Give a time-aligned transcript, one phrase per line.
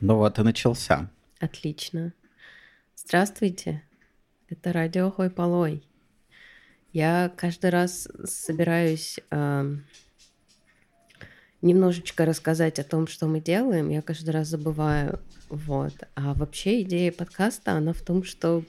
[0.00, 1.10] Ну вот и начался.
[1.40, 2.12] Отлично.
[2.94, 3.82] Здравствуйте.
[4.48, 5.82] Это радио Хой Полой.
[6.92, 9.76] Я каждый раз собираюсь э,
[11.62, 13.88] немножечко рассказать о том, что мы делаем.
[13.88, 15.20] Я каждый раз забываю.
[15.48, 15.94] Вот.
[16.14, 18.62] А вообще идея подкаста, она в том, что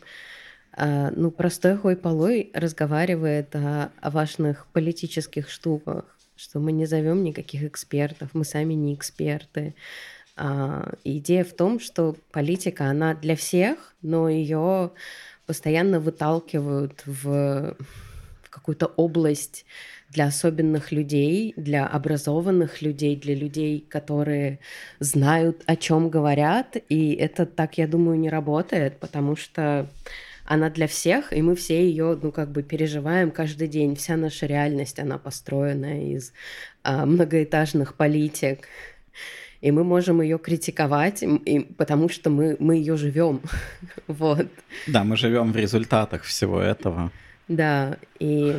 [0.77, 6.05] э, ну, простой Хой Полой разговаривает о, о важных политических штуках,
[6.36, 9.75] что мы не зовем никаких экспертов, мы сами не эксперты.
[10.42, 14.92] А, идея в том, что политика, она для всех, но ее
[15.46, 17.75] постоянно выталкивают в,
[18.43, 19.65] в какую-то область
[20.10, 24.60] для особенных людей, для образованных людей, для людей, которые
[25.02, 26.78] знают, о чем говорят.
[26.87, 29.90] И это так, я думаю, не работает, потому что
[30.46, 33.98] она для всех, и мы все ее, ну, как бы переживаем каждый день.
[33.98, 36.31] Вся наша реальность, она построена из
[36.81, 38.70] а, многоэтажных политик,
[39.62, 43.42] и мы можем ее критиковать, и, потому что мы, мы ее живем.
[44.08, 44.48] вот.
[44.88, 47.12] Да, мы живем в результатах всего этого.
[47.48, 48.56] Да, и,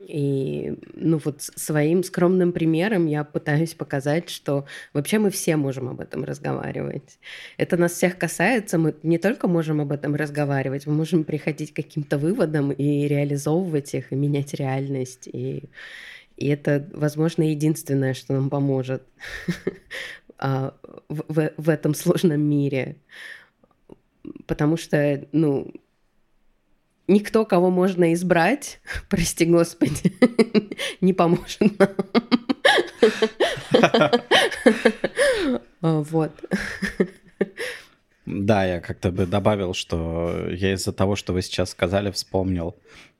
[0.00, 6.00] и ну вот своим скромным примером я пытаюсь показать, что вообще мы все можем об
[6.00, 7.18] этом разговаривать.
[7.58, 11.76] Это нас всех касается, мы не только можем об этом разговаривать, мы можем приходить к
[11.76, 15.64] каким-то выводам и реализовывать их, и менять реальность, и
[16.40, 19.02] и это, возможно, единственное, что нам поможет
[20.38, 20.74] а,
[21.08, 22.96] в, в этом сложном мире.
[24.46, 25.70] Потому что, ну,
[27.06, 30.14] никто, кого можно избрать, прости господи,
[31.02, 31.90] не поможет нам.
[35.82, 36.32] Вот.
[38.24, 42.76] Да, я как-то бы добавил, что я из-за того, что вы сейчас сказали, вспомнил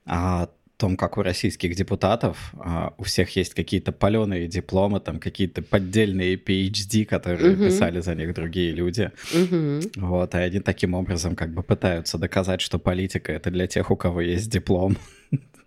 [0.06, 0.48] о
[0.80, 6.36] том, как у российских депутатов а, у всех есть какие-то паленые дипломы, там какие-то поддельные
[6.36, 7.64] PhD, которые угу.
[7.66, 9.10] писали за них другие люди.
[9.34, 10.06] Угу.
[10.06, 13.96] Вот, и они таким образом как бы пытаются доказать, что политика это для тех, у
[13.96, 14.96] кого есть диплом.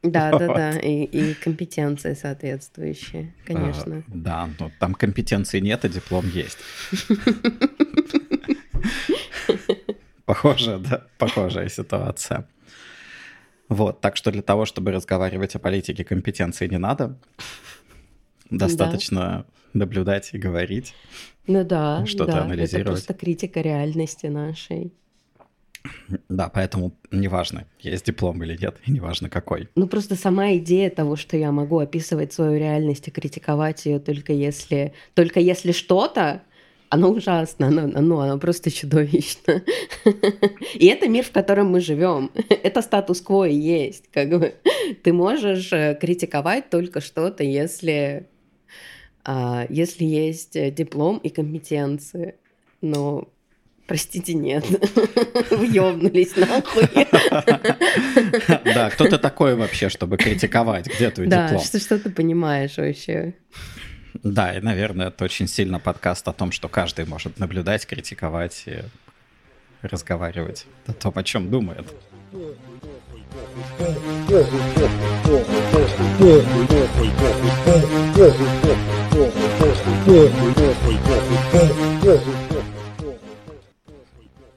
[0.02, 0.40] Да, вот.
[0.40, 3.98] да, да, и, и компетенции соответствующие, конечно.
[4.08, 6.58] А, да, но там компетенции нет, а диплом есть.
[10.26, 12.48] Похоже, да, похожая ситуация.
[13.74, 17.18] Вот, так что для того, чтобы разговаривать о политике, компетенции не надо.
[18.52, 19.46] Достаточно да.
[19.80, 20.94] наблюдать и говорить.
[21.48, 22.82] Ну да, что-то да, анализировать.
[22.82, 24.94] Это просто критика реальности нашей.
[26.30, 29.68] Да, поэтому неважно, есть диплом или нет, и неважно какой.
[29.76, 34.34] Ну просто сама идея того, что я могу описывать свою реальность и критиковать ее только
[34.34, 36.44] если, только если что-то,
[36.94, 39.64] оно ужасно, оно, оно, оно просто чудовищно.
[40.76, 42.30] И это мир, в котором мы живем.
[42.50, 44.10] Это статус-кво и есть.
[44.14, 44.54] Как бы.
[45.04, 48.28] Ты можешь э, критиковать только что-то, если,
[49.26, 52.36] а, если есть диплом и компетенции.
[52.82, 53.28] Но
[53.88, 54.64] Простите, нет.
[55.52, 56.88] Въебнулись нахуй.
[58.74, 60.88] Да, кто ты такой вообще, чтобы критиковать?
[60.88, 61.60] Где твой диплом?
[61.74, 63.34] Да, что ты понимаешь вообще?
[64.24, 68.80] Да, и, наверное, это очень сильно подкаст о том, что каждый может наблюдать, критиковать и
[69.82, 71.94] разговаривать о том, о чем думает.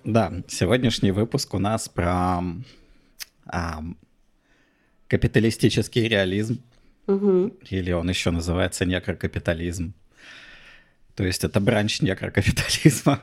[0.04, 2.40] Да, сегодняшний выпуск у нас про
[3.46, 3.82] а,
[5.08, 6.62] капиталистический реализм,
[7.06, 7.58] Угу.
[7.70, 9.94] Или он еще называется некрокапитализм.
[11.14, 13.22] То есть это бранч некрокапитализма.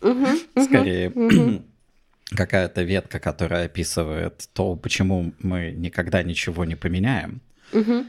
[0.00, 1.62] Угу, Скорее, угу.
[2.36, 7.40] какая-то ветка, которая описывает то, почему мы никогда ничего не поменяем.
[7.72, 8.04] Угу.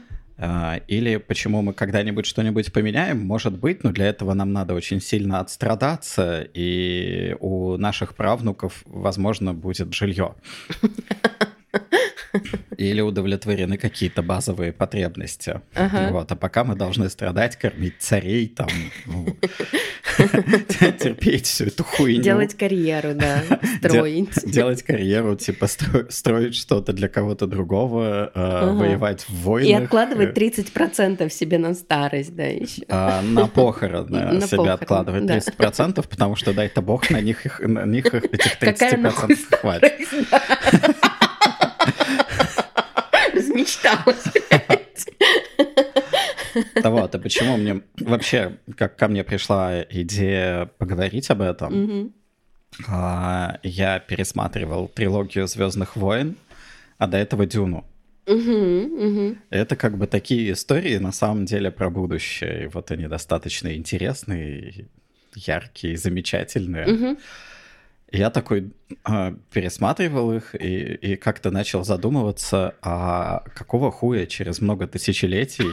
[0.88, 5.38] Или почему мы когда-нибудь что-нибудь поменяем, может быть, но для этого нам надо очень сильно
[5.38, 10.34] отстрадаться, и у наших правнуков, возможно, будет жилье.
[12.76, 15.60] Или удовлетворены какие-то базовые потребности.
[15.74, 16.08] Ага.
[16.10, 18.68] Вот, а пока мы должны страдать, кормить царей, там,
[19.06, 19.26] ну,
[20.98, 22.22] терпеть всю эту хуйню.
[22.22, 23.42] Делать карьеру, да,
[23.78, 24.44] строить.
[24.44, 25.66] Делать карьеру, типа
[26.08, 29.70] строить что-то для кого-то другого, э, воевать в войнах.
[29.70, 32.82] И откладывать 30% себе на старость, да, еще.
[32.88, 39.94] А, на похороны себе откладывать 30%, потому что, дай-то бог, на них этих 30% хватит
[43.54, 44.24] размечталась,
[46.82, 52.12] Да вот, и почему мне вообще, как ко мне пришла идея поговорить об этом,
[52.88, 56.36] а, я пересматривал трилогию Звездных войн,
[56.98, 57.84] а до этого Дюну.
[59.50, 62.64] Это как бы такие истории на самом деле про будущее.
[62.64, 64.86] И вот они достаточно интересные.
[65.34, 67.16] яркие, замечательные.
[68.14, 68.70] Я такой
[69.08, 75.66] э, пересматривал их и, и как-то начал задумываться, а какого хуя через много тысячелетий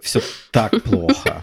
[0.00, 0.20] все
[0.50, 1.42] так плохо.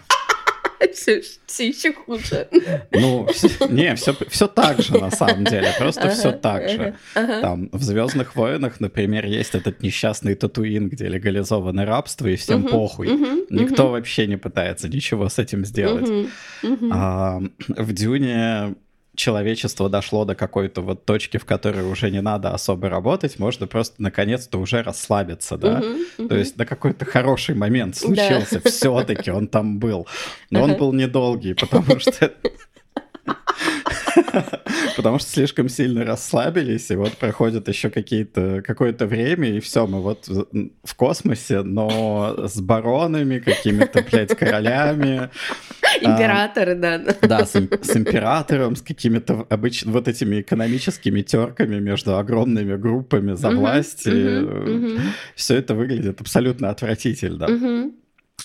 [0.93, 2.47] Все, все еще хуже.
[2.91, 3.27] Ну,
[3.69, 6.95] не, все, все так же на самом деле, просто ага, все так же.
[7.15, 7.41] Ага.
[7.41, 12.69] Там в Звездных войнах, например, есть этот несчастный Татуин, где легализовано рабство, и всем угу,
[12.69, 13.07] похуй.
[13.07, 13.93] Угу, Никто угу.
[13.93, 16.29] вообще не пытается ничего с этим сделать.
[16.91, 18.75] А, в Дюне
[19.15, 24.01] человечество дошло до какой-то вот точки, в которой уже не надо особо работать, можно просто
[24.01, 25.79] наконец-то уже расслабиться, да?
[25.79, 26.27] Uh-huh, uh-huh.
[26.27, 28.69] То есть, да какой-то хороший момент случился, да.
[28.69, 30.07] все-таки он там был.
[30.49, 32.31] Но он был недолгий, потому что
[34.95, 40.01] Потому что слишком сильно расслабились, и вот проходит еще какие-то какое-то время, и все, мы
[40.01, 45.29] вот в космосе, но с баронами, какими-то, блядь, королями.
[46.01, 46.99] Императоры, да.
[47.21, 53.49] Да, с, с императором, с какими-то обычно вот этими экономическими терками между огромными группами за
[53.49, 54.07] власть.
[55.35, 57.47] Все это выглядит абсолютно отвратительно.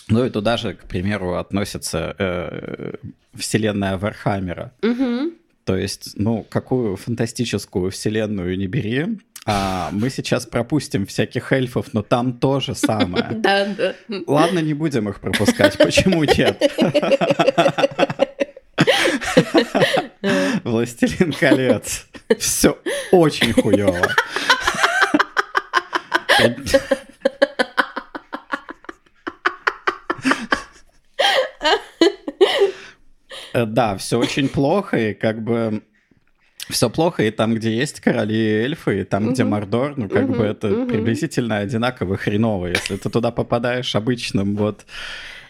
[0.09, 2.95] Ну и туда же, к примеру, относится э,
[3.35, 4.73] вселенная Вархаммера.
[4.83, 5.33] Угу.
[5.69, 12.01] То есть, ну, какую фантастическую вселенную не бери, а мы сейчас пропустим всяких эльфов, но
[12.01, 13.33] там тоже самое.
[13.33, 13.95] Да, да.
[14.27, 15.77] Ладно, не будем их пропускать.
[15.77, 16.59] Почему нет?
[20.65, 22.07] Властелин колец.
[22.39, 22.79] Все
[23.13, 24.09] очень хуево.
[33.53, 35.83] Да, все очень плохо, и как бы
[36.69, 39.33] все плохо, и там, где есть короли и эльфы, и там, угу.
[39.33, 40.87] где Мордор, ну, как угу, бы это угу.
[40.87, 42.67] приблизительно одинаково хреново.
[42.67, 44.85] Если ты туда попадаешь обычным вот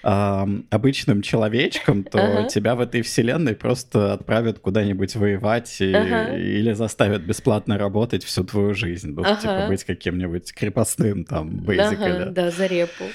[0.03, 2.49] обычным человечком, то ага.
[2.49, 6.37] тебя в этой вселенной просто отправят куда-нибудь воевать и, ага.
[6.37, 9.13] или заставят бесплатно работать всю твою жизнь.
[9.15, 9.41] Ну, ага.
[9.41, 12.23] типа быть каким-нибудь крепостным там, basically.
[12.23, 13.05] Ага, да, за репу.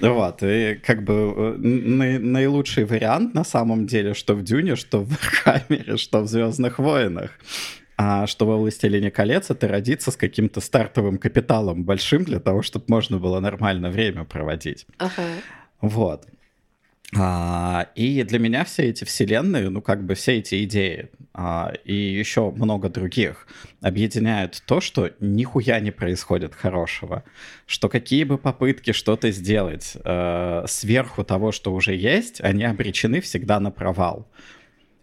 [0.00, 5.16] Вот, и как бы э, наилучший вариант на самом деле, что в Дюне, что в
[5.16, 7.30] Хаммере, что в Звездных войнах.
[7.96, 12.84] А что во «Властелине колец» это родиться с каким-то стартовым капиталом большим для того, чтобы
[12.88, 14.86] можно было нормально время проводить.
[14.98, 15.22] Ага.
[15.80, 16.26] Вот.
[17.14, 21.94] А, и для меня все эти вселенные, ну как бы все эти идеи а, и
[21.94, 23.46] еще много других
[23.80, 27.22] объединяют то, что нихуя не происходит хорошего,
[27.64, 33.60] что какие бы попытки что-то сделать э, сверху того, что уже есть, они обречены всегда
[33.60, 34.26] на провал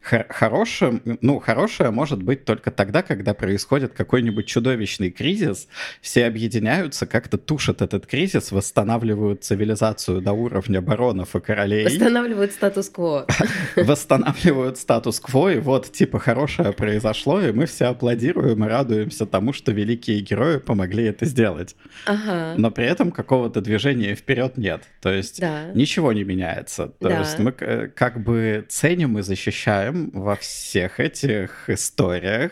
[0.03, 5.67] хорошее, ну, хорошее может быть только тогда, когда происходит какой-нибудь чудовищный кризис,
[6.01, 11.85] все объединяются, как-то тушат этот кризис, восстанавливают цивилизацию до уровня баронов и королей.
[11.85, 13.27] Восстанавливают статус-кво.
[13.75, 19.71] Восстанавливают статус-кво, и вот, типа, хорошее произошло, и мы все аплодируем и радуемся тому, что
[19.71, 21.75] великие герои помогли это сделать.
[22.05, 22.55] Ага.
[22.57, 24.83] Но при этом какого-то движения вперед нет.
[25.01, 25.71] То есть да.
[25.73, 26.87] ничего не меняется.
[26.99, 27.19] То да.
[27.19, 32.51] есть мы э, как бы ценим и защищаем наблюдаем во всех этих историях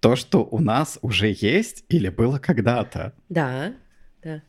[0.00, 3.12] то, что у нас уже есть или было когда-то.
[3.28, 3.72] Да,
[4.22, 4.42] да.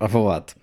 [0.00, 0.54] Вот.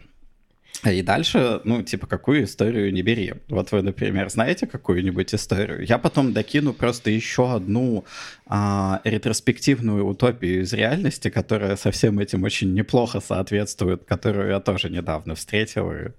[0.84, 3.34] И дальше, ну, типа, какую историю не бери.
[3.50, 5.86] Вот вы, например, знаете какую-нибудь историю?
[5.86, 8.04] Я потом докину просто еще одну
[8.48, 14.90] а, ретроспективную утопию из реальности, которая со всем этим очень неплохо соответствует, которую я тоже
[14.90, 16.12] недавно встретил и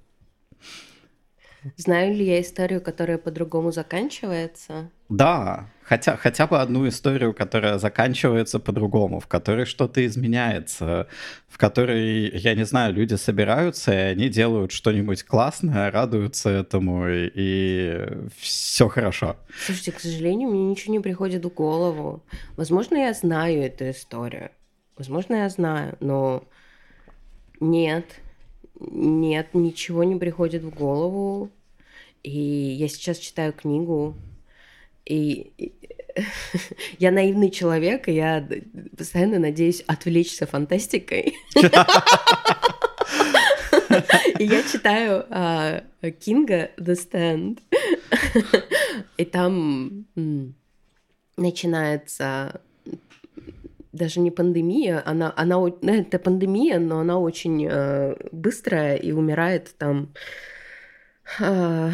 [1.77, 4.91] Знаю ли я историю, которая по-другому заканчивается?
[5.09, 11.07] Да, хотя, хотя бы одну историю, которая заканчивается по-другому, в которой что-то изменяется,
[11.49, 17.31] в которой, я не знаю, люди собираются, и они делают что-нибудь классное, радуются этому, и,
[17.35, 19.37] и все хорошо.
[19.67, 22.25] Слушайте, к сожалению, мне ничего не приходит в голову.
[22.57, 24.51] Возможно, я знаю эту историю.
[24.97, 26.45] Возможно, я знаю, но
[27.61, 28.05] нет,
[28.79, 31.51] нет, ничего не приходит в голову.
[32.23, 34.15] И я сейчас читаю книгу,
[35.05, 35.53] и
[36.99, 38.47] я наивный человек, и я
[38.97, 41.35] постоянно надеюсь отвлечься фантастикой.
[44.39, 45.27] И я читаю
[46.21, 47.61] Кинга The Stand,
[49.17, 50.07] и там
[51.37, 52.61] начинается
[53.93, 59.75] даже не пандемия, она, она, ну, это пандемия, но она очень э, быстрая и умирает
[59.79, 60.15] там
[61.41, 61.91] э,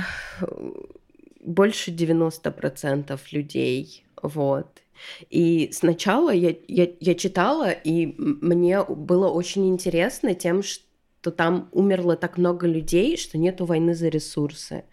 [1.40, 4.82] больше 90% людей, вот.
[5.30, 10.87] И сначала я, я, я читала, и мне было очень интересно тем, что
[11.20, 14.84] то там умерло так много людей, что нету войны за ресурсы.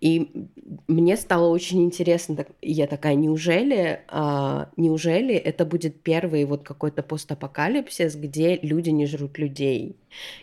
[0.00, 0.48] И
[0.88, 8.14] мне стало очень интересно, я такая, неужели, а, неужели это будет первый вот какой-то постапокалипсис,
[8.16, 9.96] где люди не жрут людей,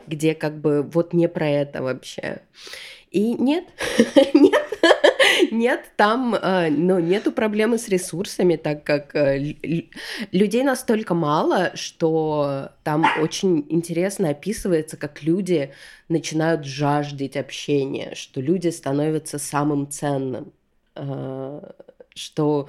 [0.08, 2.42] где как бы вот не про это вообще.
[3.12, 3.66] И нет,
[4.34, 4.71] нет,
[5.52, 9.56] нет, там э, ну, нету проблемы с ресурсами, так как э,
[10.32, 15.72] людей настолько мало, что там очень интересно описывается, как люди
[16.10, 20.54] начинают жаждать общения, что люди становятся самым ценным,
[20.96, 21.72] э,
[22.16, 22.68] что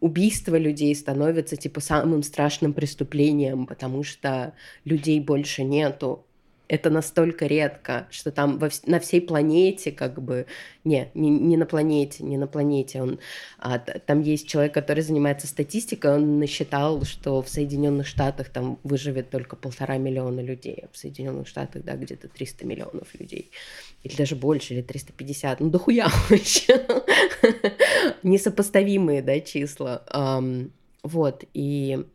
[0.00, 4.52] убийство людей становится типа самым страшным преступлением, потому что
[4.84, 6.26] людей больше нету,
[6.68, 10.46] это настолько редко, что там во, на всей планете как бы...
[10.84, 13.02] Не, не, не на планете, не на планете.
[13.02, 13.18] Он,
[13.58, 19.30] а, там есть человек, который занимается статистикой, он насчитал, что в Соединенных Штатах там выживет
[19.30, 23.50] только полтора миллиона людей, а в Соединенных Штатах, да, где-то 300 миллионов людей.
[24.02, 25.60] Или даже больше, или 350.
[25.60, 26.86] Ну, дохуя вообще.
[28.22, 30.04] Несопоставимые, да, числа.
[31.02, 32.06] Вот, и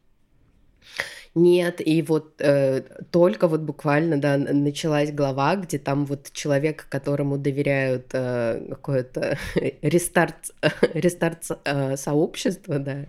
[1.42, 2.82] нет, и вот э,
[3.12, 9.38] только вот буквально, да, началась глава, где там вот человек, которому доверяют э, какое-то
[9.82, 10.52] рестарт,
[10.94, 13.06] рестарт э, сообщества, да.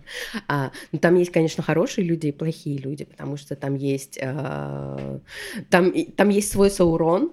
[0.47, 5.19] А, ну, там есть, конечно, хорошие люди и плохие люди, потому что там есть, э,
[5.69, 7.31] там, там есть свой Саурон,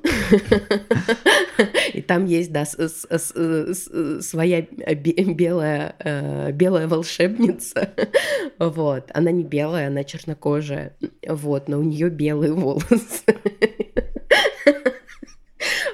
[1.93, 7.90] и там есть, да, своя белая, э, белая волшебница,
[8.59, 9.11] вот.
[9.14, 10.88] Она не белая, она чернокожая,
[11.26, 13.25] вот, но у нее белые волосы.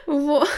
[0.06, 0.48] Вот.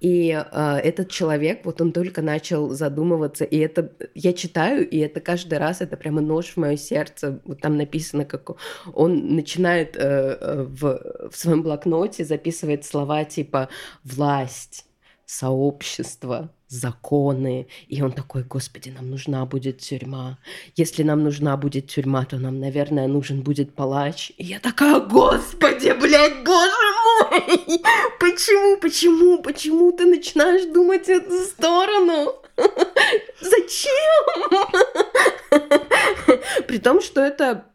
[0.00, 5.20] И э, этот человек, вот он только начал задумываться, и это я читаю, и это
[5.20, 7.40] каждый раз это прямо нож в мое сердце.
[7.44, 8.50] Вот там написано, как
[8.92, 13.70] он начинает э, э в, в своем блокноте записывать слова типа
[14.04, 14.84] власть,
[15.24, 17.66] сообщество, законы.
[17.88, 20.38] И он такой, господи, нам нужна будет тюрьма.
[20.76, 24.32] Если нам нужна будет тюрьма, то нам, наверное, нужен будет палач.
[24.36, 27.40] И я такая, господи, блядь, боже мой!
[28.20, 32.34] Почему, почему, почему ты начинаешь думать эту сторону?
[33.40, 34.24] Зачем?
[36.66, 37.66] При том, что это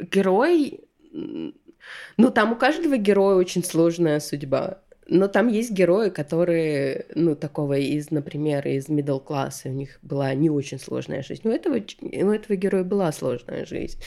[0.00, 0.80] герой...
[1.12, 4.82] Ну, там у каждого героя очень сложная судьба.
[5.10, 10.32] Но там есть герои, которые, ну, такого из, например, из middle класса, у них была
[10.34, 11.42] не очень сложная жизнь.
[11.44, 13.98] У этого, у этого героя была сложная жизнь.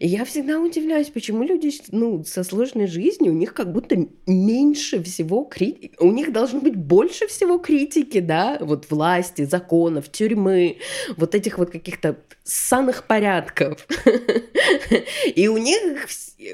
[0.00, 5.00] И я всегда удивляюсь, почему люди, ну, со сложной жизнью, у них как будто меньше
[5.04, 10.78] всего критики, у них должно быть больше всего критики, да, вот власти, законов, тюрьмы,
[11.16, 13.86] вот этих вот каких-то санных порядков.
[15.34, 16.08] И у них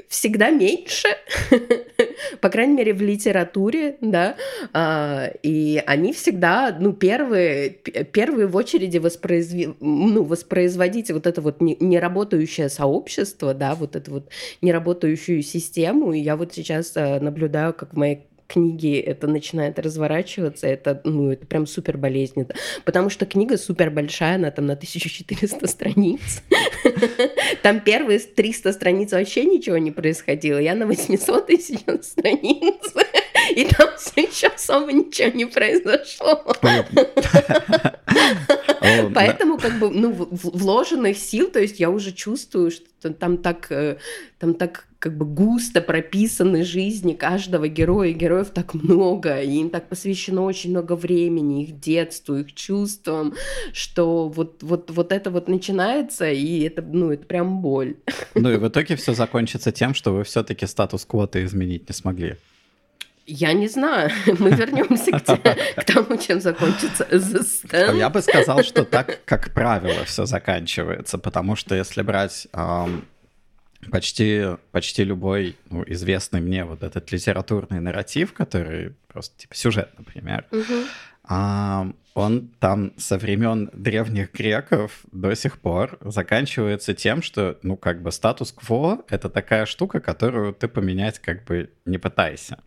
[0.09, 1.07] всегда меньше,
[2.41, 4.35] по крайней мере, в литературе, да,
[4.73, 9.75] а, и они всегда, ну, первые, первые в очереди воспроизв...
[9.79, 14.29] ну, воспроизводить вот это вот неработающее сообщество, да, вот эту вот
[14.61, 20.67] неработающую систему, и я вот сейчас э, наблюдаю, как в моей книги это начинает разворачиваться,
[20.67, 22.47] это, ну, это прям супер болезненно.
[22.85, 26.41] Потому что книга супер большая, она там на 1400 страниц.
[27.63, 30.57] Там первые 300 страниц вообще ничего не происходило.
[30.57, 32.93] Я на 800 тысяч страниц.
[33.57, 36.43] И там еще особо ничего не произошло.
[39.15, 43.97] Поэтому как бы, ну, вложенных сил, то есть я уже чувствую, что там так, э,
[44.37, 49.89] там так как бы густо прописаны жизни каждого героя, героев так много, и им так
[49.89, 53.33] посвящено очень много времени, их детству, их чувствам,
[53.73, 57.95] что вот, вот, вот это вот начинается, и это, ну, это прям боль.
[58.35, 62.35] Ну и в итоге все закончится тем, что вы все-таки статус-кво-то изменить не смогли.
[63.27, 64.09] Я не знаю.
[64.39, 70.05] Мы вернемся к, к тому, чем закончится The Я бы сказал, что так, как правило,
[70.05, 73.05] все заканчивается, потому что если брать эм,
[73.91, 80.45] почти, почти любой ну, известный мне вот этот литературный нарратив, который просто типа сюжет, например,
[80.49, 80.85] угу.
[81.25, 88.01] а, он там со времен древних греков до сих пор заканчивается тем, что, ну, как
[88.01, 92.59] бы статус-кво— это такая штука, которую ты поменять как бы не пытайся.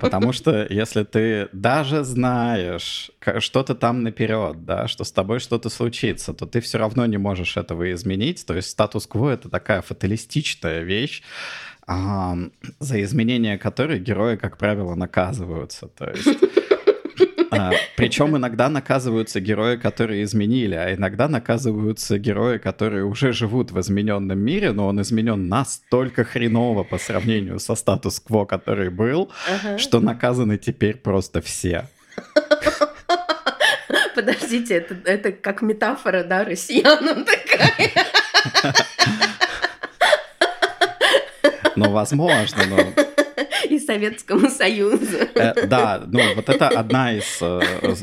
[0.00, 6.34] Потому что если ты даже знаешь что-то там наперед, да, что с тобой что-то случится,
[6.34, 8.44] то ты все равно не можешь этого изменить.
[8.46, 11.22] То есть статус-кво— это такая фаталистичная вещь,
[11.86, 15.88] за изменения которой герои, как правило, наказываются.
[15.88, 16.28] То есть
[17.50, 23.80] А, причем иногда наказываются герои, которые изменили, а иногда наказываются герои, которые уже живут в
[23.80, 29.78] измененном мире, но он изменен настолько хреново по сравнению со статус-кво, который был, ага.
[29.78, 31.88] что наказаны теперь просто все.
[34.14, 37.92] Подождите, это, это как метафора, да, россиянам такая.
[41.78, 43.05] Ну, возможно, но
[43.86, 45.16] Советскому Союзу.
[45.34, 47.60] Э, да, ну вот это одна из э,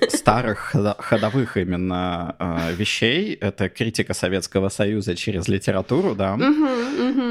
[0.10, 3.34] старых ходовых именно э, вещей.
[3.34, 6.38] Это критика Советского Союза через литературу, да.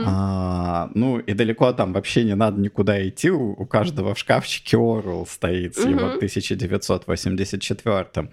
[0.04, 3.30] А, ну и далеко там вообще не надо никуда идти.
[3.30, 8.28] У, каждого в шкафчике Орвелл стоит с его 1984.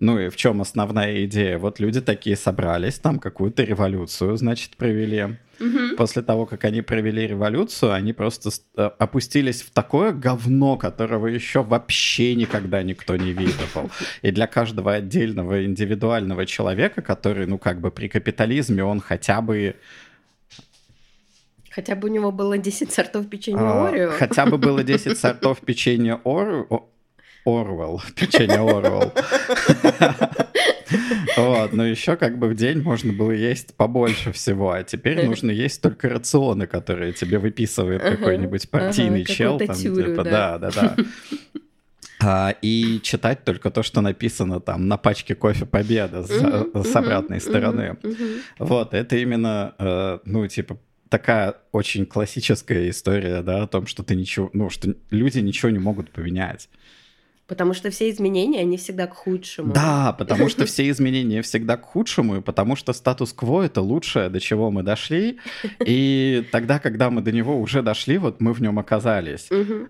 [0.00, 1.58] Ну и в чем основная идея?
[1.58, 5.38] Вот люди такие собрались, там какую-то революцию, значит, провели.
[5.60, 5.96] Угу.
[5.96, 11.62] После того, как они провели революцию, они просто э, опустились в такое говно, которого еще
[11.62, 13.90] вообще никогда никто не видывал.
[14.22, 19.74] И для каждого отдельного индивидуального человека, который, ну, как бы при капитализме, он хотя бы
[21.70, 24.10] Хотя бы у него было 10 сортов печенья а, Орео.
[24.18, 26.88] Хотя бы было 10 сортов печенья Орео.
[27.44, 29.12] Орвел, печенье Орвел.
[31.36, 35.50] Вот, но еще как бы в день можно было есть побольше всего, а теперь нужно
[35.50, 39.58] есть только рационы, которые тебе выписывает какой-нибудь партийный чел.
[39.58, 40.96] Там, типа, да, да, да.
[42.20, 46.96] А, и читать только то, что написано там на пачке кофе Победа с, uh-huh, с
[46.96, 47.96] обратной стороны.
[48.58, 50.78] Вот, это именно, э, ну, типа,
[51.08, 55.78] такая очень классическая история, да, о том, что ты ничего, ну, что люди ничего не
[55.78, 56.68] могут поменять.
[57.48, 59.72] Потому что все изменения, они всегда к худшему.
[59.72, 64.38] Да, потому что все изменения всегда к худшему, и потому что статус-кво— это лучшее, до
[64.38, 65.38] чего мы дошли.
[65.84, 69.48] И тогда, когда мы до него уже дошли, вот мы в нем оказались.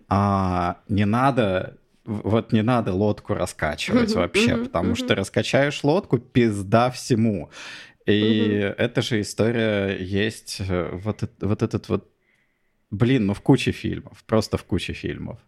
[0.08, 7.50] А не надо вот не надо лодку раскачивать вообще, потому что раскачаешь лодку, пизда всему.
[8.06, 12.08] И эта же история есть э, вот, вот этот вот,
[12.90, 15.38] блин, ну в куче фильмов, просто в куче фильмов.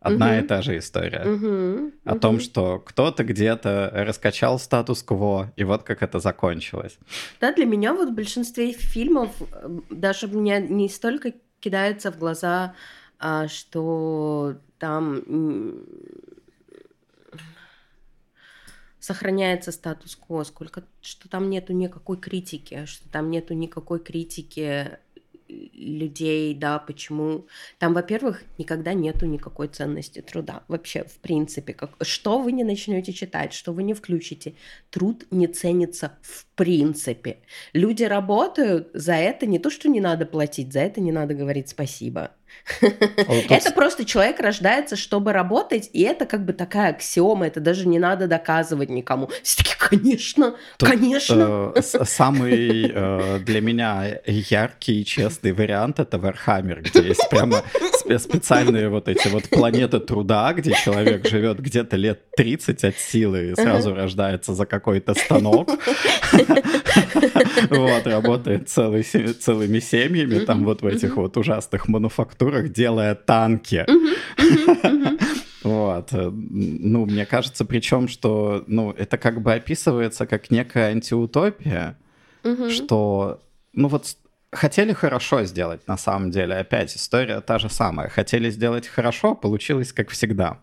[0.00, 0.38] Одна угу.
[0.38, 1.24] и та же история.
[1.24, 1.92] Угу.
[2.04, 2.20] О угу.
[2.20, 6.98] том, что кто-то где-то раскачал статус-кво, и вот как это закончилось.
[7.40, 12.74] Да, для меня вот в большинстве фильмов э, даже мне не столько кидается в глаза,
[13.18, 15.84] а, что там
[19.00, 24.98] сохраняется статус-кво, сколько что там нету никакой критики, что там нету никакой критики
[25.48, 27.46] людей, да, почему.
[27.78, 30.62] Там, во-первых, никогда нету никакой ценности труда.
[30.68, 31.90] Вообще, в принципе, как...
[32.02, 34.54] что вы не начнете читать, что вы не включите,
[34.90, 37.38] труд не ценится в принципе.
[37.72, 41.68] Люди работают, за это не то, что не надо платить, за это не надо говорить
[41.68, 42.32] спасибо.
[42.80, 47.98] Это просто человек рождается, чтобы работать, и это как бы такая аксиома, это даже не
[47.98, 49.30] надо доказывать никому.
[49.42, 51.72] Все таки конечно, конечно.
[51.74, 57.62] Э, самый э, для меня яркий и честный вариант— это Вархаммер, где есть прямо
[58.18, 63.54] специальные вот эти вот планеты труда, где человек живет где-то лет 30 от силы и
[63.54, 65.70] сразу рождается за какой-то станок.
[67.70, 72.37] Вот, работает целыми семьями там вот в этих вот ужасных мануфактурах,
[72.68, 73.86] делая танки.
[75.64, 76.10] Вот.
[76.12, 81.98] Ну, мне кажется, причем, что, ну, это как бы описывается как некая антиутопия,
[82.70, 83.42] что,
[83.74, 84.16] ну, вот
[84.50, 86.54] хотели хорошо сделать, на самом деле.
[86.56, 88.08] Опять история та же самая.
[88.08, 90.58] Хотели сделать хорошо, получилось как всегда.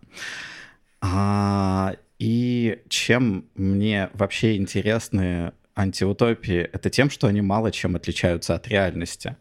[1.02, 8.68] А, и чем мне вообще интересны антиутопии, это тем, что они мало чем отличаются от
[8.68, 9.36] реальности.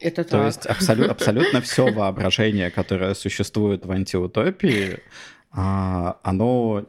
[0.00, 0.46] Это То так.
[0.46, 5.00] есть абсолю- абсолютно все воображение, которое существует в антиутопии,
[5.50, 6.86] а, оно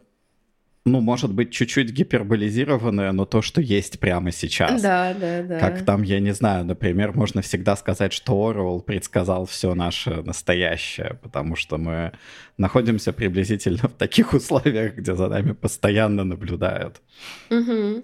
[0.85, 4.81] ну, может быть, чуть-чуть гиперболизированное, но то, что есть прямо сейчас.
[4.81, 5.59] Да, да, да.
[5.59, 11.19] Как там, я не знаю, например, можно всегда сказать, что Орвел предсказал все наше настоящее,
[11.21, 12.13] потому что мы
[12.57, 17.01] находимся приблизительно в таких условиях, где за нами постоянно наблюдают.
[17.49, 18.03] Угу.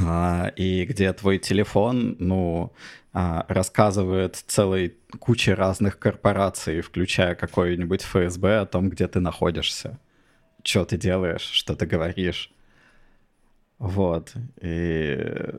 [0.00, 2.72] А, и где твой телефон, ну,
[3.14, 9.98] рассказывает целой куче разных корпораций, включая какой-нибудь ФСБ, о том, где ты находишься
[10.64, 12.50] что ты делаешь, что ты говоришь.
[13.78, 14.32] Вот.
[14.60, 15.54] И...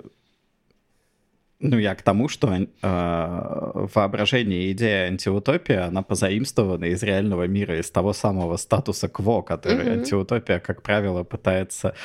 [1.60, 7.80] Ну, я к тому, что э, воображение и идея антиутопии, она позаимствована из реального мира,
[7.80, 10.00] из того самого статуса кво, который mm-hmm.
[10.00, 11.96] антиутопия, как правило, пытается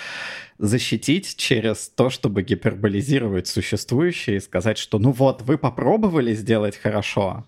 [0.58, 7.44] защитить через то, чтобы гиперболизировать существующее и сказать, что ну вот, вы попробовали сделать хорошо,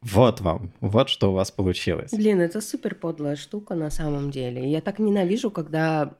[0.00, 2.12] Вот вам, вот что у вас получилось.
[2.12, 4.70] Блин, это супер подлая штука на самом деле.
[4.70, 6.14] Я так ненавижу, когда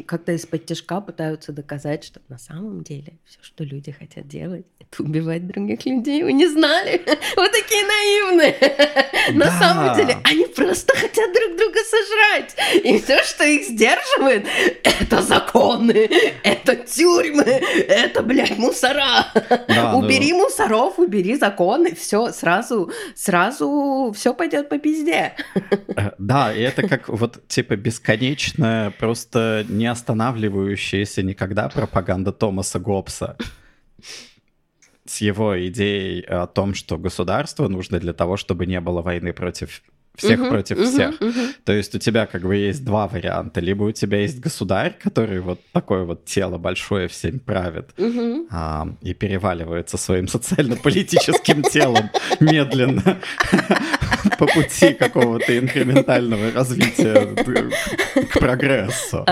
[0.00, 5.02] как-то из-под тяжка пытаются доказать, что на самом деле все, что люди хотят делать, это
[5.02, 6.22] убивать других людей.
[6.22, 7.02] Вы не знали?
[7.36, 8.56] Вы такие наивные.
[9.32, 12.84] На самом деле они просто хотят друг друга сожрать.
[12.84, 14.46] И все, что их сдерживает,
[14.82, 16.08] это законы,
[16.42, 19.26] это тюрьмы, это, блядь, мусора.
[19.68, 20.44] Да, убери ну...
[20.44, 25.34] мусоров, убери законы, все сразу, сразу все пойдет по пизде.
[25.96, 33.36] Э, да, и это как вот типа бесконечная просто не останавливающаяся никогда пропаганда Томаса Гоббса
[35.04, 39.82] с его идеей о том, что государство нужно для того, чтобы не было войны против
[40.16, 41.20] всех uh-huh, против uh-huh, всех.
[41.20, 41.54] Uh-huh.
[41.64, 43.60] То есть у тебя как бы есть два варианта.
[43.60, 48.46] Либо у тебя есть государь, который вот такое вот тело большое всем правит uh-huh.
[48.50, 53.18] а, и переваливается своим социально-политическим телом медленно
[54.38, 59.24] по пути какого-то инкрементального развития к прогрессу.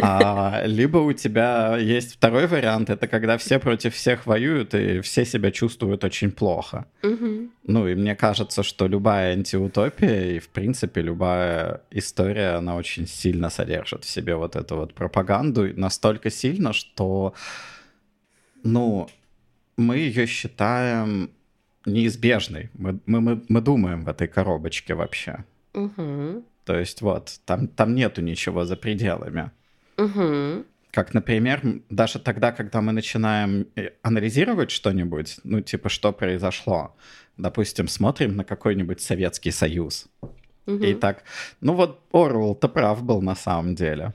[0.00, 5.24] А, либо у тебя есть второй вариант, это когда все против всех воюют и все
[5.24, 6.86] себя чувствуют очень плохо.
[7.64, 13.50] Ну и мне кажется, что любая антиутопия и, в принципе, любая история, она очень сильно
[13.50, 17.34] содержит в себе вот эту вот пропаганду, настолько сильно, что,
[18.62, 19.08] ну,
[19.76, 21.30] мы ее считаем
[21.86, 22.70] неизбежной.
[22.74, 25.44] Мы, мы, мы, мы думаем в этой коробочке вообще.
[25.74, 26.44] Угу.
[26.64, 29.50] То есть вот, там, там нету ничего за пределами.
[29.98, 30.64] Угу.
[30.90, 36.94] Как, например, даже тогда, когда мы начинаем э, анализировать что-нибудь, ну, типа, что произошло,
[37.36, 40.06] допустим, смотрим на какой-нибудь Советский Союз,
[40.66, 40.82] угу.
[40.82, 41.24] и так,
[41.60, 44.12] ну вот Орвел-то прав был на самом деле.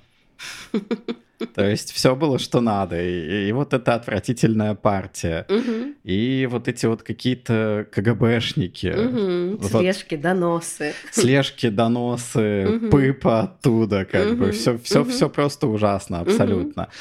[1.53, 2.99] То есть все было, что надо.
[2.99, 5.45] И, и вот эта отвратительная партия.
[5.49, 5.93] Угу.
[6.03, 8.87] И вот эти вот какие-то КГБшники.
[8.87, 9.57] Угу.
[9.61, 10.93] Вот, слежки, доносы.
[11.11, 12.89] Слежки, доносы, угу.
[12.89, 14.35] пыпа оттуда, как угу.
[14.35, 14.51] бы.
[14.51, 15.11] Все, все, угу.
[15.11, 16.83] все просто ужасно, абсолютно.
[16.83, 16.91] Угу.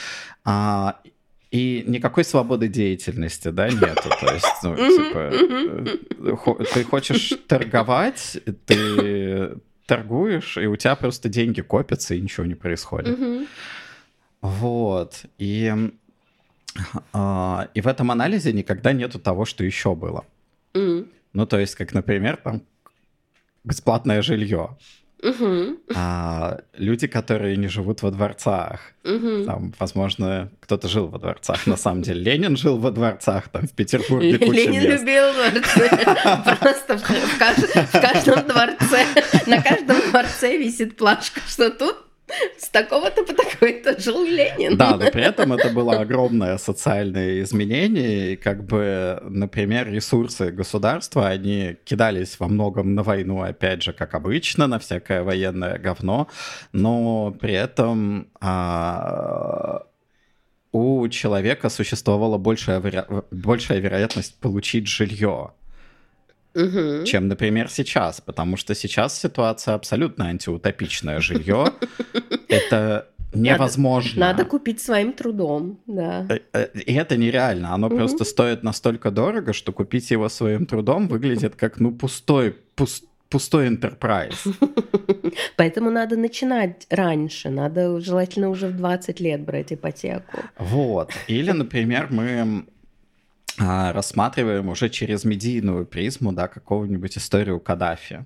[0.44, 1.00] А,
[1.56, 4.10] и никакой свободы деятельности, да, нету.
[4.20, 5.32] То есть, ну, типа,
[6.74, 13.18] ты хочешь торговать, ты торгуешь, и у тебя просто деньги копятся, и ничего не происходит.
[14.42, 15.24] Вот.
[15.38, 15.72] И,
[17.14, 20.24] э, и в этом анализе никогда нету того, что еще было.
[20.74, 22.62] Ну, то есть, как, например, там
[23.64, 24.76] бесплатное жилье.
[25.22, 25.78] Uh-huh.
[25.94, 28.80] А, люди, которые не живут во дворцах.
[29.02, 29.44] Uh-huh.
[29.46, 31.66] Там, возможно, кто-то жил во дворцах.
[31.66, 35.88] На самом деле, Ленин жил во дворцах, там, в Петербурге Ленин любил дворцы.
[36.60, 39.06] Просто в каждом дворце,
[39.46, 42.05] на каждом дворце висит плашка, что тут
[42.58, 44.76] с такого-то по такой-то жил Ленин.
[44.76, 51.28] Да, но при этом это было огромное социальное изменение, и как бы, например, ресурсы государства,
[51.28, 56.28] они кидались во многом на войну, опять же, как обычно, на всякое военное говно,
[56.72, 59.82] но при этом а,
[60.72, 63.24] у человека существовала большая, веро...
[63.30, 65.52] большая вероятность получить жилье
[66.56, 67.04] угу.
[67.04, 71.20] чем, например, сейчас, потому что сейчас ситуация абсолютно антиутопичная.
[71.20, 71.66] Жилье—
[72.48, 74.20] это невозможно.
[74.20, 76.26] Надо, надо купить своим трудом, да.
[76.28, 77.74] Э, э, и это нереально.
[77.74, 77.96] Оно угу.
[77.96, 83.68] просто стоит настолько дорого, что купить его своим трудом выглядит как, ну, пустой, пуст, пустой
[83.68, 84.54] enterprise.
[85.56, 87.50] Поэтому надо начинать раньше.
[87.50, 90.38] Надо желательно уже в 20 лет брать ипотеку.
[90.58, 91.10] Вот.
[91.28, 92.64] Или, например, мы
[93.58, 98.24] рассматриваем уже через медийную призму, да, какого-нибудь историю Каддафи.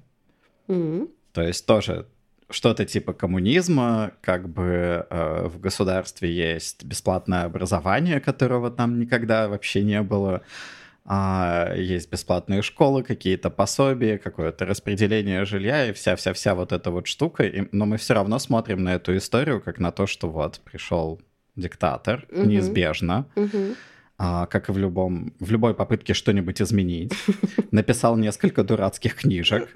[0.69, 1.11] Mm-hmm.
[1.33, 2.07] То есть тоже
[2.51, 9.83] что-то типа коммунизма, как бы э, в государстве есть бесплатное образование, которого там никогда вообще
[9.83, 10.43] не было,
[11.05, 17.45] а, есть бесплатные школы, какие-то пособия, какое-то распределение жилья и вся-вся-вся вот эта вот штука.
[17.45, 21.21] И, но мы все равно смотрим на эту историю как на то, что вот пришел
[21.57, 22.47] диктатор, mm-hmm.
[22.47, 23.27] неизбежно.
[23.37, 23.75] А,
[24.21, 27.13] как и в, любом, в любой попытке что-нибудь изменить.
[27.71, 29.69] Написал несколько дурацких книжек.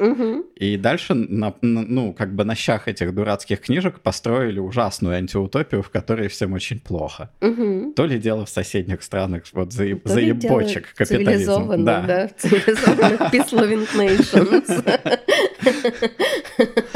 [0.57, 5.91] И дальше, на, ну, как бы на щах этих дурацких книжек построили ужасную антиутопию, в
[5.91, 7.31] которой всем очень плохо.
[7.41, 11.85] То ли дело в соседних странах, вот за, заебочек капитализм.
[11.85, 12.03] Да.
[12.03, 12.29] да.
[12.37, 14.85] Цивилизованных peace loving nations.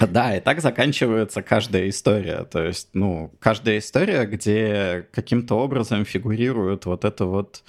[0.08, 2.44] Да, и так заканчивается каждая история.
[2.44, 7.62] То есть, ну, каждая история, где каким-то образом фигурирует вот это вот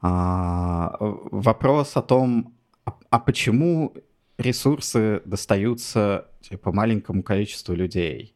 [0.00, 2.54] а, вопрос о том,
[2.84, 3.94] а, а почему
[4.38, 8.34] ресурсы достаются типа маленькому количеству людей.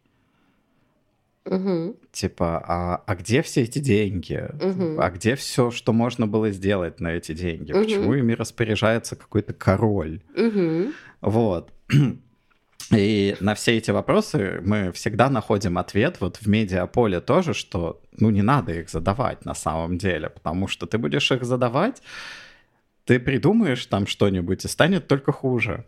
[1.47, 1.97] Угу.
[2.13, 4.49] Типа, а, а где все эти деньги?
[4.61, 5.01] Угу.
[5.01, 7.73] А где все, что можно было сделать на эти деньги?
[7.73, 7.83] Мгм.
[7.83, 10.23] Почему ими распоряжается какой-то король?
[10.37, 10.93] Угу.
[11.23, 11.73] Вот.
[12.93, 18.31] И на все эти вопросы мы всегда находим ответ вот в медиаполе тоже, что ну
[18.31, 22.03] не надо их задавать на самом деле, потому что ты будешь их задавать,
[23.05, 25.85] ты придумаешь там что-нибудь и станет только хуже.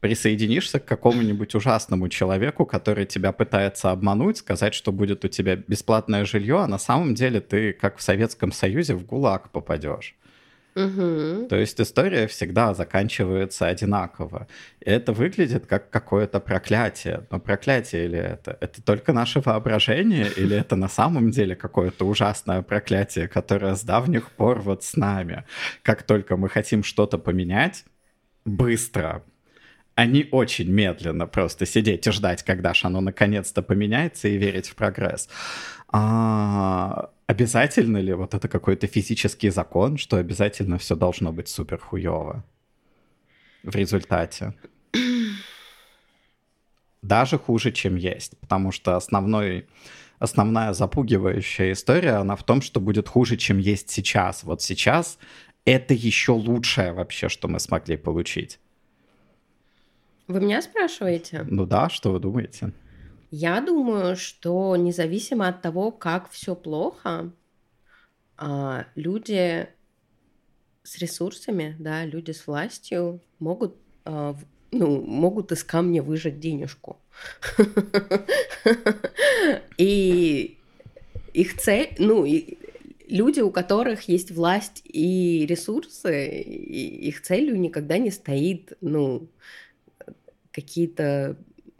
[0.00, 6.24] Присоединишься к какому-нибудь ужасному человеку, который тебя пытается обмануть, сказать, что будет у тебя бесплатное
[6.24, 10.14] жилье, а на самом деле ты, как в Советском Союзе, в ГУЛАГ попадешь.
[10.74, 11.46] Угу.
[11.48, 14.48] То есть история всегда заканчивается одинаково.
[14.80, 17.26] И это выглядит как какое-то проклятие.
[17.30, 18.58] Но проклятие или это?
[18.60, 24.30] Это только наше воображение или это на самом деле какое-то ужасное проклятие, которое с давних
[24.32, 25.44] пор вот с нами?
[25.82, 27.84] Как только мы хотим что-то поменять,
[28.44, 29.22] быстро,
[29.96, 34.74] а очень медленно просто сидеть и ждать, когда же оно наконец-то поменяется и верить в
[34.74, 35.28] прогресс.
[35.92, 42.44] А обязательно ли вот это какой-то физический закон, что обязательно все должно быть супер хуево
[43.62, 44.54] в результате?
[47.02, 49.66] Даже хуже, чем есть, потому что основной,
[50.18, 54.42] основная запугивающая история, она в том, что будет хуже, чем есть сейчас.
[54.44, 55.18] Вот сейчас
[55.64, 58.58] это еще лучшее вообще, что мы смогли получить.
[60.26, 61.44] Вы меня спрашиваете?
[61.48, 62.72] Ну да, что вы думаете?
[63.36, 67.32] Я думаю, что независимо от того, как все плохо,
[68.36, 69.68] а, люди
[70.84, 74.36] с ресурсами, да, люди с властью могут, а,
[74.70, 77.00] ну, могут из камня выжать денежку.
[79.78, 80.56] И
[81.32, 82.24] их цель, ну,
[83.08, 89.26] люди, у которых есть власть и ресурсы, их целью никогда не стоит, ну,
[90.52, 91.36] какие-то,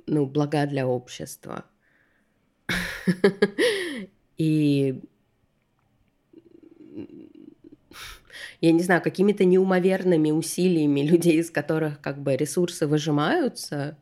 [0.07, 1.65] ну, блага для общества.
[4.37, 5.01] И
[8.61, 13.99] я не знаю, какими-то неумоверными усилиями людей, из которых как бы ресурсы выжимаются,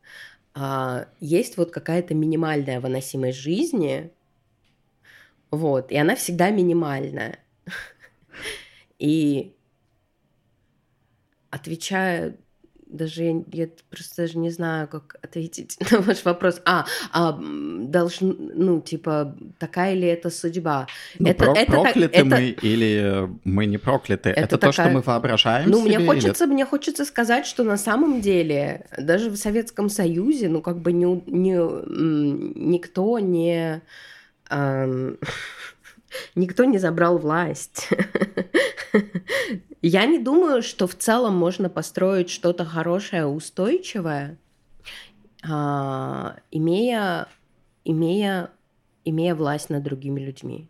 [0.53, 4.11] а, есть вот какая-то минимальная выносимость жизни,
[5.51, 7.39] вот, и она всегда минимальная.
[8.99, 9.53] И
[11.49, 12.37] отвечая,
[12.93, 16.61] даже я, я просто даже не знаю, как ответить на ваш вопрос.
[16.65, 20.87] А, а должен, ну, типа, такая ли это судьба?
[21.19, 24.29] Ну, Это- про- это так- прокляты это- мы или мы не прокляты?
[24.29, 25.87] Это, Это то, что такая- мы воображаем Ну, себе?
[25.87, 30.61] мне или- хочется, мне хочется сказать, что на самом деле даже в Советском Союзе, ну,
[30.61, 31.55] как бы не, не,
[32.55, 33.81] никто не...
[34.49, 35.17] ам,
[36.35, 37.89] никто не забрал власть.
[39.81, 44.37] Я не думаю, что в целом можно построить что-то хорошее, устойчивое,
[45.43, 47.27] а, имея,
[47.83, 48.49] имея,
[49.03, 50.67] имея власть над другими людьми.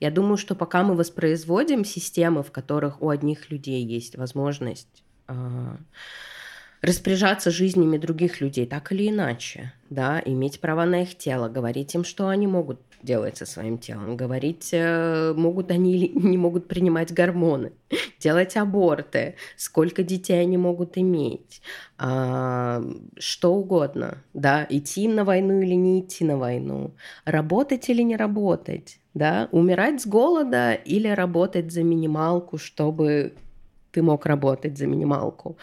[0.00, 5.76] Я думаю, что пока мы воспроизводим системы, в которых у одних людей есть возможность а,
[6.80, 12.04] распоряжаться жизнями других людей так или иначе, да, иметь права на их тело, говорить им,
[12.04, 17.12] что они могут делать со своим телом, говорить, э, могут они или не могут принимать
[17.12, 17.72] гормоны,
[18.18, 21.62] делать аборты, сколько детей они могут иметь,
[21.98, 22.82] а,
[23.18, 28.98] что угодно, да, идти на войну или не идти на войну, работать или не работать,
[29.14, 33.34] да, умирать с голода или работать за минималку, чтобы
[33.92, 35.56] ты мог работать за минималку.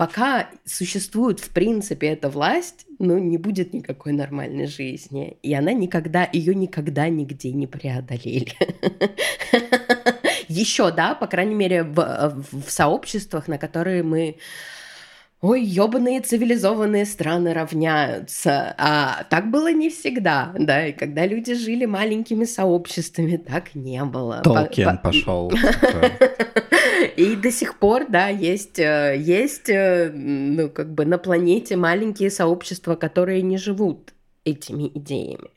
[0.00, 5.36] Пока существует, в принципе, эта власть, ну, не будет никакой нормальной жизни.
[5.42, 8.54] И она никогда, ее никогда нигде не преодолели.
[10.48, 14.38] Еще, да, по крайней мере, в, в сообществах, на которые мы
[15.42, 18.74] Ой, ёбаные цивилизованные страны равняются.
[18.76, 24.42] А так было не всегда, да, и когда люди жили маленькими сообществами, так не было.
[24.42, 25.50] Толкин по- пошел.
[27.16, 32.30] И до сих пор, да, есть, э, есть, э, ну, как бы на планете маленькие
[32.30, 34.12] сообщества, которые не живут
[34.44, 35.50] этими идеями,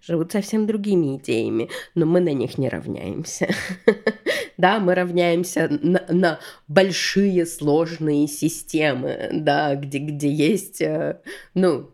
[0.00, 3.48] живут совсем другими идеями, но мы на них не равняемся.
[4.56, 11.20] Да, мы равняемся на, на большие сложные системы, да, где, где есть, э,
[11.54, 11.90] ну,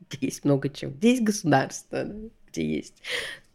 [0.00, 2.14] где есть много чего, где есть государство, да,
[2.48, 3.02] где есть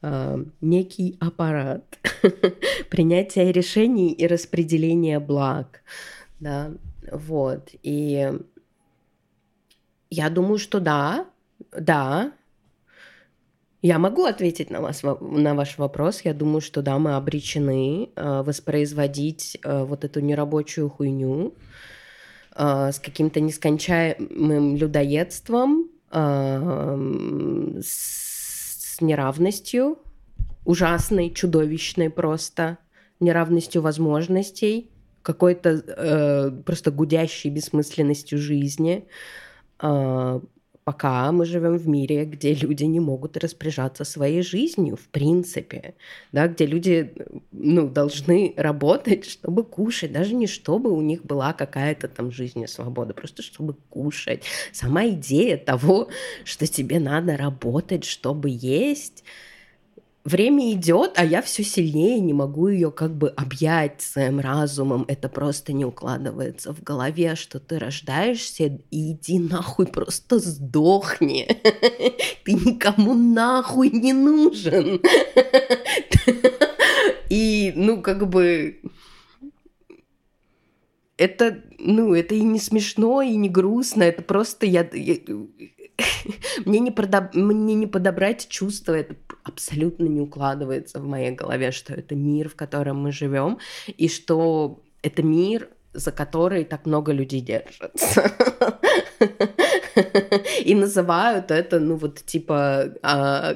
[0.01, 1.97] э, некий аппарат
[2.89, 5.81] принятия решений и распределения благ,
[6.39, 6.71] да,
[7.11, 8.29] вот, и
[10.09, 11.27] я думаю, что да,
[11.71, 12.33] да,
[13.85, 16.21] я могу ответить на, вас, на ваш вопрос.
[16.21, 21.53] Я думаю, что да, мы обречены э, воспроизводить э, вот эту нерабочую хуйню
[22.55, 29.99] э, с каким-то нескончаемым людоедством, э, с неравностью,
[30.65, 32.79] ужасной, чудовищной просто,
[33.19, 34.89] неравностью возможностей,
[35.21, 39.07] какой-то э, просто гудящей бессмысленностью жизни,
[39.79, 40.39] э,
[40.85, 45.95] пока мы живем в мире, где люди не могут распоряжаться своей жизнью, в принципе,
[46.31, 47.11] да, где люди
[47.51, 53.15] ну, должны работать, чтобы кушать, даже не чтобы у них была какая-то там жизненная свобода,
[53.15, 54.43] просто чтобы кушать.
[54.71, 56.09] Сама идея того,
[56.43, 59.23] что тебе надо работать, чтобы есть,
[60.25, 65.05] время идет, а я все сильнее не могу ее как бы объять своим разумом.
[65.07, 71.47] Это просто не укладывается в голове, что ты рождаешься и иди нахуй, просто сдохни.
[72.43, 75.01] Ты никому нахуй не нужен.
[77.29, 78.81] И, ну, как бы
[81.17, 85.15] это, ну, это и не смешно, и не грустно, это просто я, я
[86.65, 87.33] мне, не продоб...
[87.33, 92.55] мне не подобрать чувства, это абсолютно не укладывается в моей голове, что это мир, в
[92.55, 98.31] котором мы живем, и что это мир, за который так много людей держатся.
[100.65, 103.55] И называют это, ну вот типа а,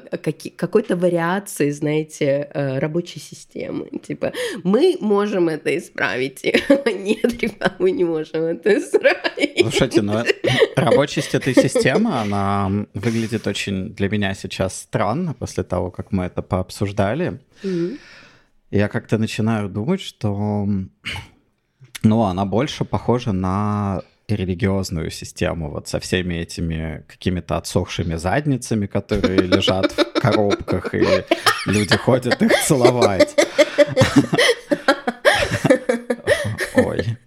[0.55, 3.89] какой-то вариацией, знаете, э, рабочей системы.
[4.03, 6.43] Типа мы можем это исправить.
[6.85, 9.59] Нет, ребята, мы не можем это исправить.
[9.61, 10.23] Слушайте, ну
[10.75, 16.41] рабочесть этой системы, она выглядит очень для меня сейчас странно после того, как мы это
[16.41, 17.39] пообсуждали.
[18.71, 20.67] Я как-то начинаю думать, что
[22.03, 24.01] ну, она больше похожа на
[24.35, 31.05] религиозную систему, вот со всеми этими какими-то отсохшими задницами, которые лежат в коробках, и
[31.65, 33.35] люди ходят их целовать.
[36.75, 37.17] Ой.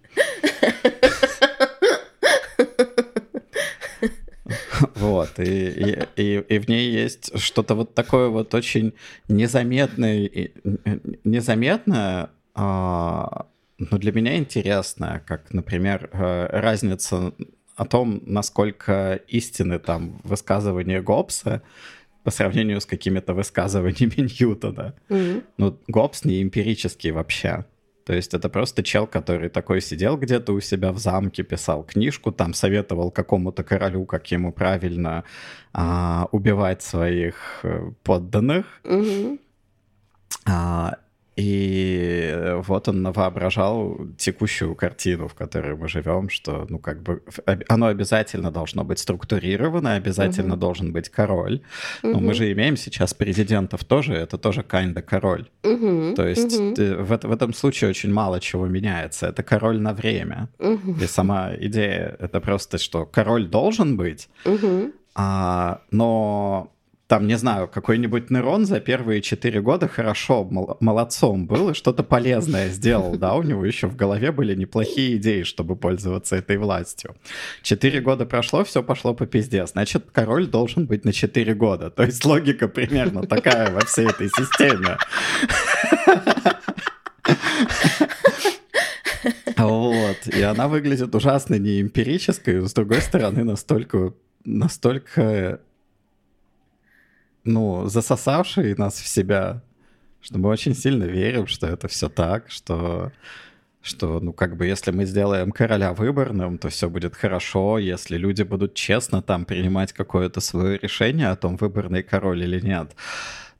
[4.95, 8.93] Вот, и, и, и, и в ней есть что-то вот такое вот очень
[9.27, 10.29] незаметное,
[11.23, 13.47] незаметное, а,
[13.91, 17.33] ну, для меня интересно, как, например, э, разница
[17.75, 21.61] о том, насколько истины там высказывания Гоббса
[22.23, 24.93] по сравнению с какими-то высказываниями Ньютона.
[25.09, 25.43] Mm-hmm.
[25.57, 27.65] Ну, Гоббс не эмпирический вообще.
[28.05, 32.31] То есть это просто чел, который такой сидел где-то у себя в замке, писал книжку,
[32.31, 35.23] там советовал какому-то королю, как ему правильно
[35.71, 38.65] а, убивать своих э, подданных.
[38.83, 39.39] Mm-hmm.
[40.45, 40.97] А,
[41.35, 47.23] и вот он воображал текущую картину, в которой мы живем, что, ну, как бы,
[47.67, 50.61] оно обязательно должно быть структурировано, обязательно угу.
[50.61, 51.61] должен быть король.
[52.03, 52.13] Угу.
[52.13, 55.49] Но мы же имеем сейчас президентов тоже, это тоже kinda король.
[55.63, 56.13] Угу.
[56.15, 56.75] То есть угу.
[57.03, 59.27] в, в этом случае очень мало чего меняется.
[59.27, 60.49] Это король на время.
[60.59, 60.97] Угу.
[61.01, 64.91] И сама идея, это просто, что король должен быть, угу.
[65.15, 66.72] а, но
[67.13, 72.01] там, не знаю, какой-нибудь нейрон за первые четыре года хорошо, мол- молодцом был и что-то
[72.01, 77.15] полезное сделал, да, у него еще в голове были неплохие идеи, чтобы пользоваться этой властью.
[77.61, 82.01] Четыре года прошло, все пошло по пизде, значит, король должен быть на четыре года, то
[82.01, 84.97] есть логика примерно такая во всей этой системе.
[89.55, 94.13] Вот, и она выглядит ужасно неэмпирической, с другой стороны, настолько,
[94.45, 95.59] настолько
[97.43, 99.61] ну, засосавший нас в себя,
[100.21, 103.11] что мы очень сильно верим, что это все так, что
[103.81, 108.41] что, ну, как бы, если мы сделаем короля выборным, то все будет хорошо, если люди
[108.43, 112.95] будут честно там принимать какое-то свое решение о том, выборный король или нет,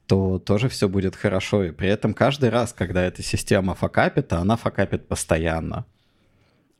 [0.06, 1.64] то тоже все будет хорошо.
[1.64, 5.84] И при этом каждый раз, когда эта система факапит, она факапит постоянно.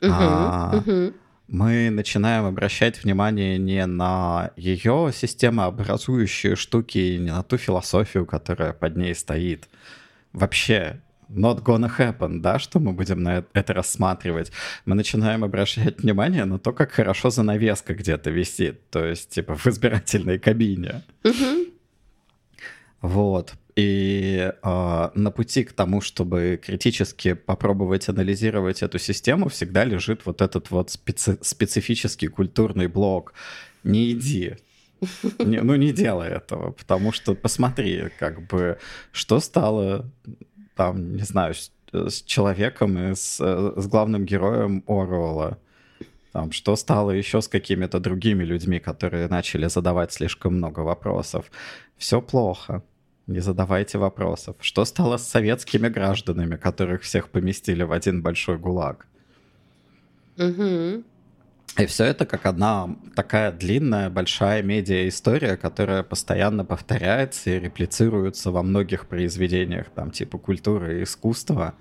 [0.00, 1.14] Uh-huh, а, uh-huh
[1.46, 8.96] мы начинаем обращать внимание не на ее системообразующие штуки, не на ту философию, которая под
[8.96, 9.68] ней стоит.
[10.32, 14.52] Вообще, not gonna happen, да, что мы будем на это рассматривать.
[14.86, 19.66] Мы начинаем обращать внимание на то, как хорошо занавеска где-то висит, то есть, типа, в
[19.66, 21.02] избирательной кабине.
[21.24, 21.73] Mm-hmm.
[23.04, 23.52] Вот.
[23.76, 30.40] И э, на пути к тому, чтобы критически попробовать анализировать эту систему, всегда лежит вот
[30.40, 33.34] этот вот специ- специфический культурный блок.
[33.82, 34.56] Не иди.
[35.38, 38.78] Не, ну, не делай этого, потому что посмотри, как бы,
[39.12, 40.10] что стало
[40.74, 45.58] там, не знаю, с, с человеком и с, с главным героем Оруэлла.
[46.32, 51.50] Там, что стало еще с какими-то другими людьми, которые начали задавать слишком много вопросов.
[51.98, 52.82] Все плохо.
[53.26, 54.56] Не задавайте вопросов.
[54.60, 59.06] Что стало с советскими гражданами, которых всех поместили в один большой гулаг?
[60.36, 61.04] Угу.
[61.76, 68.62] И все это как одна такая длинная, большая медиа-история, которая постоянно повторяется и реплицируется во
[68.62, 71.74] многих произведениях, там, типа культуры и искусства,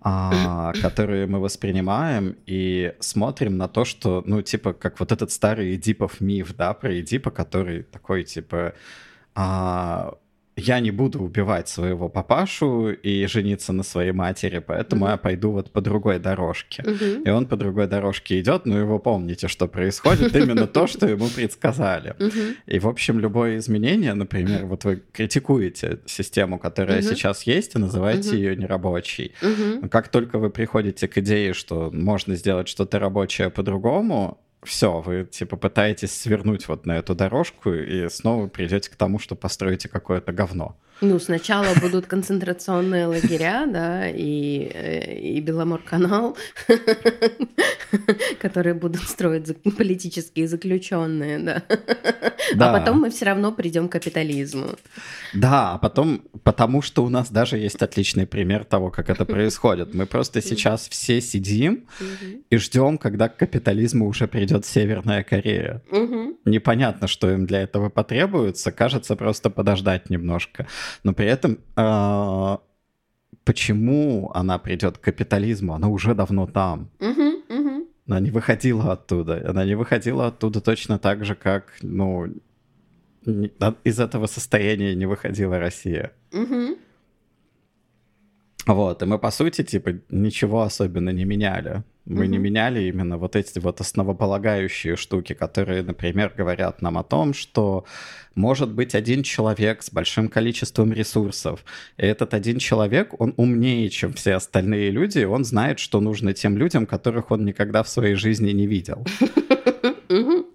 [0.00, 5.76] а, которые мы воспринимаем и смотрим на то, что, ну, типа, как вот этот старый
[5.76, 8.74] Эдипов миф, да, про Эдипа, который такой, типа,
[9.36, 10.14] а,
[10.60, 15.10] я не буду убивать своего папашу и жениться на своей матери, поэтому mm-hmm.
[15.10, 16.82] я пойду вот по другой дорожке.
[16.82, 17.24] Mm-hmm.
[17.24, 21.28] И он по другой дорожке идет, но его помните, что происходит, именно то, что ему
[21.28, 22.14] предсказали.
[22.66, 28.36] И, в общем, любое изменение, например, вот вы критикуете систему, которая сейчас есть, и называете
[28.36, 29.32] ее нерабочей.
[29.80, 35.24] Но как только вы приходите к идее, что можно сделать что-то рабочее по-другому, все, вы
[35.24, 40.32] типа пытаетесь свернуть вот на эту дорожку и снова придете к тому, что построите какое-то
[40.32, 40.76] говно.
[41.00, 46.36] Ну, сначала будут концентрационные лагеря, да, и, э, и Беломор-канал,
[48.40, 51.62] которые будут строить политические заключенные, да.
[52.54, 52.70] да.
[52.70, 54.76] А потом мы все равно придем к капитализму.
[55.32, 59.94] Да, а потом, потому что у нас даже есть отличный пример того, как это происходит.
[59.94, 61.86] Мы просто сейчас все сидим
[62.50, 65.82] и ждем, когда к капитализму уже придет Северная Корея.
[66.44, 68.70] Непонятно, что им для этого потребуется.
[68.70, 70.66] Кажется, просто подождать немножко
[71.04, 72.56] но при этом э,
[73.44, 75.74] почему она придет к капитализму?
[75.74, 76.90] Она уже давно там.
[77.00, 77.88] Угу, угу.
[78.06, 79.42] Она не выходила оттуда.
[79.48, 82.28] Она не выходила оттуда точно так же, как, ну,
[83.84, 86.12] из этого состояния не выходила Россия.
[86.32, 86.78] Угу.
[88.66, 91.82] Вот, и мы, по сути, типа, ничего особенно не меняли.
[92.10, 92.28] Мы mm-hmm.
[92.28, 97.84] не меняли именно вот эти вот основополагающие штуки, которые, например, говорят нам о том, что
[98.34, 101.64] может быть один человек с большим количеством ресурсов,
[101.98, 106.58] и этот один человек, он умнее, чем все остальные люди, он знает, что нужно тем
[106.58, 109.06] людям, которых он никогда в своей жизни не видел.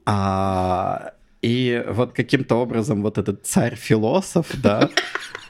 [0.08, 4.90] А, и вот каким-то образом вот этот царь-философ, да,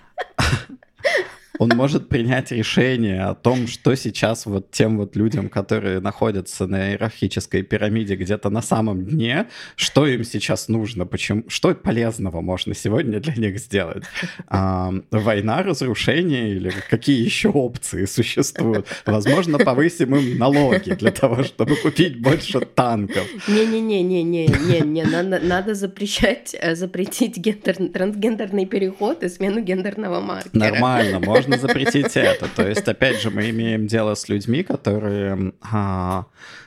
[1.59, 6.91] он может принять решение о том, что сейчас вот тем вот людям, которые находятся на
[6.91, 13.19] иерархической пирамиде где-то на самом дне, что им сейчас нужно, почему, что полезного можно сегодня
[13.19, 14.03] для них сделать.
[14.47, 18.87] А, война, разрушение или какие еще опции существуют?
[19.05, 23.25] Возможно, повысим им налоги для того, чтобы купить больше танков.
[23.47, 30.51] Не-не-не-не-не-не, надо, запрещать, э, запретить гендер, трансгендерный переход и смену гендерного маркера.
[30.53, 32.47] Нормально, можно можно запретить это.
[32.55, 36.25] То есть, опять же, мы имеем дело с людьми, которые а,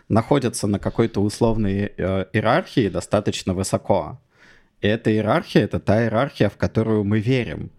[0.09, 4.21] находятся на какой-то условной э, иерархии достаточно высоко.
[4.81, 7.71] И эта иерархия— это та иерархия, в которую мы верим.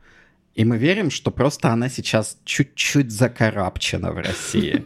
[0.56, 4.84] И мы верим, что просто она сейчас чуть-чуть закарабчена в России.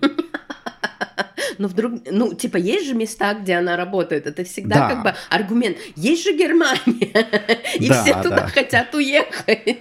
[1.57, 4.89] Но вдруг, ну, типа, есть же места, где она работает, это всегда да.
[4.89, 5.77] как бы аргумент.
[5.95, 7.27] Есть же Германия,
[7.75, 8.47] и да, все туда да.
[8.47, 9.77] хотят уехать.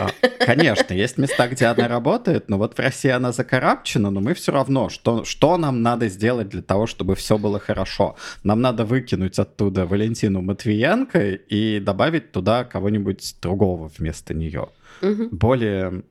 [0.00, 0.10] А,
[0.44, 4.52] конечно, есть места, где она работает, но вот в России она закарабчена, но мы все
[4.52, 8.16] равно, что, что нам надо сделать для того, чтобы все было хорошо?
[8.42, 14.68] Нам надо выкинуть оттуда Валентину Матвиенко и добавить туда кого-нибудь другого вместо нее.
[15.02, 15.28] Угу.
[15.30, 16.02] Более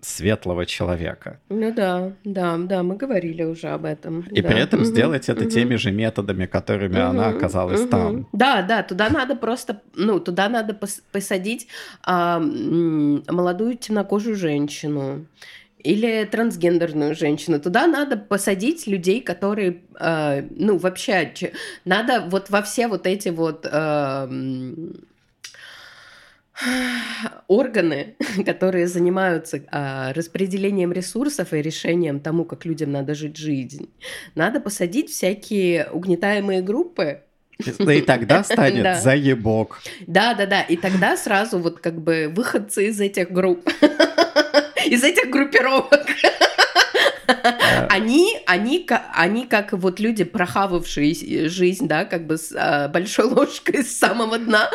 [0.00, 1.40] светлого человека.
[1.48, 4.20] Ну да, да, да, мы говорили уже об этом.
[4.30, 4.48] И да.
[4.48, 5.50] при этом угу, сделать это угу.
[5.50, 7.88] теми же методами, которыми угу, она оказалась угу.
[7.88, 8.28] там.
[8.32, 11.68] Да, да, туда надо просто, ну, туда надо пос посадить
[12.04, 15.26] а, молодую темнокожую женщину
[15.78, 17.60] или трансгендерную женщину.
[17.60, 21.32] Туда надо посадить людей, которые, э, ну, вообще,
[21.84, 23.66] надо вот во все вот эти вот...
[23.70, 24.28] Э,
[27.46, 33.90] органы, которые занимаются а, распределением ресурсов и решением тому, как людям надо жить жизнь,
[34.34, 37.22] надо посадить всякие угнетаемые группы,
[37.78, 39.00] да и тогда станет да.
[39.00, 39.80] заебок.
[40.06, 40.62] Да, да, да.
[40.62, 43.68] И тогда сразу вот как бы выходцы из этих групп,
[44.86, 46.06] из этих группировок
[47.88, 53.84] они, они, они как вот люди, прохававшие жизнь, да, как бы с а, большой ложкой
[53.84, 54.70] с самого дна,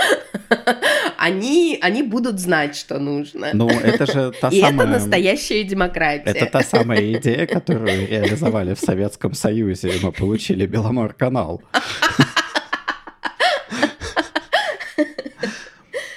[1.18, 3.50] они, они будут знать, что нужно.
[3.54, 4.88] Ну, это же та И самая...
[4.88, 6.30] это настоящая демократия.
[6.30, 11.62] Это та самая идея, которую реализовали в Советском Союзе, и мы получили Беломор-канал.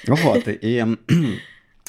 [0.07, 0.85] Вот, и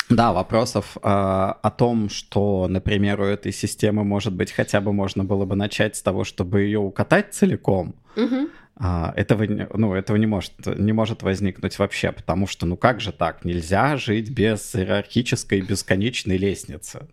[0.08, 5.24] да, вопросов э, о том, что, например, у этой системы, может быть, хотя бы можно
[5.24, 7.94] было бы начать с того, чтобы ее укатать целиком.
[8.16, 8.48] Угу.
[8.80, 9.44] А, этого,
[9.74, 13.96] ну, этого не, может, не может возникнуть вообще, потому что, ну как же так, нельзя
[13.96, 17.08] жить без иерархической бесконечной лестницы.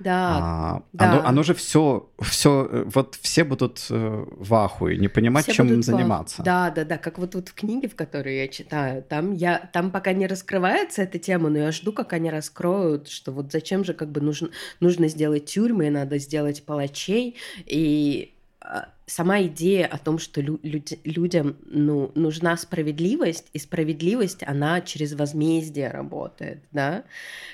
[0.00, 1.12] Да, а, да.
[1.12, 5.52] Оно, оно же все, все, э, вот все будут э, в ахуе, не понимать, все
[5.52, 6.42] чем им заниматься.
[6.42, 9.90] Да, да, да, как вот тут в книге, в которой я читаю, там я, там
[9.90, 13.92] пока не раскрывается эта тема, но я жду, как они раскроют, что вот зачем же
[13.92, 14.48] как бы нужно,
[14.80, 17.36] нужно сделать тюрьмы, надо сделать палачей,
[17.66, 18.32] и
[18.62, 24.80] а, сама идея о том, что лю- люди, людям ну, нужна справедливость, и справедливость, она
[24.80, 27.04] через возмездие работает, да,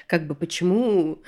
[0.06, 1.18] как бы почему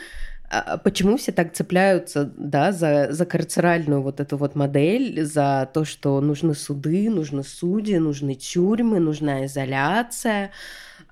[0.83, 6.21] почему все так цепляются, да, за, за карцеральную вот эту вот модель, за то, что
[6.21, 10.51] нужны суды, нужны судьи, нужны тюрьмы, нужна изоляция,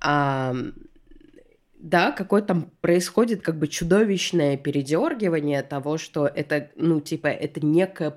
[0.01, 0.55] а,
[1.78, 8.11] да, какое там происходит как бы чудовищное передергивание того, что это, ну, типа, это некое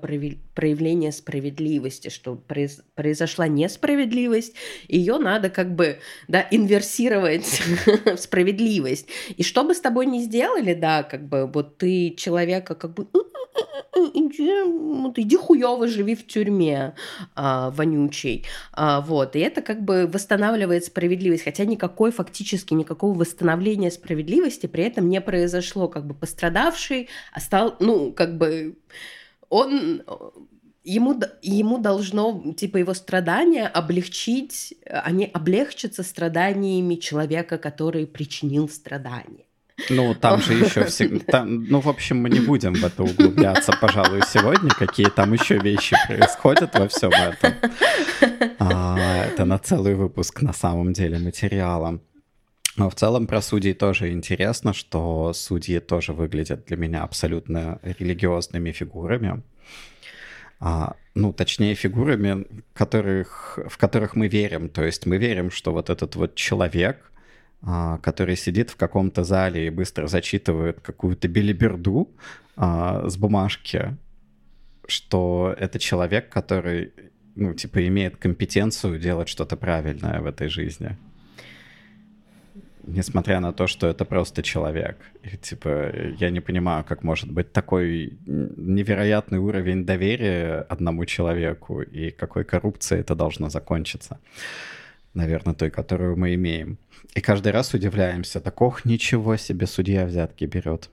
[0.60, 4.54] проявление справедливости, что произ, произошла несправедливость,
[4.88, 7.62] ее надо как бы, да, инверсировать
[8.04, 9.06] в справедливость.
[9.38, 13.06] И что бы с тобой ни сделали, да, как бы, вот ты человека как бы
[14.12, 16.94] иди, вот, иди хуёво живи в тюрьме
[17.34, 18.44] а, вонючий.
[18.72, 19.36] А, вот.
[19.36, 25.22] И это как бы восстанавливает справедливость, хотя никакой фактически никакого восстановления справедливости при этом не
[25.22, 25.88] произошло.
[25.88, 27.08] Как бы пострадавший
[27.38, 28.76] стал, ну, как бы
[29.50, 30.02] он
[30.82, 39.44] ему, ему должно, типа, его страдания облегчить, они облегчатся страданиями человека, который причинил страдания.
[39.88, 41.44] Ну, там же еще всегда...
[41.44, 45.96] ну, в общем, мы не будем в это углубляться, пожалуй, сегодня, какие там еще вещи
[46.06, 47.54] происходят во всем этом.
[48.58, 52.00] А, это на целый выпуск, на самом деле, материала.
[52.76, 58.70] Но в целом про судей тоже интересно, что судьи тоже выглядят для меня абсолютно религиозными
[58.72, 59.42] фигурами.
[60.60, 64.68] А, ну, точнее, фигурами, которых, в которых мы верим.
[64.68, 67.10] То есть мы верим, что вот этот вот человек,
[67.62, 72.08] а, который сидит в каком-то зале и быстро зачитывает какую-то билиберду
[72.56, 73.96] а, с бумажки,
[74.86, 76.92] что это человек, который,
[77.34, 80.96] ну, типа, имеет компетенцию делать что-то правильное в этой жизни.
[82.96, 84.96] Несмотря на то, что это просто человек.
[85.22, 92.10] И, типа, я не понимаю, как может быть такой невероятный уровень доверия одному человеку и
[92.10, 94.18] какой коррупцией это должно закончиться
[95.14, 96.78] наверное, той, которую мы имеем.
[97.14, 100.90] И каждый раз удивляемся, так ох, ничего себе, судья взятки берет.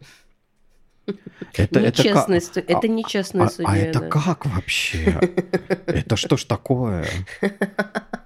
[1.53, 2.69] Это, нечестный, это, как...
[2.69, 3.69] это нечестный а, судья.
[3.69, 4.09] А, а это да.
[4.09, 5.17] как вообще?
[5.85, 7.05] Это что ж такое?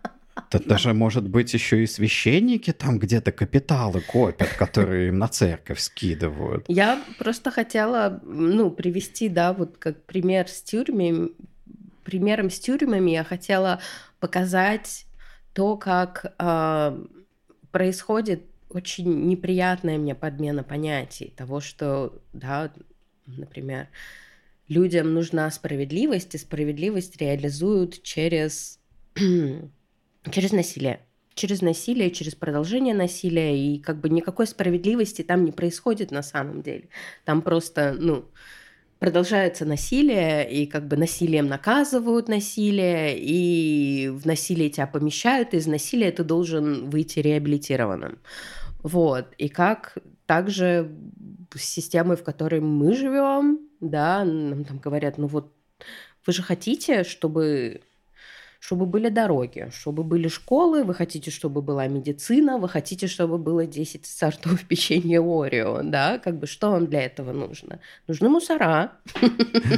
[0.53, 5.79] Это даже, может быть, еще и священники там где-то капиталы копят, которые им на церковь
[5.79, 6.65] скидывают.
[6.67, 11.29] Я просто хотела, ну, привести, да, вот как пример с тюрьмами,
[12.03, 13.79] примером с тюрьмами я хотела
[14.19, 15.05] показать
[15.53, 17.05] то, как э,
[17.71, 22.71] происходит очень неприятная мне подмена понятий того, что, да,
[23.27, 23.87] например,
[24.67, 28.79] людям нужна справедливость, и справедливость реализуют через,
[30.29, 31.01] через насилие.
[31.33, 36.61] Через насилие, через продолжение насилия, и как бы никакой справедливости там не происходит на самом
[36.61, 36.89] деле.
[37.23, 38.25] Там просто, ну,
[38.99, 45.65] продолжается насилие, и как бы насилием наказывают насилие, и в насилие тебя помещают, и из
[45.65, 48.19] насилия ты должен выйти реабилитированным.
[48.83, 49.33] Вот.
[49.39, 49.97] И как
[50.27, 50.91] также
[51.55, 55.51] с системой, в которой мы живем, да, нам там говорят, ну вот
[56.25, 57.81] вы же хотите, чтобы
[58.61, 63.65] чтобы были дороги, чтобы были школы, вы хотите, чтобы была медицина, вы хотите, чтобы было
[63.65, 67.79] 10 сортов печенья Орео, да, как бы что вам для этого нужно?
[68.07, 68.91] Нужны мусора.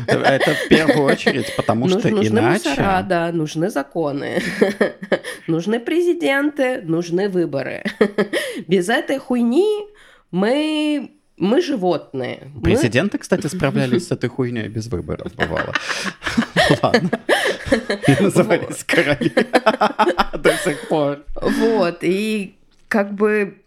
[0.08, 2.30] Это в первую очередь, потому что иначе...
[2.30, 4.42] Нужны мусора, да, нужны законы,
[5.48, 7.86] нужны президенты, нужны выборы.
[8.68, 9.88] Без этой хуйни
[10.30, 12.52] мы мы животные.
[12.62, 13.22] Президенты, мы...
[13.22, 15.74] кстати, справлялись с этой хуйней без выборов, бывало.
[16.82, 17.10] Ладно.
[18.20, 19.34] Назывались короли
[20.34, 21.24] до сих пор.
[21.36, 22.56] Вот, и
[22.88, 23.63] как бы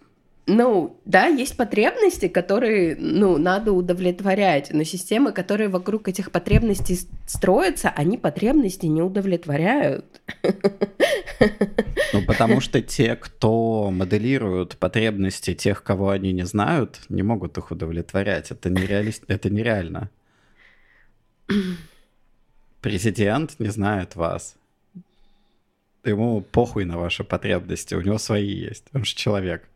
[0.48, 7.90] ну, да, есть потребности, которые, ну, надо удовлетворять, но системы, которые вокруг этих потребностей строятся,
[7.90, 10.04] они потребности не удовлетворяют.
[12.12, 17.72] Ну, потому что те, кто моделируют потребности тех, кого они не знают, не могут их
[17.72, 18.52] удовлетворять.
[18.52, 19.12] Это, нереали...
[19.26, 20.10] это нереально.
[22.80, 24.54] Президент не знает вас.
[26.04, 29.68] Ему похуй на ваши потребности, у него свои есть, он же человек.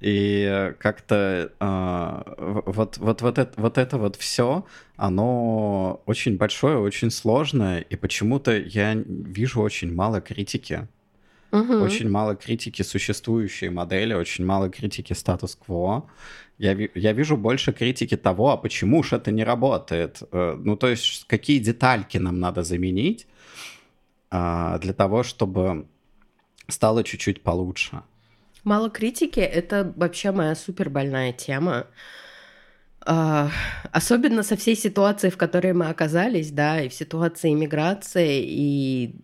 [0.00, 4.64] И как-то э, вот, вот, вот, это, вот это вот все,
[4.96, 10.88] оно очень большое, очень сложное, и почему-то я вижу очень мало критики
[11.52, 11.74] угу.
[11.74, 16.08] очень мало критики существующей модели, очень мало критики статус-кво.
[16.58, 20.22] Я, я вижу больше критики того, а почему же это не работает.
[20.32, 23.26] Э, ну, то есть, какие детальки нам надо заменить
[24.30, 25.86] а, для того, чтобы
[26.68, 28.02] стало чуть-чуть получше.
[28.64, 31.86] Мало критики— это вообще моя супер больная тема.
[33.06, 33.48] Uh,
[33.92, 39.14] особенно со всей ситуацией, в которой мы оказались, да, и в ситуации иммиграции, и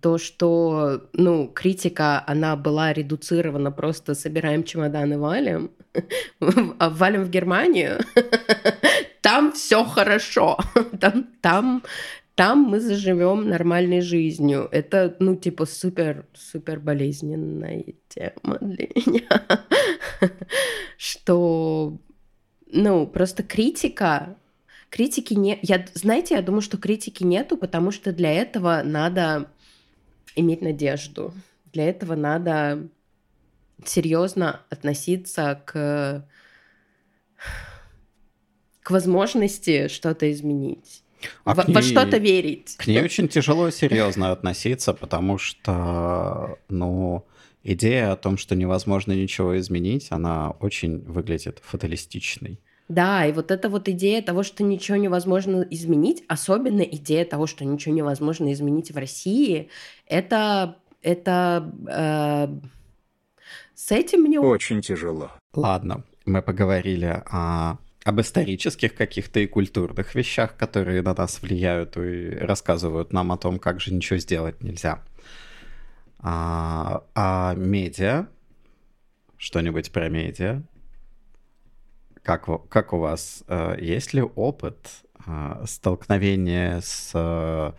[0.00, 5.70] то, что, ну, критика, она была редуцирована просто собираем чемоданы, валим,
[6.78, 8.00] а валим в Германию,
[9.20, 10.58] там все хорошо,
[11.00, 11.82] там, там,
[12.34, 14.68] там мы заживем нормальной жизнью.
[14.72, 19.46] Это, ну, типа, супер, супер болезненная тема для меня.
[20.96, 21.96] Что,
[22.66, 24.36] ну, просто критика,
[24.90, 25.60] критики не...
[25.62, 29.48] Я, знаете, я думаю, что критики нету, потому что для этого надо
[30.34, 31.32] иметь надежду.
[31.72, 32.88] Для этого надо
[33.84, 36.26] серьезно относиться к,
[38.82, 41.03] к возможности что-то изменить.
[41.44, 42.76] А во, ней, во что-то верить.
[42.76, 47.26] К ней очень тяжело серьезно относиться, потому что, ну,
[47.62, 52.60] идея о том, что невозможно ничего изменить, она очень выглядит фаталистичной.
[52.88, 57.64] Да, и вот эта вот идея того, что ничего невозможно изменить, особенно идея того, что
[57.64, 59.70] ничего невозможно изменить в России,
[60.06, 62.48] это, это э,
[63.74, 65.30] с этим мне очень тяжело.
[65.54, 72.30] Ладно, мы поговорили о об исторических каких-то и культурных вещах, которые на нас влияют и
[72.30, 75.02] рассказывают нам о том, как же ничего сделать нельзя.
[76.18, 78.26] А, а медиа,
[79.38, 80.62] что-нибудь про медиа,
[82.22, 84.88] как, как у вас, э, есть ли опыт
[85.26, 87.72] э, столкновения с э,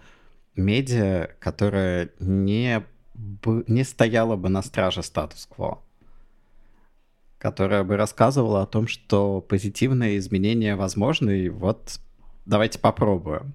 [0.56, 2.84] медиа, которая не,
[3.68, 5.85] не стояла бы на страже статус-кво?
[7.38, 12.00] Которая бы рассказывала о том, что позитивные изменения возможны, и вот
[12.46, 13.54] давайте попробуем.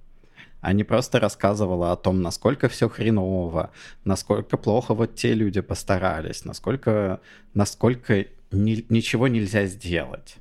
[0.60, 3.70] А не просто рассказывала о том, насколько все хреново,
[4.04, 7.20] насколько плохо вот те люди постарались, насколько,
[7.54, 10.36] насколько ни, ничего нельзя сделать.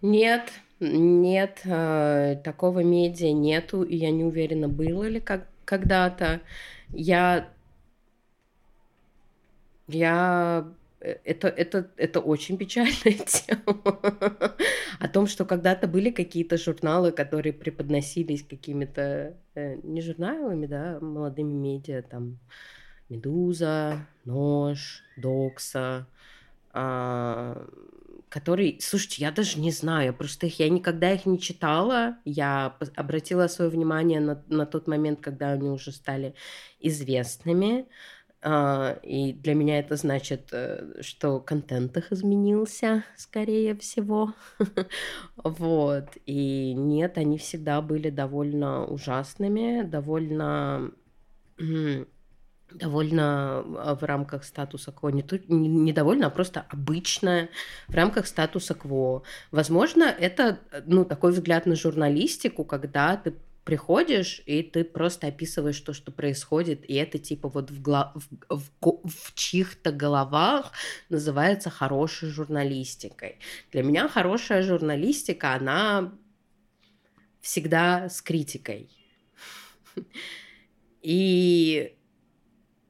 [0.00, 6.40] Нет, нет, э, такого медиа нету, и я не уверена, было ли как когда-то.
[6.90, 7.48] Я
[9.88, 10.68] я
[11.00, 12.92] это, это, это очень печальная
[13.26, 13.82] тема.
[15.00, 21.52] О том, что когда-то были какие-то журналы, которые преподносились какими-то, э, не журналами, да, молодыми
[21.52, 22.38] медиа, там,
[23.08, 26.06] «Медуза», «Нож», «Докса»,
[26.72, 27.66] а,
[28.28, 33.46] который, слушайте, я даже не знаю, просто их, я никогда их не читала, я обратила
[33.46, 36.34] свое внимание на, на тот момент, когда они уже стали
[36.80, 37.86] известными, а,
[38.40, 44.32] и для меня это значит, э, что контент их изменился, скорее всего.
[45.36, 46.06] вот.
[46.24, 50.92] И нет, они всегда были довольно ужасными, довольно
[52.70, 57.48] довольно а, в рамках статуса кво, не, не, не довольно, а просто обычная
[57.88, 59.22] в рамках статуса кво.
[59.50, 63.34] Возможно, это ну, такой взгляд на журналистику, когда ты
[63.68, 68.56] приходишь, и ты просто описываешь то, что происходит, и это типа вот в, гла- в,
[68.56, 70.72] в, в чьих-то головах
[71.10, 73.40] называется хорошей журналистикой.
[73.70, 76.14] Для меня хорошая журналистика, она
[77.42, 78.88] всегда с критикой.
[81.02, 81.94] И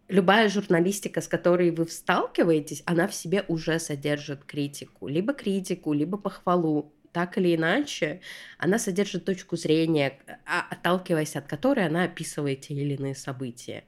[0.06, 5.08] любая журналистика, с которой вы сталкиваетесь, она в себе уже содержит критику.
[5.08, 8.20] Либо критику, либо похвалу так или иначе,
[8.58, 13.84] она содержит точку зрения, а, отталкиваясь от которой она описывает те или иные события.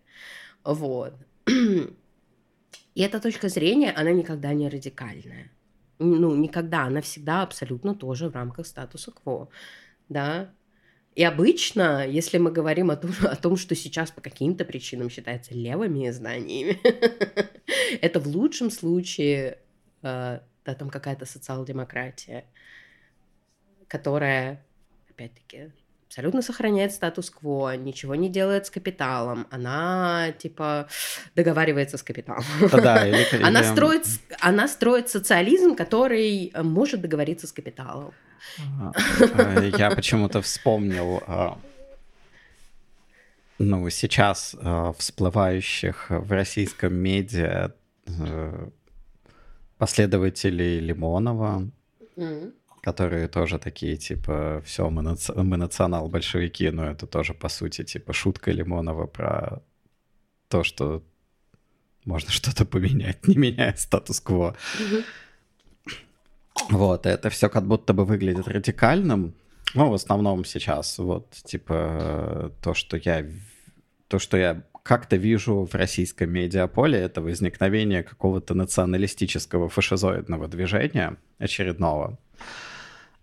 [0.64, 1.14] Вот.
[1.46, 5.50] И эта точка зрения, она никогда не радикальная.
[5.98, 9.48] Ну, никогда, она всегда абсолютно тоже в рамках статуса кво.
[10.08, 10.50] Да,
[11.14, 15.54] и обычно, если мы говорим о том, о том что сейчас по каким-то причинам считается
[15.54, 16.78] левыми изданиями,
[18.00, 19.58] это в лучшем случае
[20.02, 22.46] э, да, там какая-то социал-демократия
[23.90, 24.64] которая,
[25.10, 25.72] опять-таки,
[26.06, 30.88] абсолютно сохраняет статус-кво, ничего не делает с капиталом, она типа
[31.34, 32.44] договаривается с капиталом.
[32.72, 33.42] Да, или, или...
[33.42, 34.06] Она, строит,
[34.40, 38.14] она строит социализм, который может договориться с капиталом.
[38.78, 41.58] А, я почему-то вспомнил, а,
[43.58, 47.72] ну, сейчас а, всплывающих в российском медиа
[49.78, 51.70] последователей Лимонова,
[52.16, 52.52] mm-hmm
[52.82, 55.32] которые тоже такие, типа, все, мы, наци...
[55.34, 59.62] мы национал-большевики, но это тоже, по сути, типа, шутка Лимонова про
[60.48, 61.02] то, что
[62.04, 64.56] можно что-то поменять, не меняя статус-кво.
[66.70, 69.34] Вот, это все как будто бы выглядит радикальным.
[69.74, 73.24] Ну, в основном сейчас, вот, типа, то, что я,
[74.08, 82.18] то, что я как-то вижу в российском медиаполе, это возникновение какого-то националистического фашизоидного движения очередного,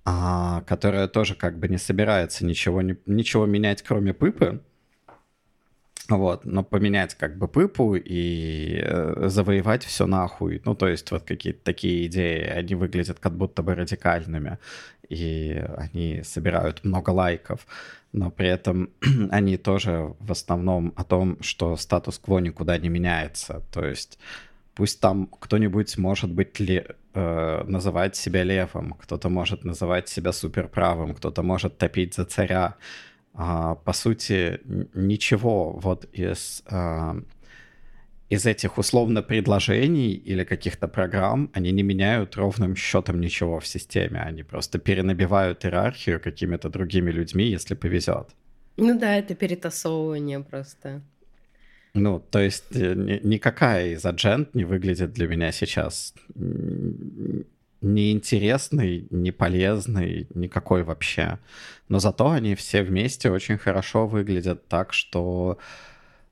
[0.10, 4.62] а, которое тоже как бы не собирается ничего, ничего менять, кроме пыпы,
[6.08, 10.62] вот, но поменять как бы пыпу и э, завоевать все нахуй.
[10.64, 14.60] Ну, то есть вот какие-то такие идеи, они выглядят как будто бы радикальными,
[15.10, 17.68] и они собирают много лайков,
[18.14, 18.92] но при этом
[19.30, 23.62] они тоже в основном о том, что статус-кво никуда не меняется.
[23.74, 24.20] То есть
[24.74, 26.86] пусть там кто-нибудь может быть ли,
[27.18, 32.76] э, называть себя левым, кто-то может называть себя суперправым, кто-то может топить за царя,
[33.34, 34.60] а, по сути,
[34.96, 37.16] ничего вот из, а,
[38.30, 44.22] из этих условно предложений или каких-то программ, они не меняют ровным счетом ничего в системе.
[44.22, 48.30] Они просто перенабивают иерархию какими-то другими людьми, если повезет.
[48.78, 51.02] Ну да, это перетасовывание просто.
[51.98, 52.94] Ну, то есть э,
[53.24, 56.14] никакая из аджент не выглядит для меня сейчас
[57.82, 61.40] неинтересный, не полезный, никакой вообще.
[61.90, 65.58] Но зато они все вместе очень хорошо выглядят так, что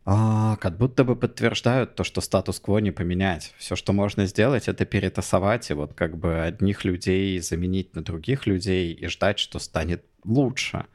[0.06, 3.54] а, как будто бы подтверждают то, что статус-кво не поменять.
[3.58, 8.46] Все, что можно сделать, это перетасовать и вот как бы одних людей заменить на других
[8.46, 10.86] людей и ждать, что станет лучше.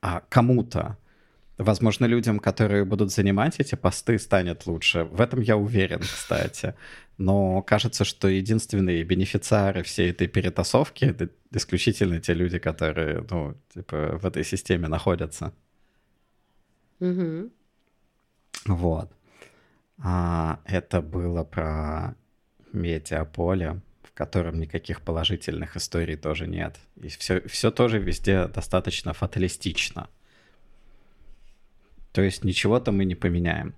[0.00, 0.96] А кому-то.
[1.58, 5.04] Возможно, людям, которые будут занимать эти посты, станет лучше.
[5.04, 6.74] В этом я уверен, кстати.
[7.16, 14.18] Но кажется, что единственные бенефициары всей этой перетасовки— это исключительно те люди, которые, ну, типа,
[14.18, 15.52] в этой системе находятся.
[16.98, 17.50] Угу.
[18.66, 19.12] Вот.
[19.98, 22.16] А, это было про
[22.72, 26.76] медиаполе, в котором никаких положительных историй тоже нет.
[26.96, 30.08] И все, все тоже везде достаточно фаталистично.
[32.14, 33.74] То есть ничего-то мы не поменяем.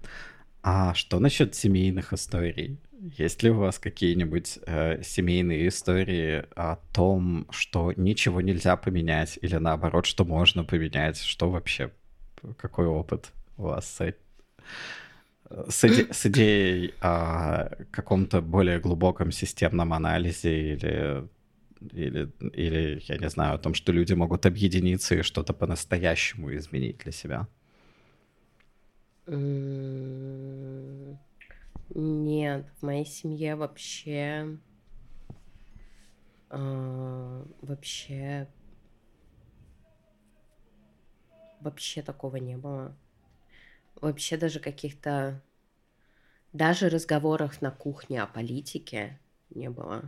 [0.63, 2.79] А что насчет семейных историй?
[3.19, 9.57] Есть ли у вас какие-нибудь э, семейные истории о том, что ничего нельзя поменять, или
[9.57, 11.19] наоборот, что можно поменять?
[11.19, 11.93] Что вообще,
[12.59, 14.15] какой опыт у вас с,
[15.71, 21.29] с, иде, с идеей о каком-то более глубоком системном анализе или
[21.93, 26.99] или, или, я не знаю, о том, что люди могут объединиться и что-то по-настоящему изменить
[26.99, 27.49] для себя?
[29.27, 31.19] Нет,
[32.79, 34.57] в моей семье вообще
[36.49, 38.49] а, вообще
[41.61, 42.97] вообще такого не было.
[44.01, 45.43] Вообще даже каких-то
[46.53, 49.19] даже разговоров на кухне о политике
[49.51, 50.05] не было.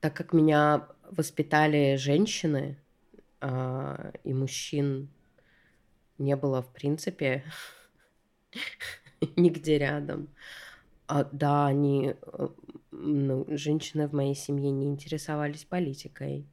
[0.00, 2.78] Так как меня воспитали женщины,
[3.40, 5.10] а, и мужчин
[6.18, 7.44] не было в принципе
[9.36, 10.28] нигде рядом.
[11.06, 12.48] А, да, они, э,
[12.90, 16.46] ну, женщины в моей семье не интересовались политикой.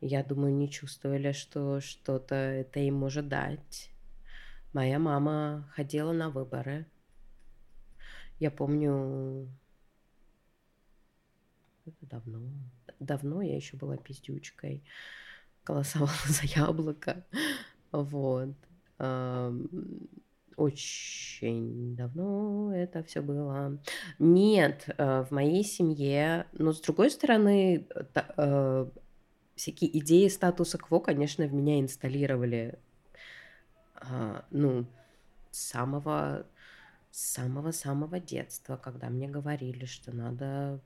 [0.00, 3.90] Я думаю, не чувствовали, что что-то это им может дать.
[4.72, 6.86] Моя мама ходила на выборы.
[8.38, 9.46] Я помню,
[11.84, 12.40] это давно,
[12.98, 14.82] давно я еще была пиздючкой,
[15.64, 17.24] голосовала за яблоко,
[17.92, 18.56] вот
[20.56, 23.78] очень давно это все было.
[24.18, 27.86] Нет, э, в моей семье, но с другой стороны,
[28.36, 28.86] э,
[29.54, 32.78] всякие идеи статуса кво, конечно, в меня инсталлировали,
[33.94, 34.86] а, ну,
[35.50, 36.46] самого
[37.10, 40.80] самого-самого детства, когда мне говорили, что надо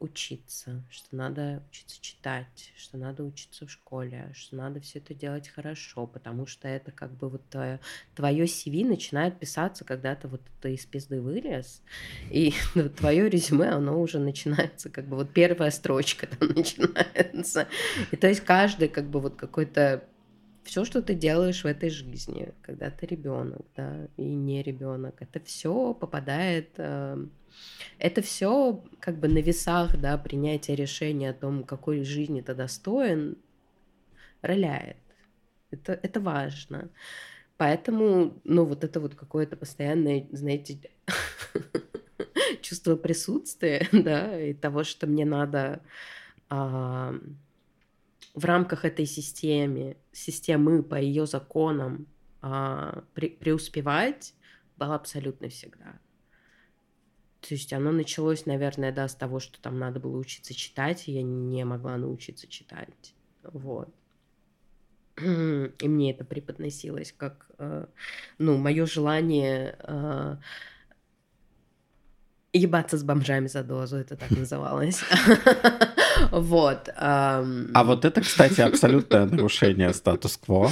[0.00, 5.48] учиться, что надо учиться читать, что надо учиться в школе, что надо все это делать
[5.48, 7.80] хорошо, потому что это как бы вот твое,
[8.14, 11.82] твое CV начинает писаться, когда ты вот ты из пизды вылез,
[12.30, 17.66] и ну, твое резюме, оно уже начинается, как бы вот первая строчка там начинается.
[18.12, 20.04] И то есть каждый как бы вот какой-то
[20.68, 25.40] все, что ты делаешь в этой жизни, когда ты ребенок, да, и не ребенок, это
[25.40, 27.26] все попадает э,
[27.98, 33.38] это все как бы на весах, да, принятие решения о том, какой жизни ты достоин,
[34.42, 34.98] роляет.
[35.70, 36.90] Это, это важно.
[37.56, 40.78] Поэтому, ну, вот это вот какое-то постоянное, знаете,
[42.60, 45.80] чувство присутствия, да, и того, что мне надо
[46.50, 47.14] а,
[48.34, 52.06] в рамках этой системы, системы по ее законам
[52.40, 54.34] а, пре преуспевать
[54.76, 55.98] было абсолютно всегда.
[57.40, 61.12] То есть оно началось, наверное, да, с того, что там надо было учиться читать, и
[61.12, 63.14] я не могла научиться читать.
[63.42, 63.88] Вот.
[65.20, 67.86] И мне это преподносилось как, э,
[68.38, 70.36] ну, мое желание э,
[72.52, 75.02] ебаться с бомжами за дозу, это так называлось.
[76.30, 76.88] Вот.
[76.96, 77.44] А
[77.84, 80.70] вот это, кстати, абсолютное нарушение статус-кво.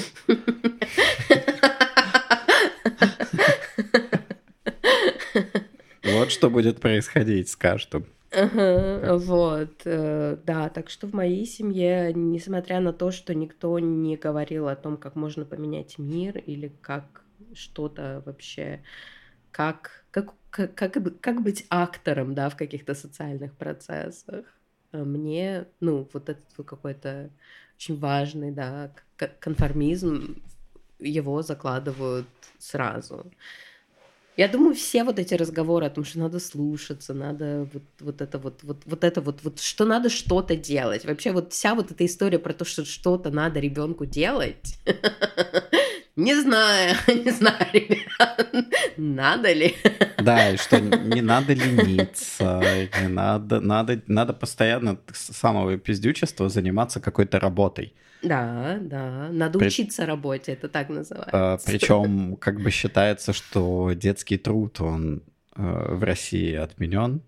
[6.04, 8.06] Вот что будет происходить с каждым.
[8.32, 14.16] Ага, вот, э, да, так что в моей семье, несмотря на то, что никто не
[14.16, 17.22] говорил о том, как можно поменять мир или как
[17.54, 18.82] что-то вообще,
[19.52, 24.44] как, как, как, как, как быть актором, да, в каких-то социальных процессах,
[25.04, 27.30] мне, ну, вот этот какой-то
[27.76, 28.90] очень важный, да,
[29.40, 30.42] конформизм,
[30.98, 32.26] его закладывают
[32.58, 33.26] сразу.
[34.36, 38.38] Я думаю, все вот эти разговоры о том, что надо слушаться, надо вот, вот это
[38.38, 41.06] вот, вот, вот это вот, вот, что надо что-то делать.
[41.06, 44.78] Вообще вот вся вот эта история про то, что что-то надо ребенку делать.
[46.16, 49.74] Не знаю, не знаю, ребят, надо ли.
[50.16, 52.62] Да, и что не надо лениться,
[53.02, 57.94] не надо, надо, надо постоянно с самого пиздючества заниматься какой-то работой.
[58.22, 59.66] Да, да, надо При...
[59.68, 61.30] учиться работе, это так называется.
[61.32, 65.22] А, причем как бы считается, что детский труд, он
[65.54, 67.20] э, в России отменен.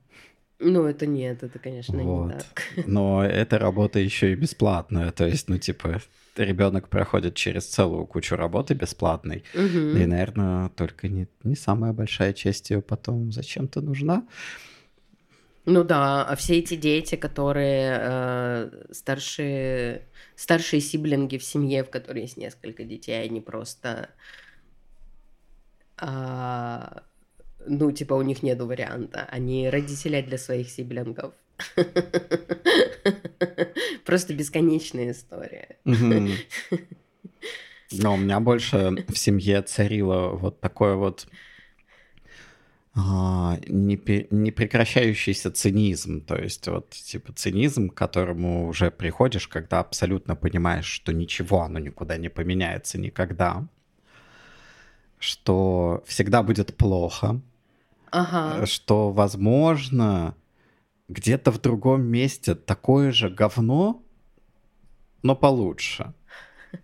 [0.61, 2.27] Ну, это нет, это, конечно, вот.
[2.27, 2.87] не так.
[2.87, 6.01] Но эта работа еще и бесплатная, то есть, ну, типа,
[6.45, 9.97] ребенок проходит через целую кучу работы бесплатной, угу.
[9.99, 14.27] и, наверное, только не, не самая большая часть ее потом зачем-то нужна.
[15.71, 22.23] Ну да, а все эти дети, которые э, старшие, старшие сиблинги в семье, в которой
[22.23, 24.09] есть несколько детей, они просто...
[26.01, 27.01] Э,
[27.67, 29.29] ну, типа, у них нет варианта.
[29.31, 31.35] Они родители для своих сиблингов.
[34.05, 35.77] Просто бесконечная история.
[35.85, 36.35] Но
[38.15, 41.29] у меня больше в семье царило вот такое вот
[42.95, 50.87] а, непрекращающийся цинизм, то есть вот типа цинизм, к которому уже приходишь, когда абсолютно понимаешь,
[50.87, 53.69] что ничего, оно никуда не поменяется никогда,
[55.21, 57.41] что всегда будет плохо,
[58.11, 58.67] ага.
[58.67, 60.35] что, возможно,
[61.09, 64.03] где-то в другом месте такое же говно,
[65.23, 66.13] но получше,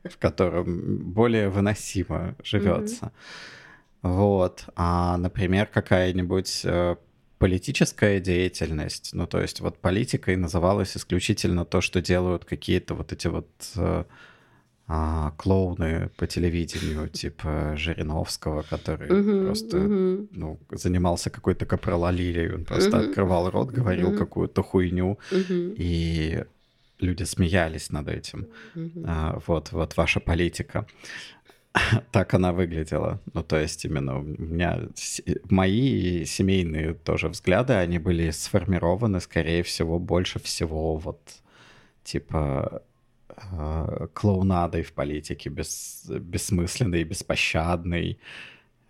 [0.05, 3.13] в котором более выносимо живется.
[4.03, 4.65] Вот.
[4.77, 6.97] А, например, какая-нибудь э,
[7.39, 13.29] политическая деятельность, ну, то есть вот политикой называлось исключительно то, что делают какие-то вот эти
[13.29, 14.05] вот э,
[14.87, 20.29] а, клоуны по телевидению, типа Жириновского, который uh-huh, просто uh-huh.
[20.31, 23.09] Ну, занимался какой-то капролалией, он просто uh-huh.
[23.09, 24.19] открывал рот, говорил uh-huh.
[24.19, 25.75] какую-то хуйню, uh-huh.
[25.79, 26.45] и
[27.01, 28.47] люди смеялись над этим.
[28.75, 29.05] Uh-huh.
[29.07, 30.87] А, вот, вот ваша политика.
[32.13, 33.21] так она выглядела.
[33.33, 34.81] Ну, то есть именно у меня
[35.51, 41.21] мои семейные тоже взгляды, они были сформированы, скорее всего, больше всего вот
[42.05, 42.83] типа
[44.13, 48.19] клоунадой в политике, бес, бессмысленной, беспощадной,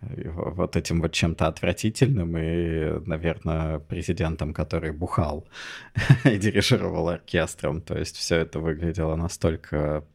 [0.01, 5.47] вот этим вот чем-то отвратительным и, наверное, президентом, который бухал
[6.25, 7.81] и дирижировал оркестром.
[7.81, 10.05] То есть все это выглядело настолько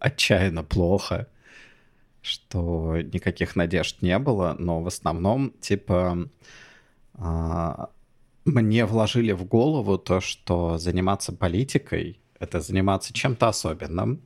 [0.00, 1.28] отчаянно плохо,
[2.22, 6.28] что никаких надежд не было, но в основном, типа,
[7.14, 7.90] а,
[8.44, 14.20] мне вложили в голову то, что заниматься политикой— это заниматься чем-то особенным,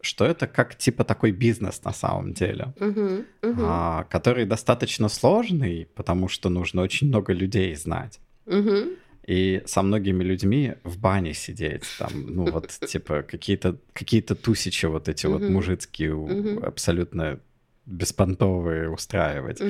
[0.00, 3.56] что это как типа такой бизнес на самом деле, uh-huh, uh-huh.
[3.60, 8.20] А, который достаточно сложный, потому что нужно очень много людей знать.
[8.46, 14.86] Uh-huh и со многими людьми в бане сидеть, там, ну вот, типа, какие-то какие тусичи
[14.86, 17.40] вот эти вот мужицкие, абсолютно
[17.86, 19.60] беспонтовые устраивать.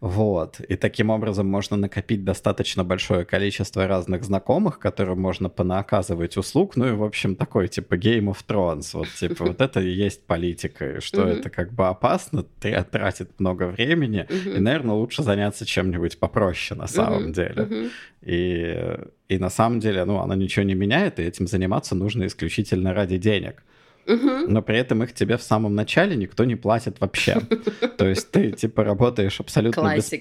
[0.00, 0.60] Вот.
[0.60, 6.76] И таким образом можно накопить достаточно большое количество разных знакомых, которым можно понаказывать услуг.
[6.76, 8.90] Ну и, в общем, такой типа Game of Thrones.
[8.92, 10.96] Вот типа вот это и есть политика.
[10.96, 14.26] И что это как бы опасно, тратит много времени.
[14.28, 17.90] И, наверное, лучше заняться чем-нибудь попроще на самом деле.
[18.20, 22.92] И, и на самом деле, ну, она ничего не меняет, и этим заниматься нужно исключительно
[22.92, 23.62] ради денег
[24.06, 27.40] но при этом их тебе в самом начале никто не платит вообще.
[27.98, 30.12] То есть ты типа работаешь абсолютно, бес...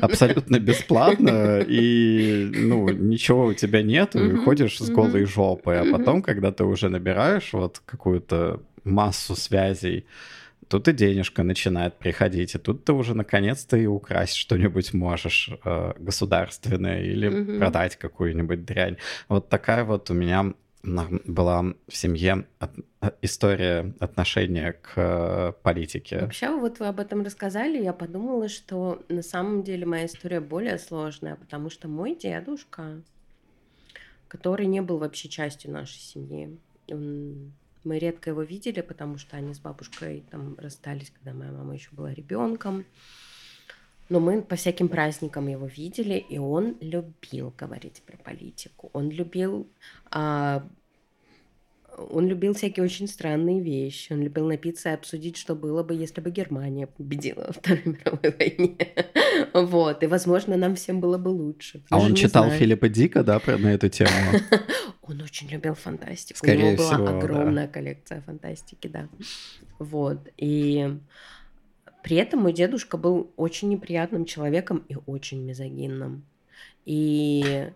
[0.00, 6.22] абсолютно бесплатно, и ну ничего у тебя нет, и ходишь с голой жопой, а потом,
[6.22, 10.06] когда ты уже набираешь вот какую-то массу связей,
[10.68, 15.92] тут и денежка начинает приходить, и тут ты уже наконец-то и украсть что-нибудь можешь э,
[15.98, 17.58] государственное или угу.
[17.58, 18.96] продать какую-нибудь дрянь.
[19.28, 20.52] Вот такая вот у меня
[20.82, 22.72] была в семье от,
[23.22, 26.20] история отношения к э, политике.
[26.20, 30.78] Вообще, вот вы об этом рассказали, я подумала, что на самом деле моя история более
[30.78, 33.02] сложная, потому что мой дедушка,
[34.28, 36.58] который не был вообще частью нашей семьи,
[36.90, 37.52] он,
[37.84, 41.90] мы редко его видели, потому что они с бабушкой там расстались, когда моя мама еще
[41.92, 42.84] была ребенком.
[44.08, 48.90] Но мы по всяким праздникам его видели, и он любил говорить про политику.
[48.92, 49.68] Он любил
[50.10, 50.66] а,
[52.10, 54.12] он любил всякие очень странные вещи.
[54.12, 58.36] Он любил напиться и обсудить, что было бы, если бы Германия победила во Второй мировой
[58.38, 58.76] войне.
[59.54, 60.02] Вот.
[60.02, 61.82] И, возможно, нам всем было бы лучше.
[61.90, 62.58] А он читал знаю.
[62.58, 64.10] Филиппа Дика, да, про, на эту тему?
[65.02, 66.38] Он очень любил фантастику.
[66.38, 67.72] Скорее У него была всего, огромная да.
[67.72, 69.08] коллекция фантастики, да.
[69.78, 70.28] Вот.
[70.36, 70.98] И
[72.08, 76.24] при этом мой дедушка был очень неприятным человеком и очень мизогинным.
[76.86, 77.70] И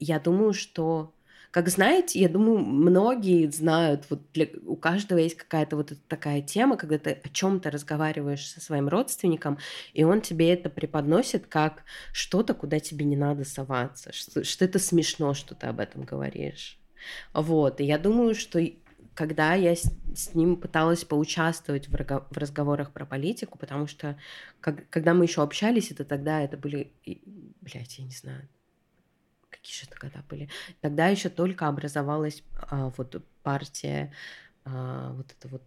[0.00, 1.14] я думаю, что
[1.52, 6.76] как знаете, я думаю, многие знают, вот для, у каждого есть какая-то вот такая тема,
[6.76, 9.58] когда ты о чем-то разговариваешь со своим родственником,
[9.92, 14.80] и он тебе это преподносит как что-то, куда тебе не надо соваться, что, что это
[14.80, 16.80] смешно, что ты об этом говоришь.
[17.32, 18.60] Вот, и я думаю, что
[19.18, 24.16] когда я с, с ним пыталась поучаствовать в, в разговорах про политику, потому что
[24.60, 26.92] как, когда мы еще общались, это тогда это были,
[27.60, 28.48] блядь, я не знаю,
[29.50, 30.48] какие же это года были?
[30.80, 34.14] Тогда еще только образовалась а, вот партия,
[34.64, 35.64] а, вот это вот,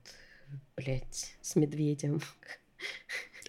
[0.78, 2.22] блядь, с медведем.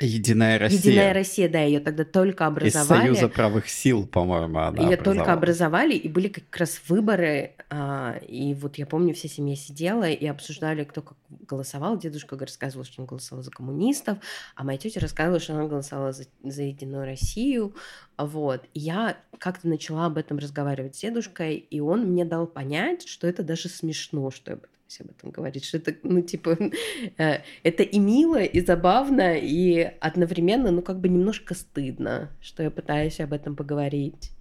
[0.00, 0.78] Единая Россия.
[0.78, 3.02] Единая Россия, да, ее тогда только образовали.
[3.02, 8.18] Из Союза правых сил, по-моему, она Ее только образовали, и были как раз выборы, а,
[8.26, 11.16] и вот я помню, вся семья сидела и обсуждали, кто как
[11.46, 11.98] голосовал.
[11.98, 14.18] Дедушка рассказывал, что он голосовал за коммунистов,
[14.56, 17.74] а моя тетя рассказывала, что она голосовала за, за Единую Россию.
[18.18, 18.64] Вот.
[18.74, 23.26] И я как-то начала об этом разговаривать с дедушкой, и он мне дал понять, что
[23.26, 24.81] это даже смешно, что я об этом
[25.22, 26.58] говорить, что это, ну, типа,
[27.18, 32.70] э, это и мило, и забавно, и одновременно, ну, как бы немножко стыдно, что я
[32.70, 34.32] пытаюсь об этом поговорить.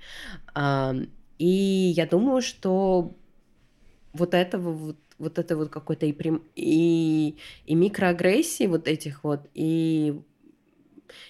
[1.38, 3.16] И я думаю, что
[4.14, 9.48] вот этого вот вот это вот какой-то и, прям, и, и микроагрессии вот этих вот,
[9.54, 10.20] и,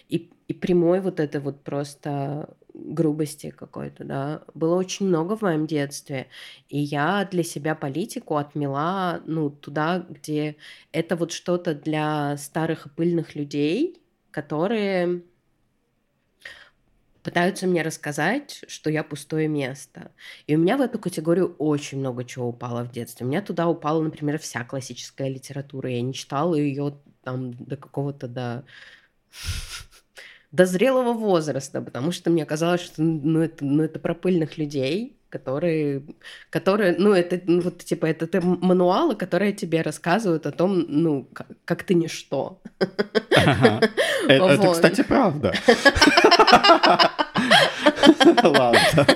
[0.07, 5.67] и, и прямой вот это вот просто грубости какой-то, да, было очень много в моем
[5.67, 6.27] детстве,
[6.69, 10.55] и я для себя политику отмела, ну, туда, где
[10.91, 14.01] это вот что-то для старых и пыльных людей,
[14.31, 15.23] которые
[17.23, 20.11] пытаются мне рассказать, что я пустое место.
[20.47, 23.25] И у меня в эту категорию очень много чего упало в детстве.
[23.25, 25.89] У меня туда упала, например, вся классическая литература.
[25.89, 28.65] Я не читала ее там до какого-то до
[30.51, 35.17] до зрелого возраста, потому что мне казалось, что ну, это, ну, это про пыльных людей,
[35.29, 36.03] которые,
[36.49, 41.27] которые, ну, это, ну, вот, типа, это, это мануалы, которые тебе рассказывают о том, ну,
[41.33, 42.61] как, как ты ничто.
[43.35, 43.79] Ага.
[44.27, 44.51] Это, вот.
[44.51, 45.53] это, кстати, правда.
[48.43, 49.07] Ладно.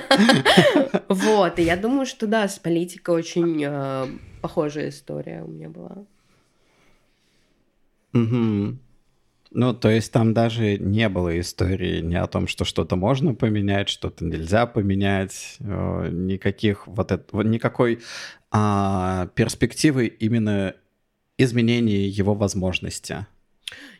[1.08, 4.06] Вот, и я думаю, что, да, с политикой очень э,
[4.40, 6.04] похожая история у меня была.
[8.14, 8.78] Угу.
[9.58, 13.88] Ну, то есть там даже не было истории ни о том, что что-то можно поменять,
[13.88, 18.00] что-то нельзя поменять, э, никаких вот это, никакой
[18.50, 20.74] а, перспективы именно
[21.38, 23.24] изменения его возможности.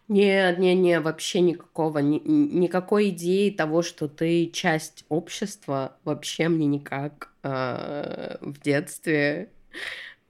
[0.09, 6.67] Нет, не, не, вообще никакого, ни, никакой идеи того, что ты часть общества, вообще мне
[6.67, 9.49] никак э, в детстве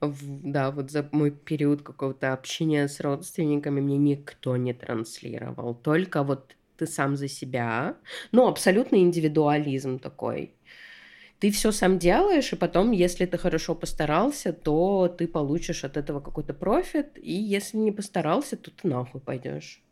[0.01, 5.75] в, да, вот за мой период какого-то общения с родственниками мне никто не транслировал.
[5.75, 7.95] Только вот ты сам за себя.
[8.31, 10.53] Ну, абсолютный индивидуализм такой.
[11.39, 16.19] Ты все сам делаешь, и потом, если ты хорошо постарался, то ты получишь от этого
[16.19, 19.83] какой-то профит, и если не постарался, то ты нахуй пойдешь.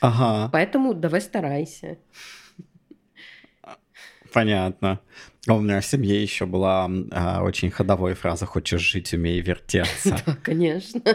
[0.00, 0.50] Ага.
[0.52, 1.96] Поэтому давай старайся.
[4.34, 5.00] Понятно.
[5.46, 10.20] У меня в семье еще была а, очень ходовой фраза «хочешь жить, умей вертеться».
[10.26, 11.00] Да, конечно.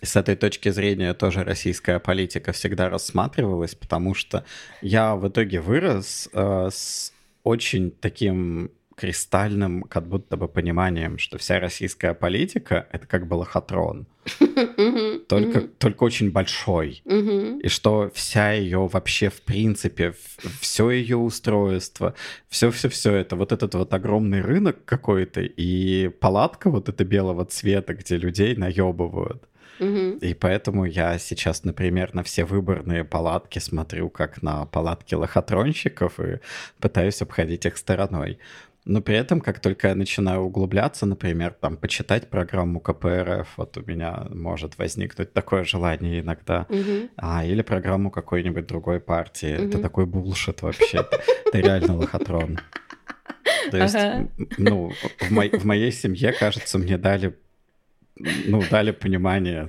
[0.00, 4.44] с этой точки зрения тоже российская политика всегда рассматривалась, потому что
[4.80, 7.12] я в итоге вырос э, с
[7.42, 14.06] очень таким кристальным как будто бы пониманием, что вся российская политика— это как бы лохотрон.
[15.28, 17.02] Только, только очень большой.
[17.64, 20.14] И что вся ее вообще, в принципе,
[20.60, 22.14] все ее устройство,
[22.48, 28.16] все-все-все это, вот этот вот огромный рынок какой-то и палатка вот эта белого цвета, где
[28.16, 29.42] людей наебывают.
[29.80, 36.40] И поэтому я сейчас, например, на все выборные палатки смотрю как на палатки лохотронщиков и
[36.80, 38.38] пытаюсь обходить их стороной.
[38.88, 43.82] Но при этом, как только я начинаю углубляться, например, там, почитать программу КПРФ, вот у
[43.82, 47.10] меня может возникнуть такое желание иногда, угу.
[47.18, 49.56] а, или программу какой-нибудь другой партии.
[49.56, 49.68] Угу.
[49.68, 51.06] Это такой булшит вообще.
[51.46, 52.60] Это реально лохотрон.
[53.70, 53.96] То есть,
[54.56, 57.36] ну, в, мо- в моей семье, кажется, мне дали
[58.46, 59.68] ну, дали понимание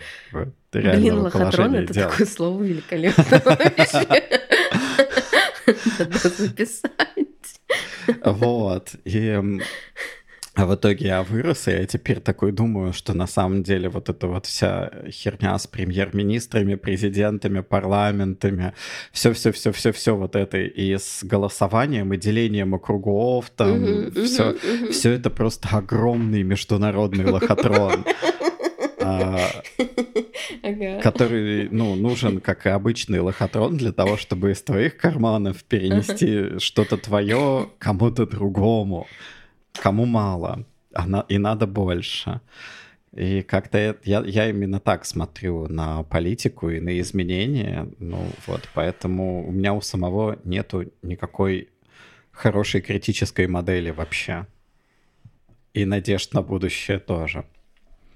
[0.72, 2.10] реального Блин, лохотрон— это дел.
[2.10, 3.44] такое слово великолепное
[6.00, 6.92] Надо записать.
[8.24, 8.96] Вот.
[9.06, 9.60] И
[10.60, 14.10] а в итоге я вырос, и я теперь такой думаю, что на самом деле вот
[14.10, 18.74] эта вот вся херня с премьер-министрами, президентами, парламентами,
[19.14, 24.58] все-все-все-все-все вот это, и с голосованием, и делением округов, там, все,
[24.92, 28.04] все это просто огромный международный лохотрон.
[31.02, 36.98] Который, ну, нужен, как и обычный лохотрон, для того, чтобы из твоих карманов перенести что-то
[36.98, 39.08] твое кому-то другому.
[39.74, 42.42] Кому мало, а и надо больше.
[43.14, 47.90] И как-то я, я именно так смотрю на политику и на изменения.
[48.00, 51.70] Ну вот, поэтому у меня у самого нету никакой
[52.32, 54.46] хорошей критической модели вообще.
[55.74, 57.46] И надежд на будущее тоже.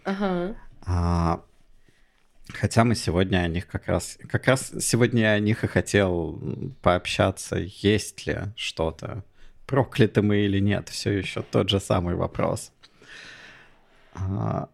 [0.03, 0.55] Ага.
[0.85, 1.43] А,
[2.49, 4.17] хотя мы сегодня о них как раз...
[4.29, 6.39] Как раз сегодня я о них и хотел
[6.81, 7.57] пообщаться.
[7.57, 9.23] Есть ли что-то?
[9.65, 10.89] Прокляты мы или нет?
[10.89, 12.71] Все еще тот же самый вопрос.
[14.13, 14.69] А,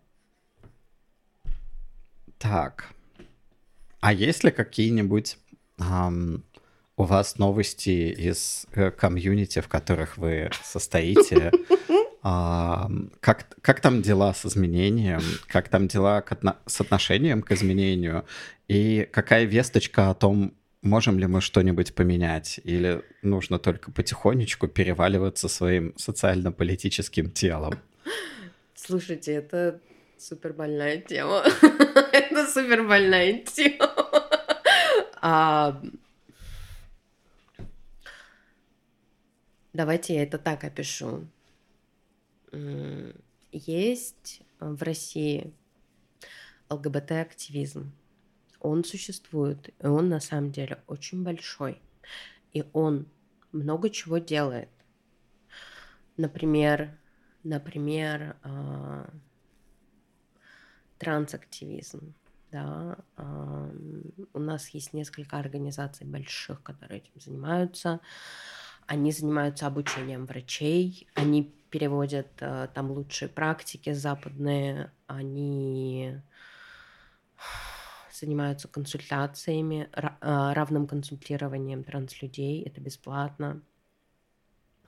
[2.37, 2.89] так.
[3.99, 5.37] А есть ли какие-нибудь
[6.97, 11.51] у вас новости из э, комьюнити, в которых вы состоите?
[12.21, 12.89] А,
[13.21, 15.21] как, как там дела с изменением?
[15.47, 18.25] Как там дела к отно- с отношением к изменению?
[18.67, 22.59] И какая весточка о том, можем ли мы что-нибудь поменять?
[22.63, 27.79] Или нужно только потихонечку переваливаться своим социально-политическим телом?
[28.75, 29.79] Слушайте, это
[30.17, 31.43] супер больная тема.
[32.11, 33.93] это супер больная тема.
[35.21, 35.81] а...
[39.71, 41.25] Давайте я это так опишу
[43.51, 45.53] есть в России
[46.69, 47.91] ЛГБТ-активизм.
[48.59, 51.81] Он существует, и он на самом деле очень большой.
[52.51, 53.07] И он
[53.51, 54.69] много чего делает.
[56.17, 56.97] Например,
[57.43, 59.09] например, э,
[60.97, 62.13] трансактивизм.
[62.51, 62.97] Да,
[64.33, 67.99] у нас есть несколько организаций больших, которые этим занимаются.
[68.89, 76.19] Они занимаются обучением врачей, они переводят э, там лучшие практики западные, они
[78.11, 83.61] занимаются консультациями, э, равным консультированием транслюдей, это бесплатно.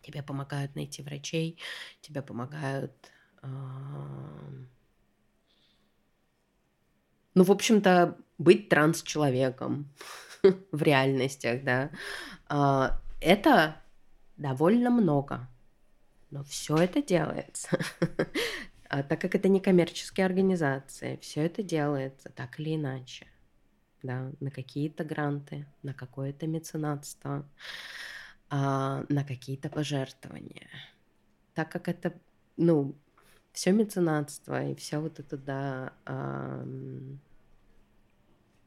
[0.02, 1.60] Тебе помогают найти врачей,
[2.02, 3.12] тебе помогают...
[7.34, 9.94] Ну, в общем-то, быть транс-человеком
[10.72, 11.92] в реальностях, да.
[12.50, 13.81] А, это
[14.42, 15.48] довольно много.
[16.32, 17.78] Но все это делается,
[18.90, 23.28] а так как это не коммерческие организации, все это делается так или иначе.
[24.02, 27.48] Да, на какие-то гранты, на какое-то меценатство,
[28.50, 30.70] а, на какие-то пожертвования.
[31.54, 32.14] Так как это,
[32.58, 32.96] ну,
[33.52, 35.94] все меценатство и все вот это, да,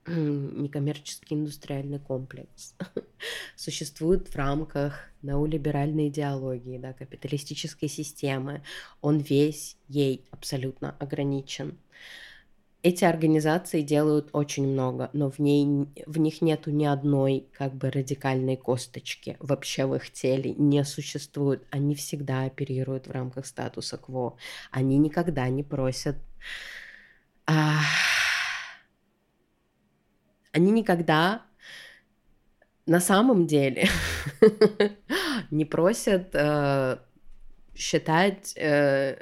[0.06, 2.74] некоммерческий индустриальный комплекс
[3.56, 8.62] существует в рамках неолиберальной идеологии, да, капиталистической системы.
[9.00, 11.78] Он весь ей абсолютно ограничен.
[12.82, 17.90] Эти организации делают очень много, но в, ней, в них нету ни одной как бы
[17.90, 21.64] радикальной косточки вообще в их теле не существует.
[21.70, 24.36] Они всегда оперируют в рамках статуса кво.
[24.70, 26.16] Они никогда не просят
[27.46, 27.80] а,
[30.54, 31.42] они никогда
[32.86, 33.88] на самом деле
[35.50, 36.98] не просят э,
[37.74, 39.16] считать э,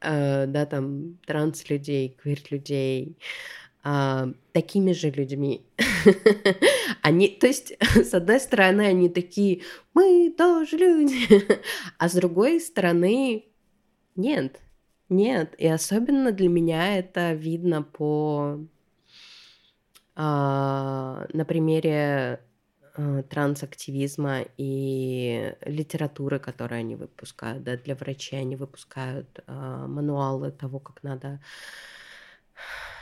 [0.00, 3.16] э, да, там, транс-людей, квир-людей,
[3.82, 5.64] а, такими же людьми.
[7.02, 9.62] они, то есть, с одной стороны, они такие,
[9.94, 11.46] мы тоже люди,
[11.98, 13.44] а с другой стороны,
[14.16, 14.60] нет,
[15.08, 15.54] нет.
[15.58, 18.58] И особенно для меня это видно по,
[20.16, 22.40] на примере
[22.96, 27.62] а, трансактивизма и литературы, которую они выпускают.
[27.62, 31.40] Да, для врачей они выпускают а, мануалы того, как надо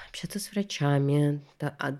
[0.08, 1.96] общаться с врачами, да, а,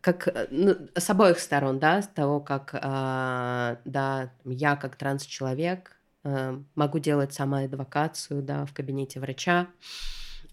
[0.00, 6.60] как ну, с обоих сторон, да, с того, как а, да, я как транс-человек а,
[6.74, 9.68] могу делать самоадвокацию, да, в кабинете врача,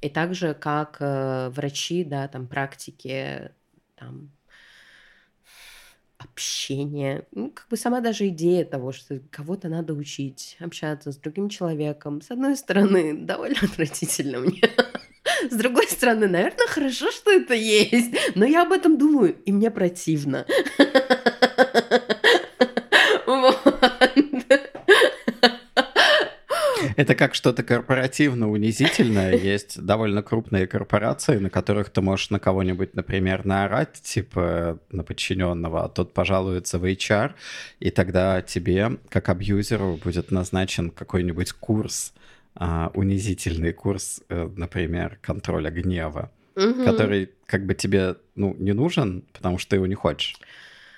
[0.02, 3.52] и также как а, врачи, да, там практики,
[4.04, 4.32] там
[6.18, 11.50] общение, ну, как бы сама даже идея того, что кого-то надо учить, общаться с другим
[11.50, 14.62] человеком, с одной стороны, довольно отвратительно мне.
[15.50, 18.16] С другой стороны, наверное, хорошо, что это есть.
[18.36, 20.46] Но я об этом думаю, и мне противно.
[26.98, 29.36] Это как что-то корпоративно унизительное.
[29.38, 35.86] Есть довольно крупные корпорации, на которых ты можешь на кого-нибудь, например, наорать, типа на подчиненного,
[35.86, 37.34] а тот пожалуется в HR,
[37.80, 42.14] и тогда тебе, как абьюзеру, будет назначен какой-нибудь курс
[42.56, 46.86] а, унизительный курс, э, например, контроля гнева, угу.
[46.86, 50.38] который как бы тебе ну, не нужен, потому что ты его не хочешь.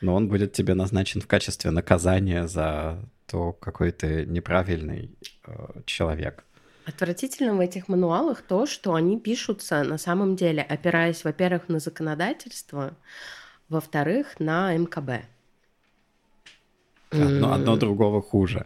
[0.01, 5.11] Но он будет тебе назначен в качестве наказания за то, какой ты неправильный
[5.45, 6.43] э, человек.
[6.85, 12.95] Отвратительно в этих мануалах то, что они пишутся на самом деле, опираясь, во-первых, на законодательство,
[13.69, 15.25] во-вторых, на МКБ.
[17.11, 18.65] Одно, одно другого хуже.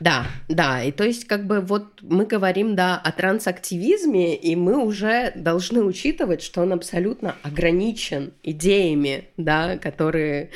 [0.00, 0.82] Да, да.
[0.82, 5.82] И то есть, как бы вот мы говорим, да, о трансактивизме, и мы уже должны
[5.82, 10.50] учитывать, что он абсолютно ограничен идеями, да, которые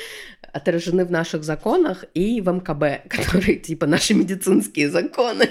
[0.53, 5.49] отражены в наших законах и в МКБ, которые типа наши медицинские законы.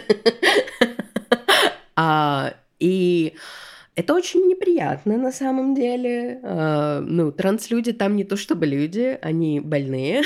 [1.96, 3.34] а, и
[3.96, 6.40] это очень неприятно на самом деле.
[6.44, 10.24] А, ну, транслюди там не то чтобы люди, они больные.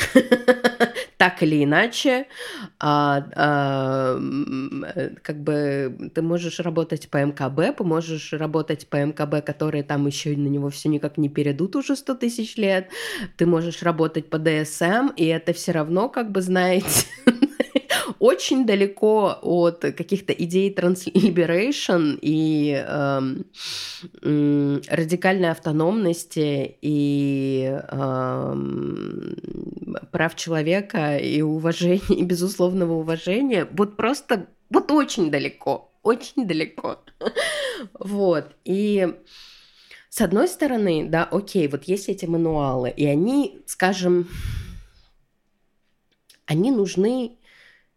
[1.18, 2.28] Так или иначе,
[2.80, 4.20] а, а,
[5.22, 10.48] как бы ты можешь работать по МКБ, можешь работать по МКБ, которые там еще на
[10.48, 12.90] него все никак не перейдут уже 100 тысяч лет,
[13.38, 17.06] ты можешь работать по ДСМ, и это все равно, как бы, знаете,
[18.26, 23.46] очень далеко от каких-то идей trans liberation и эм,
[24.90, 29.36] радикальной автономности и эм,
[30.12, 33.68] прав человека и уважения, и безусловного уважения.
[33.72, 37.04] Вот просто, вот очень далеко, очень далеко.
[38.00, 38.56] Вот.
[38.64, 39.14] И
[40.10, 44.28] с одной стороны, да, окей, вот есть эти мануалы, и они, скажем,
[46.48, 47.38] они нужны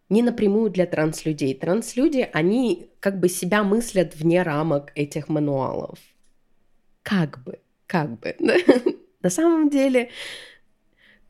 [0.09, 1.55] не напрямую для транслюдей.
[1.55, 5.99] Транслюди, они как бы себя мыслят вне рамок этих мануалов.
[7.03, 8.35] Как бы, как бы.
[9.23, 10.11] На самом деле,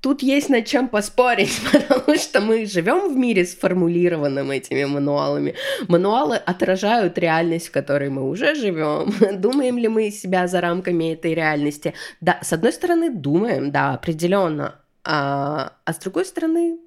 [0.01, 5.55] тут есть над чем поспорить, потому что мы живем в мире сформулированным этими мануалами.
[5.89, 9.13] Мануалы отражают реальность, в которой мы уже живем.
[9.41, 11.95] Думаем ли мы себя за рамками этой реальности?
[12.21, 14.81] Да, с одной стороны, думаем, да, определенно.
[15.05, 16.79] А, а с другой стороны,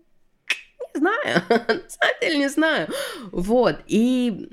[0.93, 2.87] не знаю, на самом деле не знаю.
[3.31, 4.49] Вот, и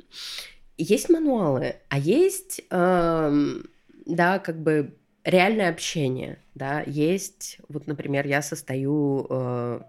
[0.77, 3.69] есть мануалы, а есть, эм,
[4.07, 4.95] да, как бы
[5.25, 9.81] реальное общение, да, есть, вот, например, я состою э,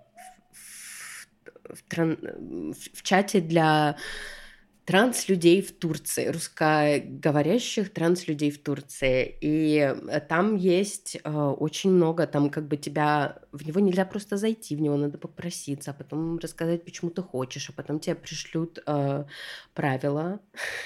[0.52, 1.28] в,
[1.74, 3.98] в, в, в чате для
[4.90, 9.38] транс-людей в Турции, русскоговорящих транс-людей в Турции.
[9.40, 14.38] И э, там есть э, очень много, там как бы тебя, в него нельзя просто
[14.38, 18.80] зайти, в него надо попроситься, а потом рассказать, почему ты хочешь, а потом тебе пришлют
[18.84, 19.26] э,
[19.76, 20.40] правила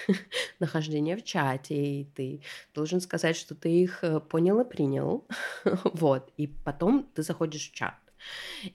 [0.60, 2.42] нахождения в чате, и ты
[2.76, 5.26] должен сказать, что ты их э, понял и принял.
[5.86, 7.96] вот, и потом ты заходишь в чат.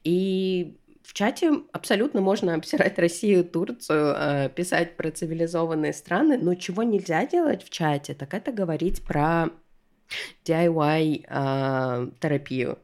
[0.05, 0.79] И
[1.09, 7.27] в чате абсолютно можно обсирать Россию, Турцию, э, писать про цивилизованные страны, но чего нельзя
[7.27, 9.49] делать в чате, так это говорить про
[10.45, 12.79] DIY-терапию.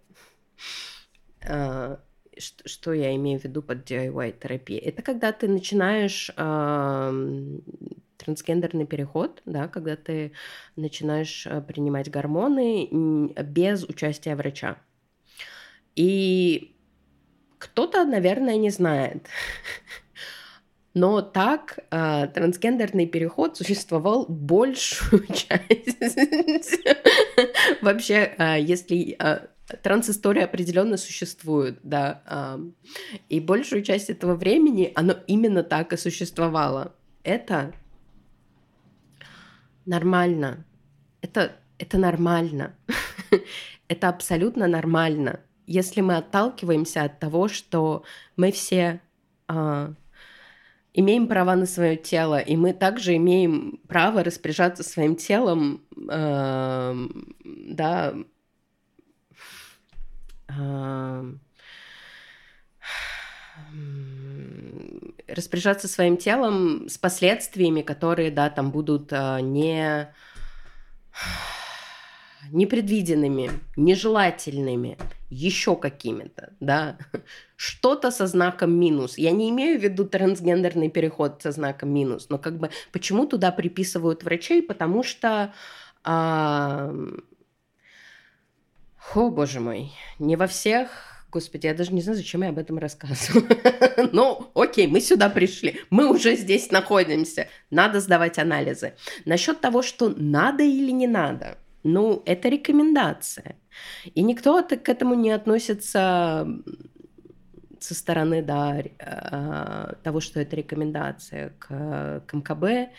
[1.43, 1.99] Э,
[2.39, 4.81] что я имею в виду под DIY-терапией?
[4.81, 6.31] Это когда ты начинаешь
[8.17, 10.33] трансгендерный переход, да, когда ты
[10.77, 12.89] начинаешь э, принимать гормоны
[13.43, 14.79] без участия врача.
[15.95, 16.74] И
[17.65, 19.27] кто-то, наверное, не знает.
[20.95, 25.99] Но так э, трансгендерный переход существовал большую часть,
[27.83, 29.49] Вообще, а, если а,
[29.83, 32.59] трансистория определенно существует, да,
[33.29, 36.95] и большую часть этого времени оно именно так и существовало.
[37.25, 37.73] Это
[39.87, 40.65] нормально.
[41.23, 42.77] Это, это нормально.
[43.89, 45.41] это абсолютно нормально.
[45.67, 48.05] Если мы отталкиваемся от того, что
[48.37, 49.01] мы все
[50.95, 57.09] имеем права на свое тело, и мы также имеем право распоряжаться своим телом, э,
[57.45, 58.15] да,
[60.49, 61.35] э,
[65.27, 70.15] распоряжаться своим телом с последствиями, которые, да, там будут э, не
[72.53, 74.99] непредвиденными, нежелательными,
[75.35, 76.97] еще какими-то, да,
[77.57, 79.19] что-то со знаком минус.
[79.19, 83.51] Я не имею в виду трансгендерный переход со знаком минус, но как бы почему туда
[83.51, 85.53] приписывают врачей, потому что
[86.05, 86.95] а...
[89.15, 92.79] О, боже мой, не во всех Господи, я даже не знаю, зачем я об этом
[92.79, 93.45] рассказываю.
[94.13, 95.81] ну, окей, мы сюда пришли.
[95.91, 97.49] Мы уже здесь находимся.
[97.71, 98.95] Надо сдавать анализы.
[99.25, 101.59] Насчет того, что надо или не надо.
[101.85, 103.57] Ну, это рекомендация.
[104.15, 106.49] И никто к этому не относится
[107.79, 112.91] со стороны да, а, того, что это рекомендация к, к МКБ,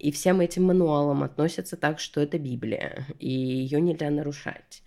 [0.00, 4.82] и всем этим мануалам относятся так, что это Библия, и ее нельзя нарушать.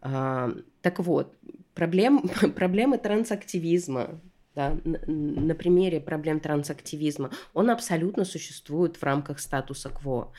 [0.00, 0.50] А,
[0.80, 1.36] так вот,
[1.74, 4.20] проблем, проблемы трансактивизма,
[4.54, 10.32] да, на примере проблем трансактивизма, он абсолютно существует в рамках статуса КВО.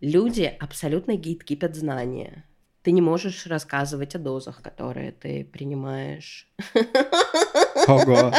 [0.00, 2.44] Люди абсолютно гейткипят знания.
[2.82, 6.50] Ты не можешь рассказывать о дозах, которые ты принимаешь.
[7.86, 8.32] Ого.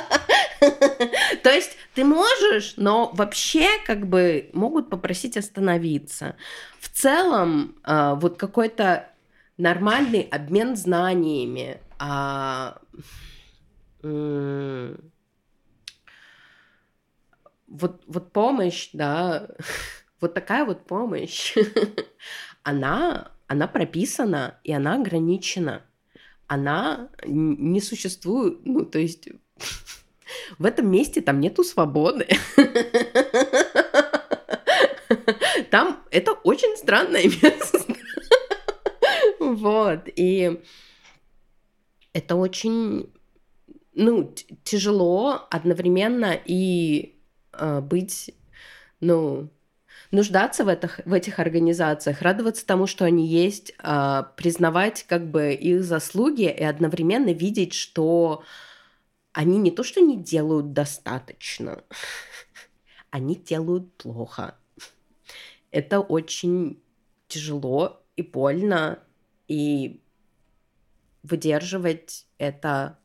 [1.44, 6.36] То есть ты можешь, но вообще как бы могут попросить остановиться.
[6.80, 9.08] В целом а, вот какой-то
[9.58, 12.80] нормальный обмен знаниями, а,
[17.72, 19.48] вот, вот помощь, да,
[20.22, 21.56] вот такая вот помощь,
[22.64, 25.84] она, она прописана и она ограничена.
[26.48, 29.30] Она не существует, ну, то есть
[30.60, 32.28] в этом месте там нету свободы.
[35.70, 37.80] Там это очень странное место.
[39.40, 40.62] Вот, и
[42.14, 43.12] это очень,
[43.94, 47.21] ну, тяжело одновременно и
[47.82, 48.34] быть,
[49.00, 49.50] ну,
[50.12, 55.54] нуждаться в, этих, в этих организациях, радоваться тому, что они есть, э, признавать как бы
[55.54, 58.44] их заслуги и одновременно видеть, что
[59.34, 61.84] они не то, что не делают достаточно,
[63.10, 64.58] они делают плохо.
[65.72, 66.82] Это очень
[67.28, 69.00] тяжело и больно,
[69.48, 70.02] и
[71.24, 73.00] выдерживать это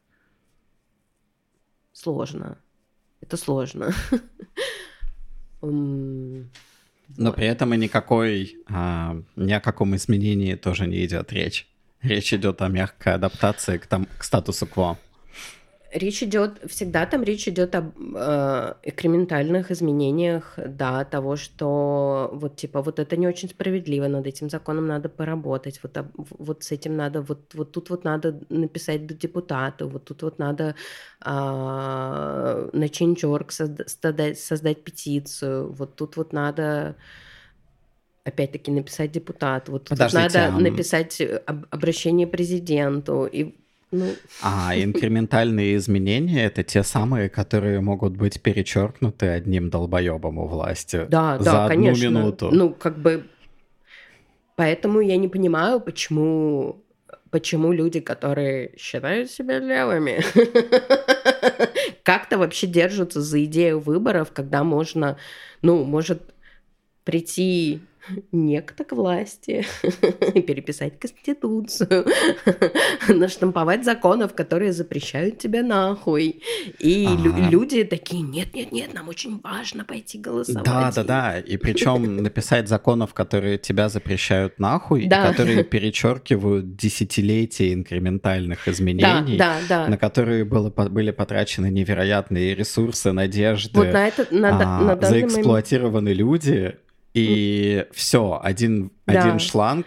[1.93, 2.59] сложно.
[3.21, 3.93] Это сложно.
[5.61, 11.67] Но при этом и никакой, а, ни о каком изменении тоже не идет речь.
[12.03, 14.99] Речь идет о мягкой адаптации к, там, к статусу кво
[15.93, 22.83] речь идет, всегда там речь идет об э, экрементальных изменениях, да, того, что вот типа
[22.83, 27.23] вот это не очень справедливо, над этим законом надо поработать, вот, вот с этим надо,
[27.23, 30.75] вот, вот тут вот надо написать до депутата, вот тут вот надо
[31.25, 31.29] э,
[32.73, 36.97] на Change.org создать, создать петицию, вот тут вот надо
[38.25, 40.51] опять-таки написать депутату, вот тут надо а...
[40.51, 41.23] написать
[41.71, 43.55] обращение президенту, и
[43.93, 44.15] ну...
[44.43, 51.39] А инкрементальные изменения— это те самые, которые могут быть перечеркнуты одним долбоебом у власти да,
[51.39, 52.05] за да, одну конечно.
[52.07, 52.51] минуту.
[52.53, 53.27] Ну, как бы...
[54.57, 56.83] Поэтому я не понимаю, почему
[57.31, 60.23] почему люди, которые считают себя левыми,
[62.03, 65.19] как-то вообще держатся за идею выборов, когда можно,
[65.61, 66.35] ну, может
[67.05, 67.83] прийти
[68.33, 69.65] некто к власти,
[70.47, 72.07] переписать Конституцию,
[73.09, 76.43] наштамповать законов, которые запрещают тебя нахуй.
[76.79, 77.49] И ага.
[77.51, 80.65] люди такие, нет-нет-нет, нам очень важно пойти голосовать.
[80.65, 85.31] Да-да-да, и причем написать законов, которые тебя запрещают нахуй, да.
[85.31, 89.89] которые перечеркивают десятилетия инкрементальных изменений, да, да, да.
[89.89, 96.11] на которые было, были потрачены невероятные ресурсы, надежды, вот на это, на, а, на заэксплуатированы
[96.11, 96.19] момент...
[96.19, 96.77] люди,
[97.17, 99.21] и все, один, да.
[99.21, 99.87] один шланг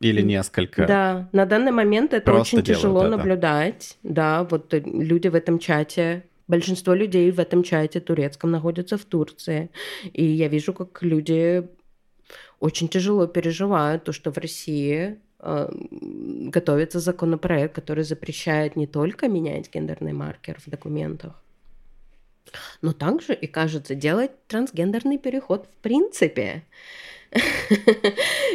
[0.00, 0.86] или несколько.
[0.86, 3.16] Да, на данный момент это очень тяжело это.
[3.16, 3.98] наблюдать.
[4.02, 9.70] Да, вот люди в этом чате, большинство людей в этом чате турецком находятся в Турции.
[10.12, 11.68] И я вижу, как люди
[12.60, 15.68] очень тяжело переживают то, что в России э,
[16.50, 21.43] готовится законопроект, который запрещает не только менять гендерный маркер в документах,
[22.82, 26.64] но также, и кажется, делать трансгендерный переход в принципе.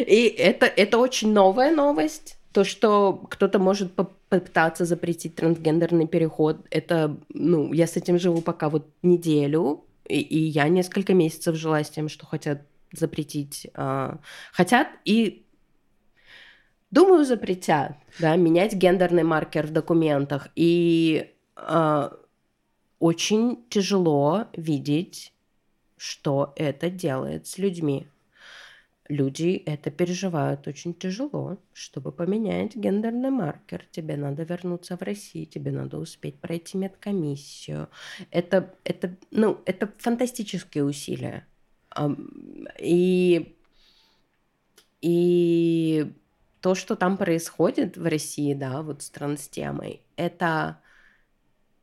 [0.05, 2.37] И это, это очень новая новость.
[2.51, 8.69] То, что кто-то может попытаться запретить трансгендерный переход, это, ну, я с этим живу пока
[8.69, 14.15] вот неделю, и, и я несколько месяцев жила с тем, что хотят запретить, э,
[14.51, 15.45] хотят и
[16.89, 22.09] думаю запретят, да, менять гендерный маркер в документах и э,
[22.99, 25.33] очень тяжело видеть,
[25.97, 28.07] что это делает с людьми.
[29.07, 31.57] Люди это переживают очень тяжело.
[31.73, 37.89] Чтобы поменять гендерный маркер, тебе надо вернуться в Россию, тебе надо успеть пройти медкомиссию.
[38.29, 41.47] Это, это, ну, это фантастические усилия.
[42.79, 43.55] И,
[45.01, 46.13] и
[46.61, 50.81] то, что там происходит в России, да, вот с транстемой, это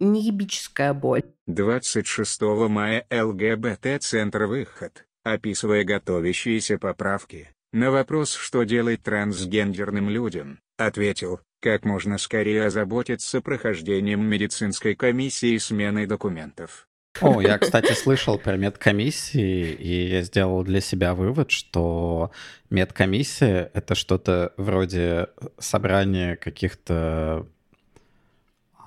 [0.00, 1.22] неебическая боль.
[1.46, 11.84] 26 мая ЛГБТ-центр «Выход», описывая готовящиеся поправки, на вопрос, что делать трансгендерным людям, ответил, как
[11.84, 16.86] можно скорее озаботиться прохождением медицинской комиссии и сменой документов.
[17.20, 22.30] О, я, кстати, слышал про медкомиссии, и я сделал для себя вывод, что
[22.70, 25.28] медкомиссия— это что-то вроде
[25.58, 27.46] собрания каких-то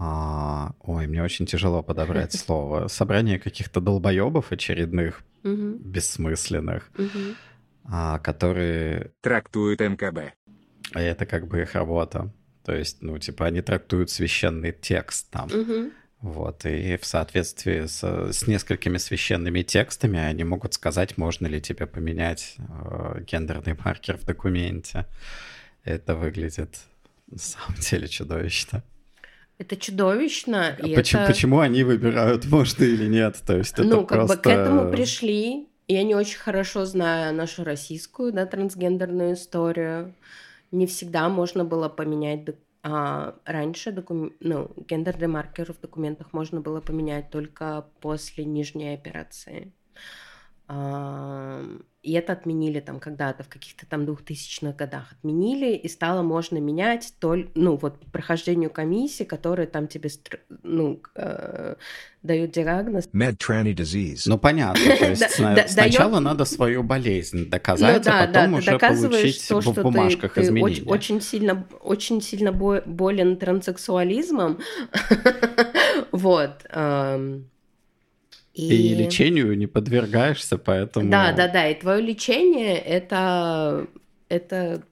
[0.01, 2.87] а, ой, мне очень тяжело подобрать слово.
[2.87, 6.89] Собрание каких-то долбоебов очередных, бессмысленных,
[7.83, 9.11] а, которые...
[9.21, 10.33] Трактуют МКБ.
[10.93, 12.33] А это как бы их работа.
[12.63, 15.49] То есть, ну, типа, они трактуют священный текст там.
[16.21, 21.87] Вот, и в соответствии с, с несколькими священными текстами они могут сказать, можно ли тебе
[21.87, 25.05] поменять э, гендерный маркер в документе.
[25.85, 26.77] Это выглядит
[27.27, 28.83] на самом деле чудовищно.
[29.59, 30.77] Это чудовищно.
[30.79, 31.31] А почему, это...
[31.31, 33.37] почему они выбирают, можно или нет?
[33.45, 34.37] То есть это ну, как просто...
[34.37, 35.67] бы к этому пришли.
[35.87, 40.15] Я не очень хорошо знаю нашу российскую, да, трансгендерную историю.
[40.71, 42.45] Не всегда можно было поменять
[42.83, 44.31] а, раньше докум...
[44.39, 49.73] ну, гендерный маркер в документах можно было поменять только после нижней операции.
[50.69, 57.13] И это отменили там когда-то, в каких-то там двухтысячных годах отменили, и стало можно менять
[57.19, 60.09] толь, ну, вот прохождению комиссии, которые там тебе,
[60.63, 61.75] ну, э,
[62.23, 63.09] дают диагноз.
[63.13, 64.21] Medtranny disease.
[64.27, 65.29] Ну, понятно, то есть
[65.73, 70.83] сначала надо свою болезнь доказать, ну а потом уже получить в бумажках изменения.
[70.85, 74.59] Очень сильно, очень сильно болен транссексуализмом,
[76.13, 76.65] вот,
[78.67, 78.91] и...
[78.91, 81.09] и лечению не подвергаешься, поэтому...
[81.09, 83.87] Да, да, да, и твое лечение это,
[84.27, 84.83] это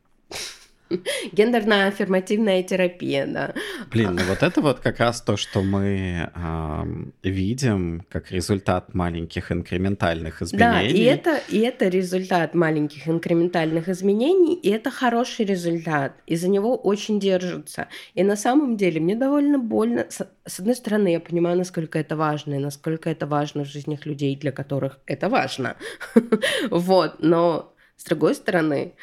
[1.31, 3.53] Гендерная аффирмативная терапия, да.
[3.91, 6.83] Блин, ну вот это вот как раз то, что мы э,
[7.23, 10.71] видим как результат маленьких инкрементальных изменений.
[10.71, 16.47] Да, и это, и это результат маленьких инкрементальных изменений, и это хороший результат, и за
[16.47, 17.87] него очень держатся.
[18.13, 20.05] И на самом деле мне довольно больно.
[20.09, 24.05] С, с одной стороны, я понимаю, насколько это важно, и насколько это важно в жизнях
[24.05, 25.75] людей, для которых это важно.
[26.69, 28.93] Вот, но с другой стороны,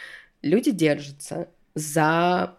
[0.42, 2.56] люди держатся, за...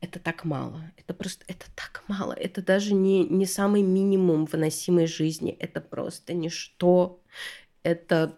[0.00, 0.82] Это так мало.
[0.96, 1.44] Это просто...
[1.48, 2.32] Это так мало.
[2.32, 5.56] Это даже не, не самый минимум выносимой жизни.
[5.58, 7.20] Это просто ничто.
[7.82, 8.36] Это...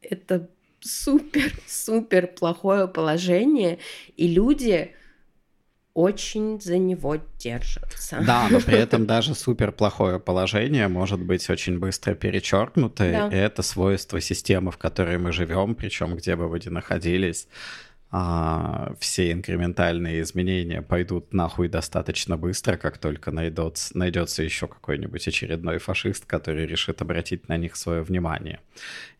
[0.00, 0.48] Это
[0.80, 3.78] супер-супер плохое положение.
[4.16, 4.94] И люди
[5.98, 8.22] очень за него держатся.
[8.24, 13.28] Да, но при этом даже супер плохое положение может быть очень быстро перечеркнуто, да.
[13.28, 17.48] и это свойство системы, в которой мы живем, причем где бы вы ни находились,
[18.10, 25.78] а, все инкрементальные изменения пойдут нахуй достаточно быстро, как только найдется, найдется еще какой-нибудь очередной
[25.78, 28.60] фашист, который решит обратить на них свое внимание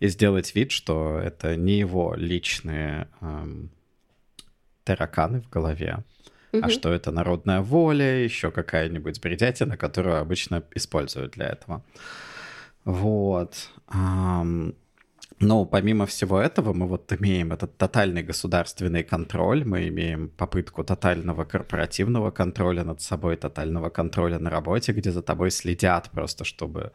[0.01, 3.71] и сделать вид, что это не его личные эм,
[4.85, 6.03] тараканы в голове,
[6.53, 6.65] угу.
[6.65, 11.85] а что это народная воля, еще какая-нибудь бредятина, которую обычно используют для этого.
[12.87, 13.69] Вот.
[13.93, 14.75] Эм,
[15.41, 21.45] но помимо всего этого мы вот имеем этот тотальный государственный контроль, мы имеем попытку тотального
[21.45, 26.93] корпоративного контроля над собой, тотального контроля на работе, где за тобой следят просто, чтобы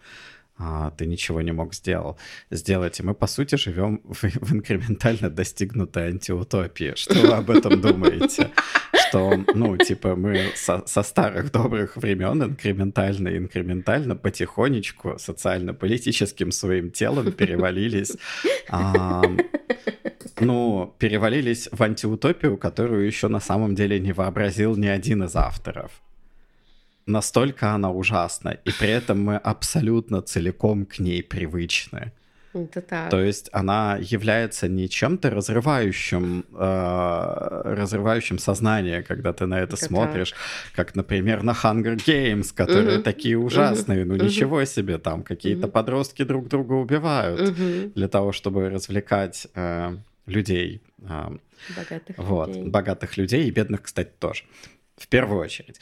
[0.57, 2.17] а, ты ничего не мог сделал,
[2.51, 2.99] сделать.
[2.99, 6.93] И мы, по сути, живем в, в инкрементально достигнутой антиутопии.
[6.95, 8.51] Что вы об этом думаете?
[9.13, 17.31] Что, ну, типа, мы со, со старых добрых времен инкрементально, инкрементально, потихонечку социально-политическим своим телом
[17.31, 18.17] перевалились
[18.69, 19.21] а,
[20.39, 25.91] ну, перевалились в антиутопию, которую еще на самом деле не вообразил ни один из авторов.
[27.05, 32.13] Настолько она ужасна, и при этом мы абсолютно целиком к ней привычны.
[32.53, 33.09] Это так.
[33.09, 39.85] То есть она является не чем-то разрывающим, э, разрывающим сознание, когда ты на это, это
[39.85, 40.87] смотришь, так.
[40.87, 43.03] как, например, на Hunger Games, которые угу.
[43.03, 44.13] такие ужасные, угу.
[44.13, 45.71] ну ничего себе, там какие-то угу.
[45.71, 47.91] подростки друг друга убивают угу.
[47.95, 49.97] для того, чтобы развлекать э,
[50.27, 50.81] людей.
[51.01, 51.35] Э,
[51.75, 52.69] богатых вот, людей.
[52.69, 54.43] богатых людей и бедных, кстати, тоже.
[54.97, 55.79] В первую очередь.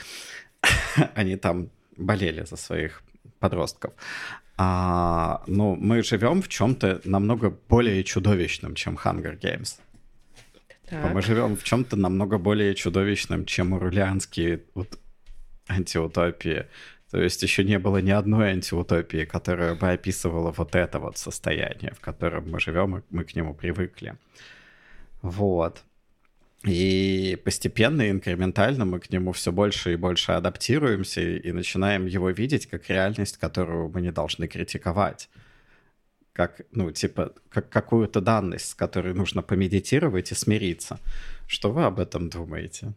[1.15, 3.03] Они там болели за своих
[3.39, 3.93] подростков.
[4.63, 9.79] А, ну, мы живем в чем-то намного более чудовищном, чем Hunger Games.
[10.87, 11.13] Так.
[11.13, 14.99] Мы живем в чем-то намного более чудовищном, чем урлианские вот,
[15.67, 16.67] антиутопии.
[17.09, 21.93] То есть еще не было ни одной антиутопии, которая бы описывала вот это вот состояние,
[21.95, 24.15] в котором мы живем, и мы к нему привыкли.
[25.23, 25.81] Вот.
[26.63, 32.67] И постепенно, инкрементально мы к нему все больше и больше адаптируемся и начинаем его видеть
[32.67, 35.29] как реальность, которую мы не должны критиковать.
[36.33, 40.99] Как, ну, типа, как какую-то данность, с которой нужно помедитировать и смириться.
[41.47, 42.93] Что вы об этом думаете?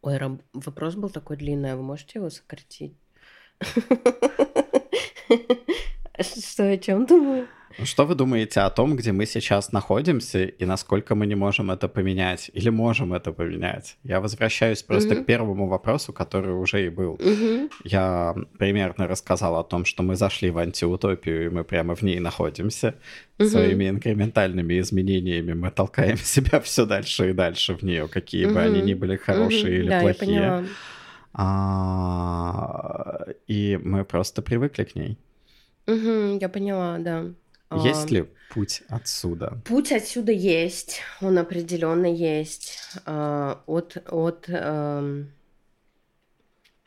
[0.00, 0.18] Ой,
[0.54, 2.94] вопрос был такой длинный, а вы можете его сократить?
[6.18, 7.46] Что, о чем думаю?
[7.84, 11.88] Что вы думаете о том, где мы сейчас находимся и насколько мы не можем это
[11.88, 12.50] поменять?
[12.52, 13.96] Или можем это поменять?
[14.04, 15.22] Я возвращаюсь просто mm-hmm.
[15.22, 17.16] к первому вопросу, который уже и был.
[17.16, 17.70] Mm-hmm.
[17.84, 22.20] Я примерно рассказал о том, что мы зашли в антиутопию, и мы прямо в ней
[22.20, 22.94] находимся.
[23.38, 23.48] Mm-hmm.
[23.48, 28.54] Своими инкрементальными изменениями мы толкаем себя все дальше и дальше в нее, какие mm-hmm.
[28.54, 29.80] бы они ни были хорошие mm-hmm.
[29.80, 30.34] или да, плохие.
[30.34, 30.64] Я поняла.
[31.32, 35.16] А, и мы просто привыкли к ней.
[35.86, 37.26] Угу, я поняла, да.
[37.76, 39.60] Есть ли путь отсюда?
[39.64, 42.78] Путь отсюда есть, он определенно есть.
[43.06, 45.32] А, от, от эм,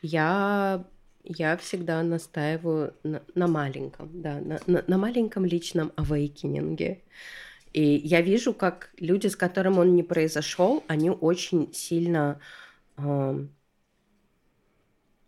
[0.01, 0.83] я,
[1.23, 7.01] я всегда настаиваю на, на маленьком, да, на, на, на маленьком личном авейкининге.
[7.71, 12.39] И я вижу, как люди, с которым он не произошел, они очень сильно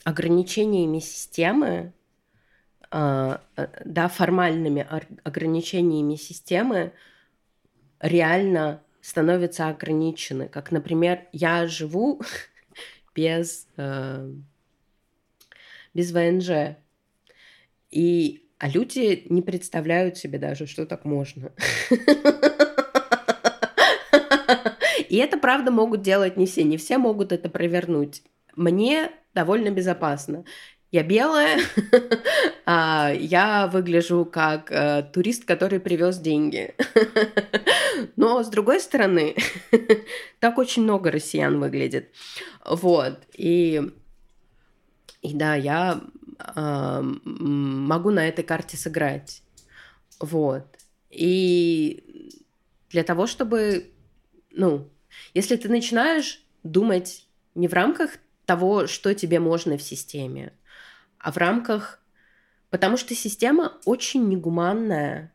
[0.03, 1.93] ограничениями системы
[2.91, 4.87] да, формальными
[5.23, 6.93] ограничениями системы
[7.99, 10.47] реально становятся ограничены.
[10.47, 12.21] Как, например, я живу
[13.15, 14.31] без, э,
[15.93, 16.77] без ВНЖ,
[17.91, 21.51] и, а люди не представляют себе даже, что так можно.
[25.07, 26.63] И это, правда, могут делать не все.
[26.63, 28.23] Не все могут это провернуть.
[28.55, 30.43] Мне довольно безопасно
[30.95, 31.59] я белая,
[32.65, 36.73] а я выгляжу как э, турист, который привез деньги.
[38.15, 39.35] Но с другой стороны,
[40.39, 42.11] так очень много россиян выглядит.
[42.65, 43.19] Вот.
[43.33, 43.91] И,
[45.21, 45.99] и да, я
[46.55, 49.43] э, могу на этой карте сыграть.
[50.21, 50.65] Вот.
[51.09, 52.31] И
[52.89, 53.91] для того, чтобы,
[54.51, 54.89] ну,
[55.33, 58.11] если ты начинаешь думать не в рамках
[58.45, 60.53] того, что тебе можно в системе,
[61.25, 61.99] а в рамках...
[62.69, 65.33] Потому что система очень негуманная.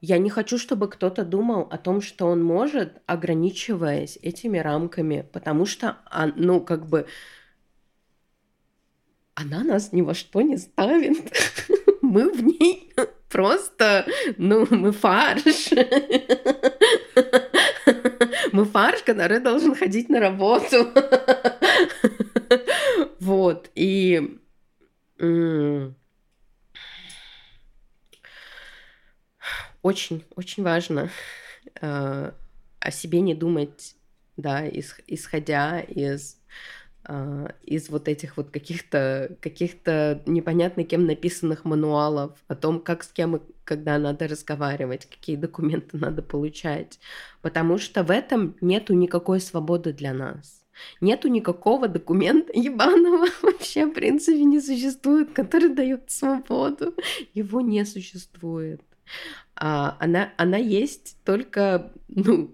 [0.00, 5.66] Я не хочу, чтобы кто-то думал о том, что он может, ограничиваясь этими рамками, потому
[5.66, 5.96] что,
[6.36, 7.06] ну, как бы,
[9.34, 11.32] она нас ни во что не ставит.
[12.02, 12.92] Мы в ней
[13.28, 14.06] просто,
[14.36, 15.70] ну, мы фарш.
[18.52, 20.86] Мы фарш, который должен ходить на работу.
[23.18, 24.41] Вот, и
[29.82, 31.10] очень, очень важно
[31.80, 32.32] э,
[32.80, 33.96] о себе не думать,
[34.36, 36.40] да, исходя из
[37.08, 43.08] э, из вот этих вот каких-то каких-то непонятно кем написанных мануалов о том, как с
[43.08, 46.98] кем и когда надо разговаривать, какие документы надо получать,
[47.42, 50.61] потому что в этом нету никакой свободы для нас.
[51.00, 56.94] Нету никакого документа ебаного вообще, в принципе, не существует, который дает свободу.
[57.34, 58.80] Его не существует.
[59.54, 62.50] А, она, она есть только, ну,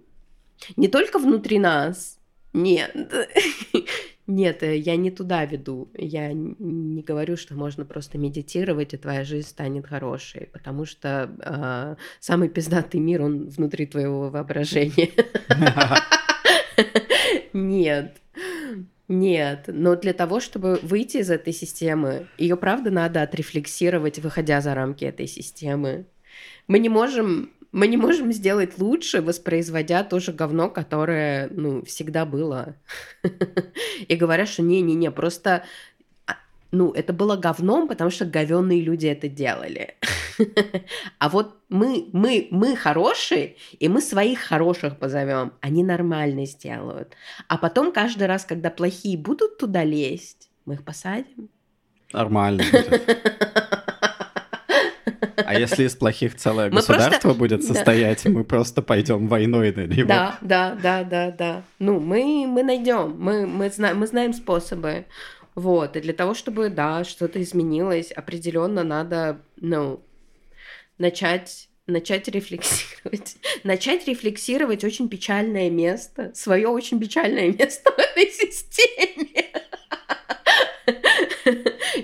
[0.77, 2.19] не только внутри нас.
[2.53, 2.95] Нет.
[4.27, 5.90] Нет, э, я не туда веду.
[5.95, 11.97] Я не говорю, что можно просто медитировать, и твоя жизнь станет хорошей, потому что э,
[12.20, 15.09] самый пиздатый мир, он внутри твоего воображения.
[17.53, 18.20] Нет.
[19.09, 24.75] Нет, но для того, чтобы выйти из этой системы, ее правда надо отрефлексировать, выходя за
[24.75, 26.05] рамки этой системы.
[26.66, 32.25] Мы не можем мы не можем сделать лучше, воспроизводя то же говно, которое, ну, всегда
[32.25, 32.77] было.
[34.09, 35.65] И говорят, что не-не-не, просто
[36.70, 39.95] ну, это было говном, потому что говенные люди это делали.
[41.19, 47.15] А вот мы, мы, мы хорошие, и мы своих хороших позовем, они нормально сделают.
[47.49, 51.49] А потом каждый раз, когда плохие будут туда лезть, мы их посадим.
[52.12, 52.62] Нормально
[55.45, 57.39] А если из плохих целое государство просто...
[57.39, 58.31] будет состоять, да.
[58.31, 60.07] мы просто пойдем войной на него.
[60.07, 61.62] Да, да, да, да, да.
[61.78, 65.07] Ну, мы, мы найдем, мы, мы, знаем, мы знаем способы.
[65.55, 70.01] Вот, и для того, чтобы, да, что-то изменилось, определенно надо, ну,
[70.99, 73.37] начать начать рефлексировать.
[73.65, 79.47] Начать рефлексировать очень печальное место, свое очень печальное место в этой системе.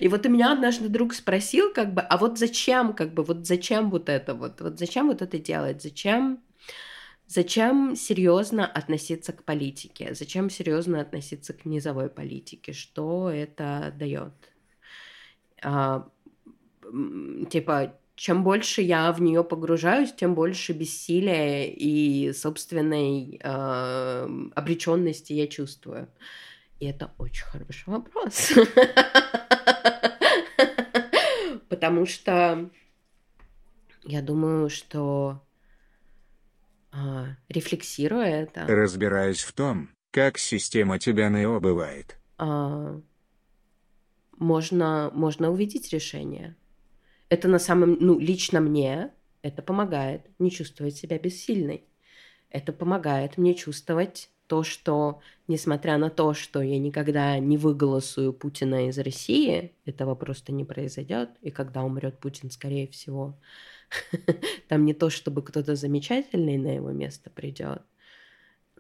[0.01, 3.47] И вот у меня однажды друг спросил, как бы, а вот зачем, как бы, вот
[3.47, 6.41] зачем вот это вот, вот зачем вот это делать, зачем,
[7.27, 14.33] зачем серьезно относиться к политике, зачем серьезно относиться к низовой политике, что это дает?
[15.63, 16.09] А,
[17.51, 25.49] типа, чем больше я в нее погружаюсь, тем больше бессилия и собственной э, обреченности я
[25.49, 26.09] чувствую.
[26.79, 28.53] И это очень хороший вопрос.
[31.69, 32.71] Потому что
[34.05, 35.44] я думаю, что а,
[37.49, 38.67] рефлексируя это...
[38.67, 42.19] Разбираюсь в том, как система тебя НЭО бывает.
[42.39, 43.01] А,
[44.39, 46.57] можно, можно увидеть решение.
[47.29, 47.97] Это на самом...
[48.01, 49.13] Ну, лично мне
[49.43, 51.85] это помогает не чувствовать себя бессильной.
[52.51, 58.89] Это помогает мне чувствовать то, что, несмотря на то, что я никогда не выголосую Путина
[58.89, 63.39] из России, этого просто не произойдет, и когда умрет Путин, скорее всего,
[64.69, 67.83] там не то, чтобы кто-то замечательный на его место придет,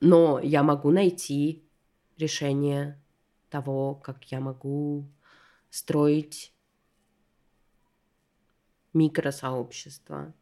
[0.01, 1.65] но я могу найти
[2.16, 3.01] решение
[3.51, 5.09] того, как я могу
[5.70, 6.53] строить
[8.93, 10.35] микросообщество,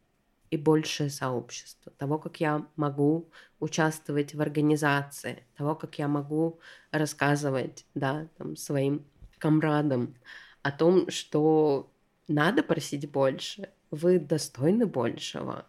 [0.53, 7.87] и большее сообщество, того, как я могу участвовать в организации, того, как я могу рассказывать
[7.95, 9.07] да, там, своим
[9.39, 10.15] комрадам
[10.61, 11.91] о том, что
[12.29, 15.67] надо просить больше, вы достойны большего.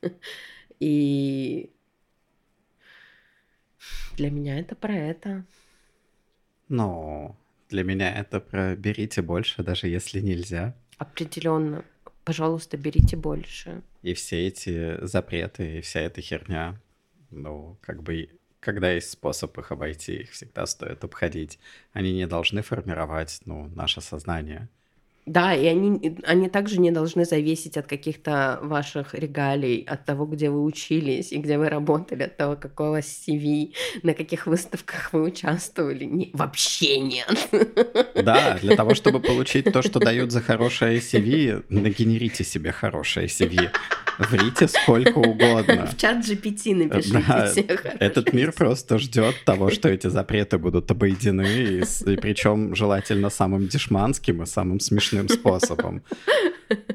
[0.80, 1.70] И
[4.16, 5.44] для меня это про это.
[6.68, 7.36] Ну,
[7.68, 10.74] для меня это про берите больше, даже если нельзя.
[10.96, 11.84] Определенно
[12.24, 13.82] пожалуйста, берите больше.
[14.02, 16.80] И все эти запреты, и вся эта херня,
[17.30, 18.30] ну, как бы,
[18.60, 21.58] когда есть способ их обойти, их всегда стоит обходить.
[21.92, 24.68] Они не должны формировать, ну, наше сознание.
[25.26, 30.50] Да, и они, они также не должны зависеть от каких-то ваших регалий, от того, где
[30.50, 33.72] вы учились и где вы работали, от того, какого CV,
[34.02, 36.04] на каких выставках вы участвовали.
[36.04, 37.48] Не, вообще нет.
[38.14, 43.70] Да, для того, чтобы получить то, что дают за хорошее CV, нагенерите себе хорошее CV.
[44.18, 45.86] Врите сколько угодно.
[45.86, 47.24] В чат GPT напишите.
[47.26, 47.52] Да,
[47.98, 53.66] этот мир просто ждет того, что эти запреты будут обойдены, и, и причем желательно самым
[53.66, 56.02] дешманским и самым смешным способом.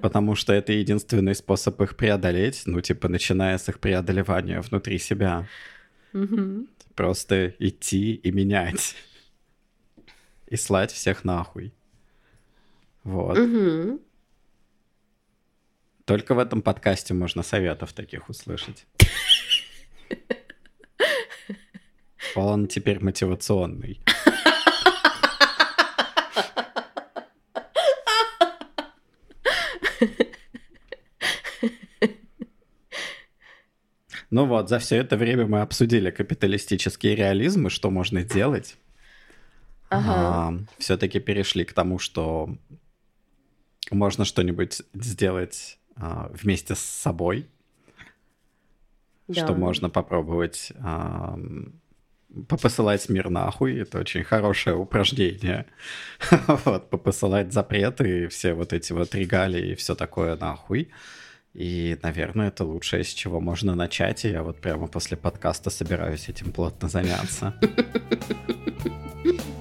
[0.02, 5.48] Потому что это единственный способ их преодолеть, ну, типа, начиная с их преодолевания внутри себя.
[6.14, 6.68] Угу.
[6.96, 8.96] Просто идти и менять.
[10.48, 11.74] И слать всех нахуй.
[13.04, 13.38] Вот.
[13.38, 14.02] Угу.
[16.06, 18.86] Только в этом подкасте можно советов таких услышать.
[22.36, 24.00] Он теперь мотивационный.
[34.32, 38.78] Ну вот, за все это время мы обсудили капиталистический реализм и что можно делать.
[39.90, 40.14] Ага.
[40.14, 42.56] А, все-таки перешли к тому, что
[43.90, 47.48] можно что-нибудь сделать а, вместе с собой,
[49.28, 49.44] да.
[49.44, 51.40] что можно попробовать а,
[52.48, 53.80] попосылать мир нахуй.
[53.80, 55.66] Это очень хорошее упражнение.
[56.66, 60.90] вот, попосылать запреты и все вот эти вот регалии и все такое нахуй.
[61.60, 64.24] И, наверное, это лучшее, с чего можно начать.
[64.24, 67.54] И я вот прямо после подкаста собираюсь этим плотно заняться.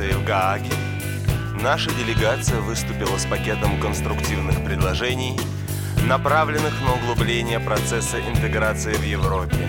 [0.00, 0.70] конференции в Гааге
[1.62, 5.38] наша делегация выступила с пакетом конструктивных предложений,
[6.06, 9.68] направленных на углубление процесса интеграции в Европе.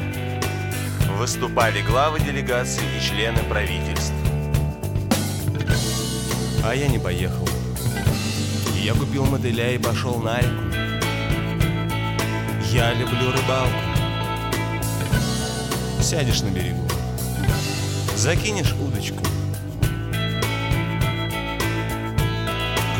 [1.17, 4.13] Выступали главы делегаций и члены правительств.
[6.63, 7.47] А я не поехал.
[8.75, 10.63] Я купил мотыля и пошел на реку.
[12.71, 13.75] Я люблю рыбалку.
[16.01, 16.87] Сядешь на берегу,
[18.15, 19.30] закинешь удочку.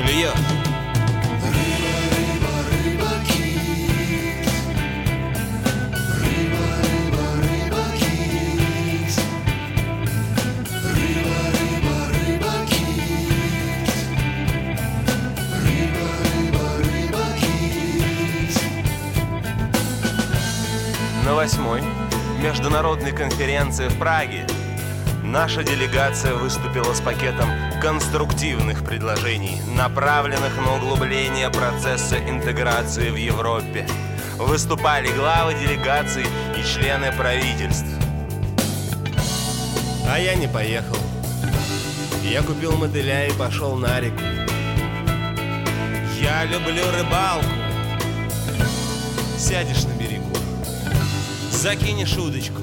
[0.02, 0.34] Клюет.
[21.24, 21.82] На восьмой
[22.42, 24.48] международной конференции в Праге
[25.24, 27.48] наша делегация выступила с пакетом
[27.82, 33.88] конструктивных предложений, направленных на углубление процесса интеграции в Европе.
[34.38, 36.26] Выступали главы делегаций
[36.56, 37.88] и члены правительств.
[40.08, 40.96] А я не поехал.
[42.24, 44.22] Я купил мотыля и пошел на реку.
[46.22, 47.50] Я люблю рыбалку.
[49.40, 50.30] Сядешь на берегу,
[51.52, 52.62] закинешь удочку.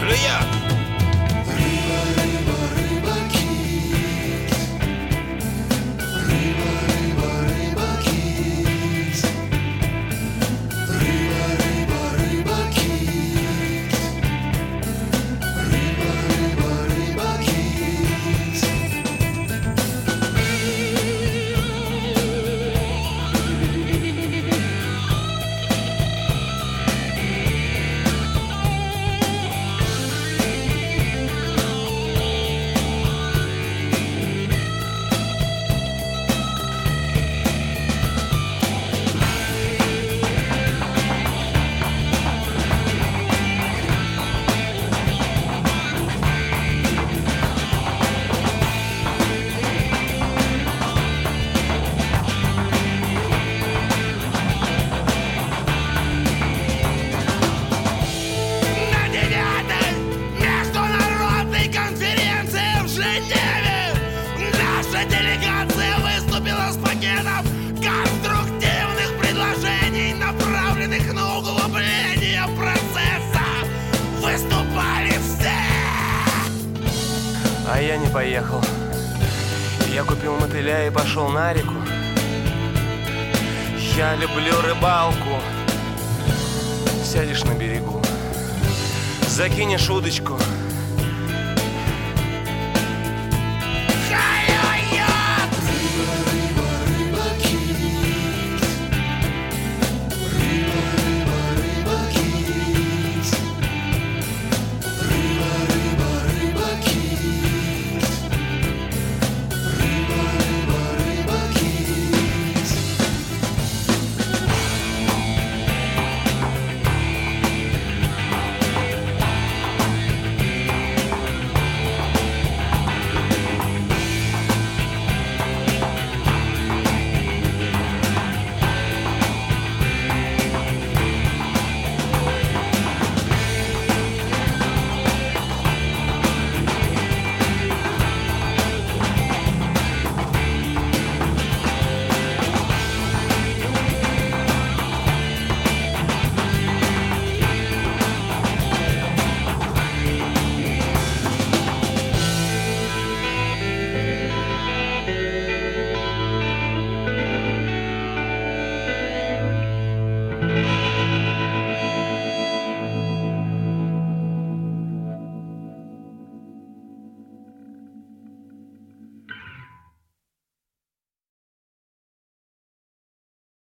[0.00, 0.79] Клюет!